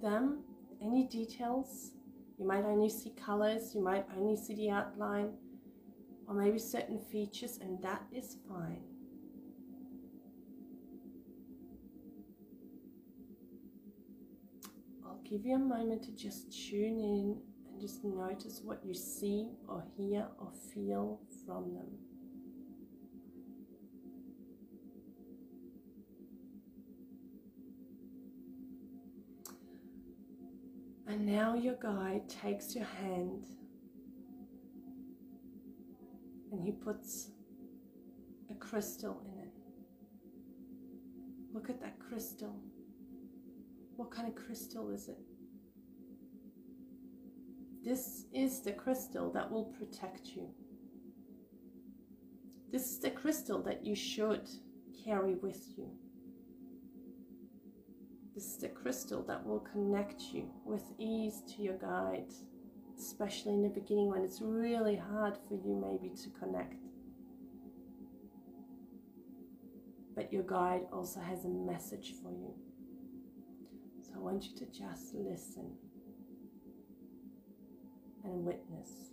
them, 0.01 0.43
any 0.81 1.05
details 1.07 1.91
you 2.37 2.47
might 2.47 2.63
only 2.63 2.89
see 2.89 3.09
colors, 3.09 3.75
you 3.75 3.83
might 3.83 4.05
only 4.17 4.37
see 4.37 4.55
the 4.55 4.69
outline, 4.69 5.31
or 6.27 6.35
maybe 6.35 6.57
certain 6.57 6.97
features, 7.11 7.59
and 7.61 7.81
that 7.81 8.03
is 8.13 8.37
fine. 8.47 8.88
Give 15.29 15.45
you 15.45 15.55
a 15.55 15.59
moment 15.59 16.01
to 16.03 16.11
just 16.11 16.51
tune 16.51 16.99
in 16.99 17.37
and 17.67 17.79
just 17.79 18.03
notice 18.03 18.61
what 18.63 18.83
you 18.83 18.95
see 18.95 19.49
or 19.67 19.83
hear 19.95 20.25
or 20.39 20.51
feel 20.73 21.19
from 21.45 21.73
them. 21.75 21.87
And 31.07 31.25
now 31.25 31.53
your 31.55 31.75
guide 31.75 32.27
takes 32.29 32.75
your 32.75 32.85
hand 32.85 33.45
and 36.51 36.63
he 36.63 36.71
puts 36.71 37.29
a 38.49 38.55
crystal 38.55 39.21
in 39.25 39.43
it. 39.43 39.53
Look 41.53 41.69
at 41.69 41.79
that 41.81 41.99
crystal. 41.99 42.55
What 43.99 44.11
kind 44.11 44.29
of 44.29 44.35
crystal 44.35 44.91
is 44.91 45.09
it? 45.09 45.17
This 47.83 48.27
is 48.33 48.61
the 48.61 48.71
crystal 48.71 49.29
that 49.33 49.51
will 49.51 49.65
protect 49.77 50.27
you. 50.37 50.47
This 52.71 52.91
is 52.91 52.99
the 52.99 53.09
crystal 53.09 53.61
that 53.63 53.85
you 53.85 53.95
should 53.95 54.47
carry 55.03 55.35
with 55.35 55.61
you. 55.75 55.89
This 58.33 58.45
is 58.45 58.57
the 58.59 58.69
crystal 58.69 59.21
that 59.23 59.45
will 59.45 59.59
connect 59.59 60.21
you 60.31 60.49
with 60.63 60.93
ease 60.97 61.43
to 61.49 61.61
your 61.61 61.77
guide, 61.77 62.31
especially 62.97 63.55
in 63.55 63.63
the 63.63 63.67
beginning 63.67 64.07
when 64.07 64.23
it's 64.23 64.39
really 64.41 64.95
hard 64.95 65.37
for 65.49 65.55
you 65.55 65.75
maybe 65.75 66.15
to 66.15 66.29
connect. 66.39 66.85
But 70.15 70.31
your 70.31 70.43
guide 70.43 70.83
also 70.89 71.19
has 71.19 71.43
a 71.43 71.49
message 71.49 72.13
for 72.23 72.31
you. 72.31 72.53
I 74.19 74.21
want 74.21 74.43
you 74.43 74.57
to 74.57 74.65
just 74.65 75.13
listen 75.13 75.71
and 78.25 78.43
witness. 78.43 79.11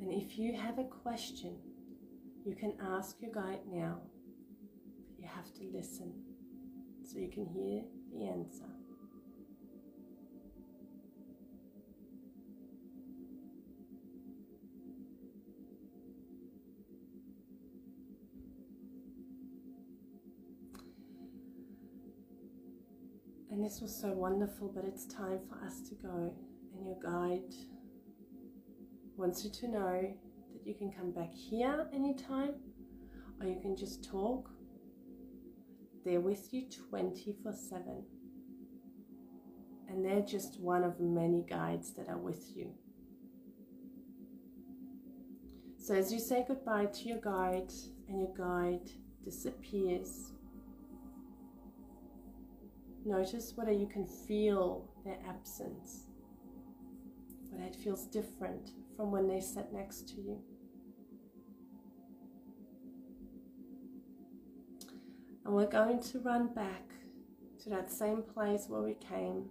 And 0.00 0.12
if 0.12 0.38
you 0.38 0.54
have 0.58 0.78
a 0.78 0.84
question, 0.84 1.56
you 2.44 2.54
can 2.54 2.74
ask 2.82 3.16
your 3.22 3.32
guide 3.32 3.60
now. 3.72 4.02
But 5.06 5.22
you 5.22 5.26
have 5.26 5.54
to 5.54 5.64
listen 5.72 6.12
so 7.02 7.18
you 7.18 7.28
can 7.28 7.46
hear 7.46 7.82
the 8.12 8.26
answer. 8.26 8.77
And 23.58 23.66
this 23.66 23.80
was 23.80 23.92
so 23.92 24.12
wonderful, 24.12 24.70
but 24.72 24.84
it's 24.84 25.04
time 25.04 25.40
for 25.48 25.56
us 25.66 25.80
to 25.88 25.96
go. 25.96 26.32
And 26.76 26.86
your 26.86 26.96
guide 27.02 27.52
wants 29.16 29.44
you 29.44 29.50
to 29.50 29.66
know 29.66 30.00
that 30.52 30.64
you 30.64 30.74
can 30.74 30.92
come 30.92 31.10
back 31.10 31.34
here 31.34 31.88
anytime 31.92 32.54
or 33.40 33.48
you 33.48 33.58
can 33.60 33.76
just 33.76 34.08
talk. 34.08 34.48
They're 36.04 36.20
with 36.20 36.54
you 36.54 36.68
24 36.88 37.52
7. 37.52 38.04
And 39.88 40.04
they're 40.04 40.20
just 40.20 40.60
one 40.60 40.84
of 40.84 41.00
many 41.00 41.42
guides 41.42 41.94
that 41.94 42.08
are 42.08 42.16
with 42.16 42.52
you. 42.54 42.70
So 45.78 45.96
as 45.96 46.12
you 46.12 46.20
say 46.20 46.44
goodbye 46.46 46.86
to 46.86 47.08
your 47.08 47.20
guide 47.20 47.72
and 48.08 48.20
your 48.20 48.34
guide 48.36 48.88
disappears, 49.24 50.30
notice 53.08 53.52
whether 53.56 53.72
you 53.72 53.86
can 53.86 54.06
feel 54.06 54.88
their 55.04 55.18
absence, 55.28 56.04
whether 57.48 57.64
it 57.64 57.76
feels 57.76 58.06
different 58.06 58.70
from 58.96 59.10
when 59.10 59.26
they 59.26 59.40
sat 59.40 59.72
next 59.72 60.08
to 60.08 60.20
you. 60.20 60.38
And 65.44 65.54
we're 65.54 65.66
going 65.66 66.00
to 66.00 66.18
run 66.20 66.48
back 66.48 66.92
to 67.62 67.70
that 67.70 67.90
same 67.90 68.22
place 68.22 68.66
where 68.68 68.82
we 68.82 68.94
came. 68.94 69.46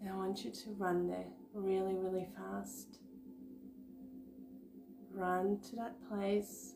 And 0.00 0.08
I 0.08 0.14
want 0.14 0.44
you 0.44 0.52
to 0.52 0.70
run 0.78 1.08
there 1.08 1.26
really, 1.52 1.96
really 1.96 2.28
fast. 2.36 2.98
Run 5.12 5.58
to 5.68 5.76
that 5.76 5.96
place 6.08 6.74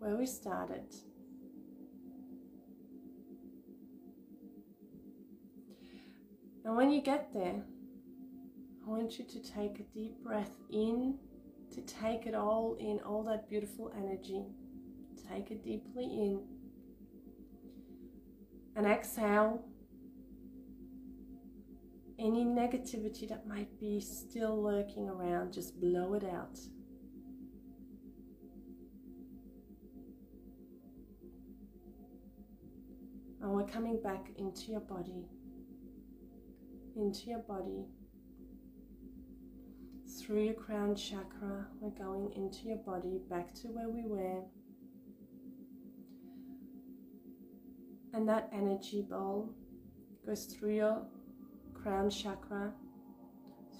where 0.00 0.16
we 0.16 0.26
started. 0.26 0.92
And 6.64 6.76
when 6.76 6.90
you 6.90 7.00
get 7.00 7.32
there, 7.32 7.62
I 8.84 8.88
want 8.88 9.18
you 9.18 9.24
to 9.24 9.42
take 9.42 9.80
a 9.80 9.82
deep 9.94 10.22
breath 10.22 10.56
in, 10.70 11.18
to 11.74 11.80
take 11.82 12.26
it 12.26 12.34
all 12.34 12.76
in, 12.78 13.00
all 13.00 13.22
that 13.24 13.48
beautiful 13.48 13.92
energy. 13.96 14.44
Take 15.30 15.50
it 15.50 15.64
deeply 15.64 16.04
in. 16.04 16.42
And 18.76 18.86
exhale 18.86 19.64
any 22.18 22.44
negativity 22.44 23.28
that 23.28 23.46
might 23.46 23.80
be 23.80 24.00
still 24.00 24.62
lurking 24.62 25.08
around, 25.08 25.52
just 25.52 25.80
blow 25.80 26.14
it 26.14 26.24
out. 26.24 26.58
And 33.40 33.50
we're 33.50 33.66
coming 33.66 34.00
back 34.00 34.28
into 34.38 34.70
your 34.70 34.80
body, 34.80 35.26
into 36.96 37.30
your 37.30 37.40
body, 37.40 37.84
through 40.20 40.42
your 40.42 40.54
crown 40.54 40.94
chakra. 40.94 41.66
We're 41.80 41.90
going 41.90 42.32
into 42.36 42.68
your 42.68 42.78
body, 42.78 43.20
back 43.30 43.54
to 43.54 43.68
where 43.68 43.88
we 43.88 44.02
were. 44.04 44.42
And 48.14 48.28
that 48.28 48.50
energy 48.52 49.02
ball 49.08 49.48
goes 50.26 50.44
through 50.44 50.76
your 50.76 51.02
crown 51.74 52.10
chakra, 52.10 52.72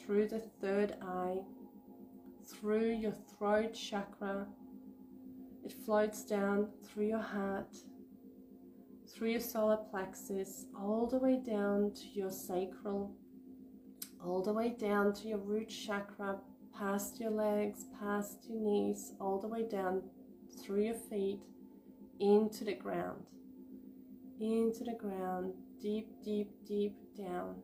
through 0.00 0.28
the 0.28 0.40
third 0.60 0.96
eye, 1.02 1.38
through 2.46 2.92
your 2.92 3.12
throat 3.12 3.74
chakra. 3.74 4.46
It 5.64 5.72
floats 5.72 6.24
down 6.24 6.70
through 6.84 7.06
your 7.06 7.20
heart, 7.20 7.76
through 9.14 9.30
your 9.30 9.40
solar 9.40 9.76
plexus, 9.76 10.66
all 10.76 11.06
the 11.06 11.18
way 11.18 11.40
down 11.44 11.92
to 11.94 12.08
your 12.12 12.30
sacral, 12.30 13.14
all 14.24 14.42
the 14.42 14.52
way 14.52 14.70
down 14.70 15.12
to 15.14 15.28
your 15.28 15.38
root 15.38 15.68
chakra, 15.68 16.38
past 16.76 17.20
your 17.20 17.30
legs, 17.30 17.86
past 18.00 18.46
your 18.48 18.60
knees, 18.60 19.12
all 19.20 19.38
the 19.38 19.48
way 19.48 19.66
down 19.68 20.02
through 20.60 20.84
your 20.84 20.94
feet 20.94 21.40
into 22.20 22.64
the 22.64 22.74
ground 22.74 23.26
into 24.42 24.84
the 24.84 24.94
ground, 24.94 25.54
deep, 25.80 26.08
deep, 26.24 26.50
deep 26.66 26.96
down 27.16 27.54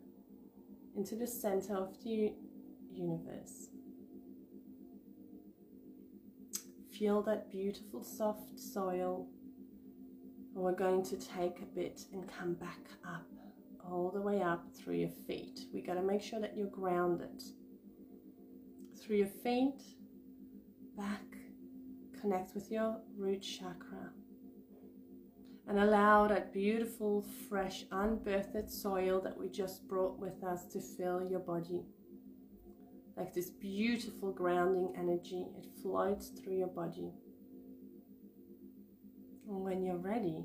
into 0.96 1.16
the 1.16 1.26
center 1.26 1.76
of 1.76 1.96
the 2.04 2.32
universe. 2.92 3.68
Feel 6.92 7.22
that 7.22 7.50
beautiful 7.50 8.02
soft 8.02 8.58
soil. 8.58 9.26
And 10.58 10.64
we're 10.64 10.72
going 10.72 11.04
to 11.04 11.16
take 11.16 11.60
a 11.60 11.66
bit 11.66 12.00
and 12.12 12.28
come 12.36 12.54
back 12.54 12.80
up, 13.06 13.22
all 13.88 14.10
the 14.12 14.20
way 14.20 14.42
up 14.42 14.64
through 14.74 14.96
your 14.96 15.12
feet. 15.28 15.60
We 15.72 15.80
got 15.80 15.94
to 15.94 16.02
make 16.02 16.20
sure 16.20 16.40
that 16.40 16.56
you're 16.56 16.66
grounded. 16.66 17.44
Through 19.00 19.18
your 19.18 19.28
feet, 19.28 19.80
back, 20.96 21.22
connect 22.20 22.56
with 22.56 22.72
your 22.72 22.96
root 23.16 23.38
chakra 23.40 24.10
and 25.68 25.78
allow 25.78 26.26
that 26.26 26.52
beautiful, 26.52 27.24
fresh, 27.48 27.84
unbirthed 27.92 28.68
soil 28.68 29.20
that 29.20 29.38
we 29.38 29.48
just 29.48 29.86
brought 29.86 30.18
with 30.18 30.42
us 30.42 30.64
to 30.72 30.80
fill 30.80 31.22
your 31.22 31.38
body. 31.38 31.84
Like 33.16 33.32
this 33.32 33.50
beautiful 33.50 34.32
grounding 34.32 34.92
energy, 34.98 35.46
it 35.56 35.68
floats 35.80 36.30
through 36.30 36.56
your 36.56 36.66
body. 36.66 37.12
And 39.48 39.64
when 39.64 39.82
you're 39.82 39.96
ready, 39.96 40.44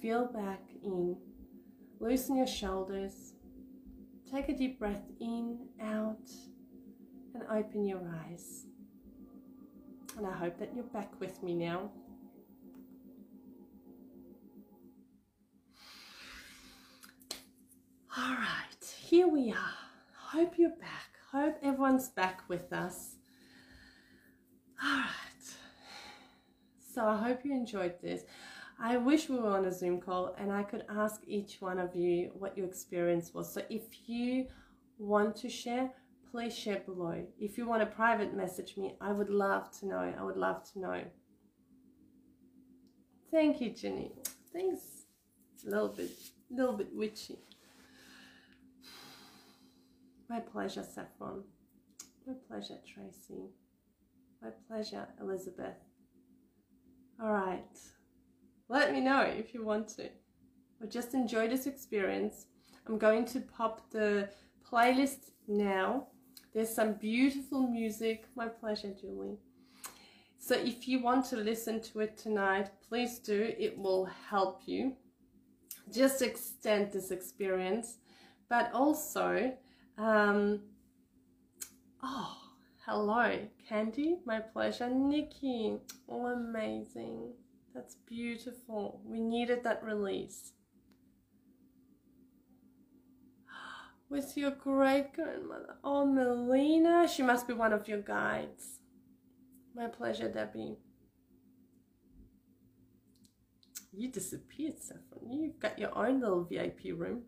feel 0.00 0.24
back 0.26 0.62
in, 0.82 1.16
loosen 2.00 2.36
your 2.36 2.46
shoulders, 2.46 3.34
take 4.30 4.48
a 4.48 4.56
deep 4.56 4.78
breath 4.78 5.02
in, 5.20 5.58
out, 5.82 6.30
and 7.34 7.42
open 7.50 7.84
your 7.84 8.00
eyes. 8.24 8.64
And 10.16 10.26
I 10.26 10.32
hope 10.32 10.58
that 10.58 10.74
you're 10.74 10.84
back 10.84 11.12
with 11.20 11.42
me 11.42 11.54
now. 11.54 11.90
All 18.16 18.34
right, 18.34 18.84
here 18.98 19.28
we 19.28 19.52
are. 19.52 19.74
Hope 20.16 20.54
you're 20.56 20.70
back. 20.70 21.18
Hope 21.30 21.56
everyone's 21.62 22.08
back 22.08 22.42
with 22.48 22.72
us. 22.72 23.16
All 24.82 24.90
right. 24.90 25.29
So 26.92 27.06
I 27.06 27.16
hope 27.16 27.44
you 27.44 27.52
enjoyed 27.52 27.94
this. 28.02 28.22
I 28.80 28.96
wish 28.96 29.28
we 29.28 29.36
were 29.38 29.50
on 29.50 29.66
a 29.66 29.72
Zoom 29.72 30.00
call 30.00 30.34
and 30.38 30.50
I 30.50 30.62
could 30.62 30.84
ask 30.88 31.20
each 31.26 31.60
one 31.60 31.78
of 31.78 31.94
you 31.94 32.30
what 32.34 32.56
your 32.56 32.66
experience 32.66 33.32
was. 33.32 33.52
So 33.52 33.62
if 33.70 34.08
you 34.08 34.46
want 34.98 35.36
to 35.36 35.48
share, 35.48 35.90
please 36.30 36.56
share 36.56 36.80
below. 36.80 37.24
If 37.38 37.58
you 37.58 37.66
want 37.66 37.82
to 37.82 37.86
private 37.86 38.34
message 38.34 38.76
me, 38.76 38.96
I 39.00 39.12
would 39.12 39.30
love 39.30 39.70
to 39.78 39.86
know. 39.86 40.14
I 40.18 40.22
would 40.22 40.36
love 40.36 40.64
to 40.72 40.80
know. 40.80 41.02
Thank 43.30 43.60
you, 43.60 43.70
Jenny. 43.70 44.12
Thanks. 44.52 44.80
A 45.66 45.70
little 45.70 45.88
bit, 45.88 46.10
little 46.50 46.76
bit 46.76 46.88
witchy. 46.92 47.38
My 50.28 50.40
pleasure, 50.40 50.82
Saffron. 50.82 51.44
My 52.26 52.34
pleasure, 52.48 52.78
Tracy. 52.86 53.50
My 54.42 54.50
pleasure, 54.66 55.06
Elizabeth. 55.20 55.76
All 57.22 57.32
right. 57.32 57.78
Let 58.68 58.92
me 58.92 59.00
know 59.00 59.22
if 59.22 59.52
you 59.52 59.64
want 59.64 59.88
to. 59.96 60.08
Or 60.80 60.86
just 60.86 61.12
enjoy 61.12 61.48
this 61.48 61.66
experience. 61.66 62.46
I'm 62.86 62.98
going 62.98 63.26
to 63.26 63.40
pop 63.40 63.90
the 63.90 64.30
playlist 64.70 65.32
now. 65.46 66.06
There's 66.54 66.74
some 66.74 66.94
beautiful 66.94 67.66
music. 67.66 68.24
My 68.34 68.48
pleasure, 68.48 68.94
Julie. 68.98 69.38
So 70.38 70.54
if 70.54 70.88
you 70.88 71.02
want 71.02 71.26
to 71.26 71.36
listen 71.36 71.82
to 71.82 72.00
it 72.00 72.16
tonight, 72.16 72.70
please 72.88 73.18
do. 73.18 73.52
It 73.58 73.76
will 73.76 74.06
help 74.06 74.62
you 74.64 74.96
just 75.92 76.22
extend 76.22 76.92
this 76.92 77.10
experience. 77.10 77.98
But 78.48 78.72
also, 78.72 79.52
um, 79.98 80.60
oh, 82.02 82.39
hello, 82.86 83.38
Candy. 83.68 84.16
My 84.24 84.40
pleasure. 84.40 84.90
Nikki. 84.90 85.78
Oh, 86.12 86.26
amazing. 86.26 87.34
That's 87.72 87.94
beautiful. 87.94 89.00
We 89.04 89.20
needed 89.20 89.62
that 89.62 89.84
release. 89.84 90.52
With 94.08 94.36
your 94.36 94.50
great 94.50 95.12
grandmother. 95.14 95.76
Oh, 95.84 96.04
Melina. 96.04 97.06
She 97.06 97.22
must 97.22 97.46
be 97.46 97.52
one 97.54 97.72
of 97.72 97.86
your 97.86 98.00
guides. 98.00 98.80
My 99.74 99.86
pleasure, 99.86 100.28
Debbie. 100.28 100.78
You 103.92 104.10
disappeared, 104.10 104.80
Saffron. 104.80 105.30
You've 105.32 105.60
got 105.60 105.78
your 105.78 105.96
own 105.96 106.20
little 106.20 106.44
VIP 106.44 106.92
room. 106.96 107.22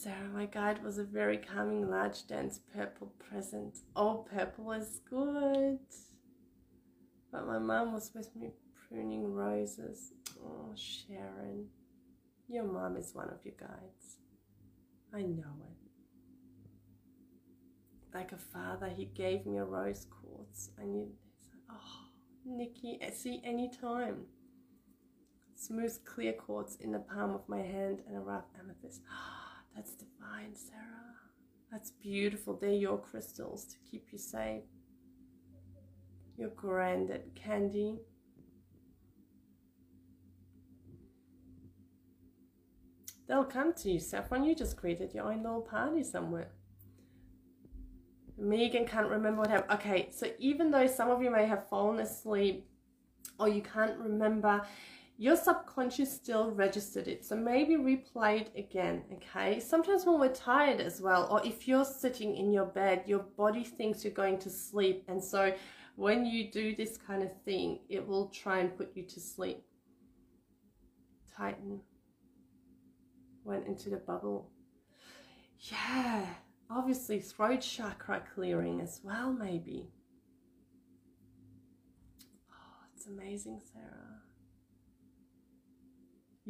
Sarah, 0.00 0.28
my 0.32 0.46
guide 0.46 0.84
was 0.84 0.98
a 0.98 1.04
very 1.04 1.38
calming, 1.38 1.90
large, 1.90 2.24
dense 2.28 2.60
purple 2.72 3.12
present. 3.18 3.78
Oh, 3.96 4.26
purple 4.32 4.70
is 4.70 5.00
good. 5.10 5.80
But 7.32 7.48
my 7.48 7.58
mom 7.58 7.94
was 7.94 8.12
with 8.14 8.30
me 8.36 8.50
pruning 8.88 9.34
roses. 9.34 10.12
Oh, 10.40 10.72
Sharon, 10.76 11.66
your 12.46 12.62
mom 12.62 12.96
is 12.96 13.12
one 13.12 13.28
of 13.28 13.44
your 13.44 13.56
guides. 13.58 14.18
I 15.12 15.22
know 15.22 15.56
it. 15.64 15.88
Like 18.14 18.30
a 18.30 18.38
father, 18.38 18.92
he 18.96 19.06
gave 19.06 19.46
me 19.46 19.58
a 19.58 19.64
rose 19.64 20.06
quartz. 20.08 20.70
I 20.80 20.84
knew, 20.84 21.10
oh, 21.72 22.06
Nikki, 22.46 23.00
uh, 23.04 23.10
see, 23.10 23.42
anytime. 23.44 24.26
Smooth, 25.56 25.98
clear 26.04 26.34
quartz 26.34 26.76
in 26.76 26.92
the 26.92 27.00
palm 27.00 27.32
of 27.34 27.48
my 27.48 27.62
hand 27.62 27.98
and 28.06 28.16
a 28.16 28.20
rough 28.20 28.44
amethyst. 28.60 29.02
Oh, 29.10 29.37
That's 29.78 29.92
divine, 29.92 30.56
Sarah. 30.56 31.14
That's 31.70 31.92
beautiful. 31.92 32.58
They're 32.60 32.72
your 32.72 32.98
crystals 32.98 33.64
to 33.66 33.76
keep 33.88 34.08
you 34.10 34.18
safe. 34.18 34.64
Your 36.36 36.48
granddad 36.48 37.30
candy. 37.36 38.00
They'll 43.28 43.44
come 43.44 43.72
to 43.74 43.88
you, 43.92 44.00
Saffron. 44.00 44.42
You 44.42 44.56
just 44.56 44.76
created 44.76 45.14
your 45.14 45.30
own 45.30 45.44
little 45.44 45.60
party 45.60 46.02
somewhere. 46.02 46.48
Megan 48.36 48.84
can't 48.84 49.08
remember 49.08 49.42
what 49.42 49.50
happened. 49.50 49.78
Okay, 49.78 50.08
so 50.10 50.26
even 50.40 50.72
though 50.72 50.88
some 50.88 51.08
of 51.08 51.22
you 51.22 51.30
may 51.30 51.46
have 51.46 51.68
fallen 51.68 52.00
asleep 52.00 52.68
or 53.38 53.48
you 53.48 53.62
can't 53.62 53.96
remember, 54.00 54.60
your 55.20 55.36
subconscious 55.36 56.12
still 56.12 56.52
registered 56.52 57.08
it. 57.08 57.26
So 57.26 57.34
maybe 57.34 57.74
replay 57.74 58.42
it 58.42 58.52
again, 58.56 59.02
okay? 59.14 59.58
Sometimes 59.58 60.06
when 60.06 60.20
we're 60.20 60.32
tired 60.32 60.80
as 60.80 61.00
well, 61.00 61.26
or 61.28 61.44
if 61.44 61.66
you're 61.66 61.84
sitting 61.84 62.36
in 62.36 62.52
your 62.52 62.66
bed, 62.66 63.02
your 63.04 63.24
body 63.36 63.64
thinks 63.64 64.04
you're 64.04 64.12
going 64.12 64.38
to 64.38 64.48
sleep. 64.48 65.02
And 65.08 65.22
so 65.22 65.52
when 65.96 66.24
you 66.24 66.52
do 66.52 66.76
this 66.76 66.96
kind 66.96 67.24
of 67.24 67.30
thing, 67.42 67.80
it 67.88 68.06
will 68.06 68.28
try 68.28 68.60
and 68.60 68.76
put 68.76 68.96
you 68.96 69.02
to 69.02 69.20
sleep. 69.20 69.64
Tighten. 71.36 71.80
Went 73.42 73.66
into 73.66 73.90
the 73.90 73.96
bubble. 73.96 74.52
Yeah, 75.58 76.26
obviously 76.70 77.18
throat 77.18 77.62
chakra 77.62 78.22
clearing 78.32 78.80
as 78.80 79.00
well, 79.02 79.32
maybe. 79.32 79.90
Oh, 82.52 82.84
it's 82.94 83.08
amazing, 83.08 83.60
Sarah. 83.72 84.17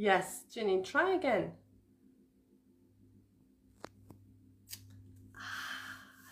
Yes, 0.01 0.45
Jenny, 0.55 0.81
try 0.81 1.17
again. 1.17 1.51
Ah, 5.37 5.41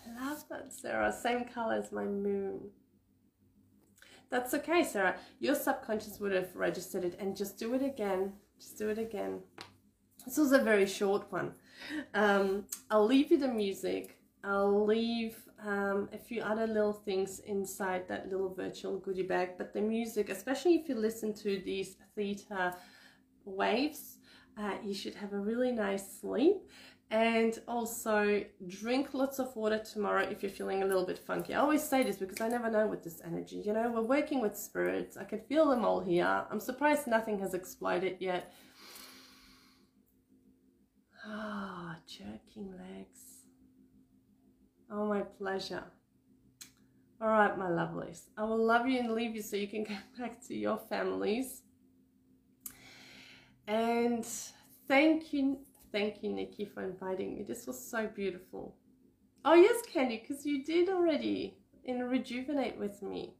I 0.05 0.29
love 0.29 0.45
that, 0.49 0.71
Sarah. 0.71 1.11
Same 1.11 1.43
color 1.43 1.73
as 1.73 1.91
my 1.91 2.05
moon. 2.05 2.69
That's 4.29 4.53
okay, 4.53 4.85
Sarah. 4.85 5.17
Your 5.41 5.53
subconscious 5.53 6.17
would 6.21 6.31
have 6.31 6.55
registered 6.55 7.03
it 7.03 7.17
and 7.19 7.35
just 7.35 7.59
do 7.59 7.73
it 7.73 7.83
again. 7.83 8.31
Just 8.57 8.77
do 8.77 8.87
it 8.87 8.97
again. 8.97 9.41
This 10.25 10.37
was 10.37 10.53
a 10.53 10.59
very 10.59 10.85
short 10.85 11.29
one. 11.29 11.51
Um, 12.13 12.67
I'll 12.89 13.05
leave 13.05 13.31
you 13.31 13.37
the 13.37 13.49
music. 13.49 14.17
I'll 14.45 14.85
leave 14.85 15.35
um, 15.61 16.07
a 16.13 16.17
few 16.17 16.41
other 16.41 16.67
little 16.67 16.93
things 16.93 17.39
inside 17.39 18.07
that 18.07 18.31
little 18.31 18.53
virtual 18.53 18.97
goodie 18.97 19.23
bag. 19.23 19.57
But 19.57 19.73
the 19.73 19.81
music, 19.81 20.29
especially 20.29 20.75
if 20.75 20.87
you 20.87 20.95
listen 20.95 21.33
to 21.33 21.61
these 21.65 21.97
theta 22.15 22.77
waves, 23.47 24.17
uh, 24.57 24.75
you 24.83 24.93
should 24.93 25.15
have 25.15 25.33
a 25.33 25.39
really 25.39 25.71
nice 25.71 26.19
sleep. 26.19 26.57
And 27.09 27.57
also 27.69 28.43
drink 28.67 29.13
lots 29.13 29.39
of 29.39 29.55
water 29.55 29.79
tomorrow 29.79 30.23
if 30.23 30.43
you're 30.43 30.51
feeling 30.51 30.83
a 30.83 30.85
little 30.85 31.05
bit 31.05 31.17
funky. 31.17 31.53
I 31.53 31.59
always 31.61 31.81
say 31.81 32.03
this 32.03 32.17
because 32.17 32.41
I 32.41 32.49
never 32.49 32.69
know 32.69 32.85
with 32.85 33.01
this 33.01 33.21
energy. 33.25 33.63
You 33.65 33.71
know, 33.71 33.89
we're 33.89 34.01
working 34.01 34.41
with 34.41 34.57
spirits. 34.57 35.15
I 35.15 35.23
can 35.23 35.39
feel 35.39 35.69
them 35.69 35.85
all 35.85 36.01
here. 36.01 36.43
I'm 36.51 36.59
surprised 36.59 37.07
nothing 37.07 37.39
has 37.39 37.53
exploded 37.53 38.17
yet. 38.19 38.53
Ah, 41.25 41.95
oh, 41.95 42.01
jerking 42.05 42.73
legs. 42.77 43.19
Oh, 44.91 45.07
my 45.07 45.21
pleasure. 45.21 45.83
All 47.19 47.29
right, 47.29 47.57
my 47.57 47.67
lovelies. 47.67 48.23
I 48.37 48.43
will 48.43 48.63
love 48.63 48.87
you 48.87 48.99
and 48.99 49.13
leave 49.13 49.35
you 49.35 49.41
so 49.41 49.55
you 49.55 49.67
can 49.67 49.83
go 49.85 49.95
back 50.19 50.45
to 50.47 50.55
your 50.55 50.77
families. 50.77 51.63
And 53.67 54.25
thank 54.87 55.33
you, 55.33 55.59
thank 55.91 56.23
you, 56.23 56.31
Nikki, 56.31 56.65
for 56.65 56.83
inviting 56.83 57.35
me. 57.35 57.43
This 57.43 57.67
was 57.67 57.77
so 57.77 58.07
beautiful. 58.07 58.75
Oh, 59.43 59.53
yes, 59.53 59.81
Candy, 59.91 60.23
because 60.25 60.45
you 60.45 60.63
did 60.63 60.89
already 60.89 61.57
in 61.83 62.03
Rejuvenate 62.03 62.77
with 62.77 63.01
me. 63.01 63.35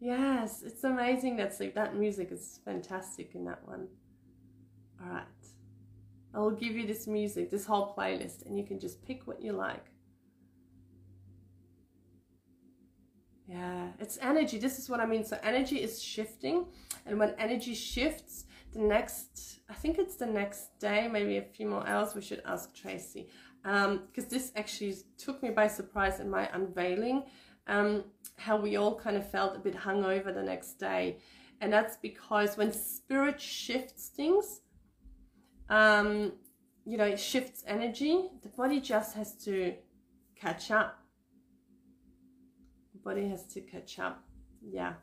Yes, 0.00 0.62
it's 0.62 0.84
amazing 0.84 1.36
that 1.36 1.54
sleep. 1.54 1.74
That 1.74 1.96
music 1.96 2.30
is 2.30 2.60
fantastic 2.64 3.34
in 3.34 3.44
that 3.46 3.66
one. 3.66 3.88
All 5.02 5.10
right. 5.10 5.24
I 6.34 6.38
will 6.40 6.50
give 6.50 6.72
you 6.72 6.86
this 6.86 7.06
music, 7.06 7.50
this 7.50 7.64
whole 7.64 7.94
playlist, 7.96 8.44
and 8.44 8.58
you 8.58 8.64
can 8.66 8.78
just 8.78 9.04
pick 9.06 9.26
what 9.26 9.40
you 9.40 9.52
like. 9.52 9.86
Yeah, 13.48 13.88
it's 14.00 14.18
energy. 14.20 14.58
This 14.58 14.78
is 14.78 14.90
what 14.90 15.00
I 15.00 15.06
mean. 15.06 15.24
So 15.24 15.38
energy 15.42 15.76
is 15.76 16.02
shifting. 16.02 16.66
And 17.06 17.18
when 17.18 17.34
energy 17.38 17.74
shifts, 17.74 18.45
next, 18.76 19.60
I 19.68 19.74
think 19.74 19.98
it's 19.98 20.16
the 20.16 20.26
next 20.26 20.78
day, 20.78 21.08
maybe 21.08 21.38
a 21.38 21.42
few 21.42 21.66
more 21.66 21.86
hours, 21.86 22.14
we 22.14 22.20
should 22.20 22.42
ask 22.44 22.74
Tracy. 22.74 23.28
Because 23.62 24.24
um, 24.24 24.28
this 24.30 24.52
actually 24.54 24.96
took 25.18 25.42
me 25.42 25.50
by 25.50 25.66
surprise 25.66 26.20
in 26.20 26.30
my 26.30 26.48
unveiling, 26.52 27.24
um, 27.66 28.04
how 28.36 28.56
we 28.56 28.76
all 28.76 28.94
kind 28.94 29.16
of 29.16 29.28
felt 29.28 29.56
a 29.56 29.58
bit 29.58 29.74
hungover 29.74 30.32
the 30.32 30.42
next 30.42 30.74
day. 30.74 31.18
And 31.60 31.72
that's 31.72 31.96
because 31.96 32.56
when 32.56 32.72
spirit 32.72 33.40
shifts 33.40 34.08
things, 34.08 34.60
um, 35.68 36.32
you 36.84 36.96
know, 36.96 37.04
it 37.04 37.18
shifts 37.18 37.64
energy, 37.66 38.28
the 38.42 38.48
body 38.50 38.80
just 38.80 39.16
has 39.16 39.34
to 39.44 39.74
catch 40.36 40.70
up. 40.70 41.00
The 42.92 43.00
body 43.00 43.28
has 43.28 43.46
to 43.54 43.60
catch 43.62 43.98
up. 43.98 44.22
Yeah. 44.62 44.94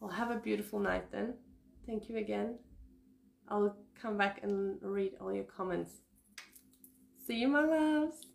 Well, 0.00 0.10
have 0.10 0.30
a 0.30 0.36
beautiful 0.36 0.78
night 0.78 1.10
then. 1.10 1.34
Thank 1.86 2.08
you 2.08 2.18
again. 2.18 2.58
I'll 3.48 3.76
come 4.00 4.16
back 4.16 4.40
and 4.42 4.78
read 4.80 5.12
all 5.20 5.32
your 5.32 5.44
comments. 5.44 5.92
See 7.26 7.36
you, 7.36 7.48
my 7.48 7.64
loves. 7.64 8.26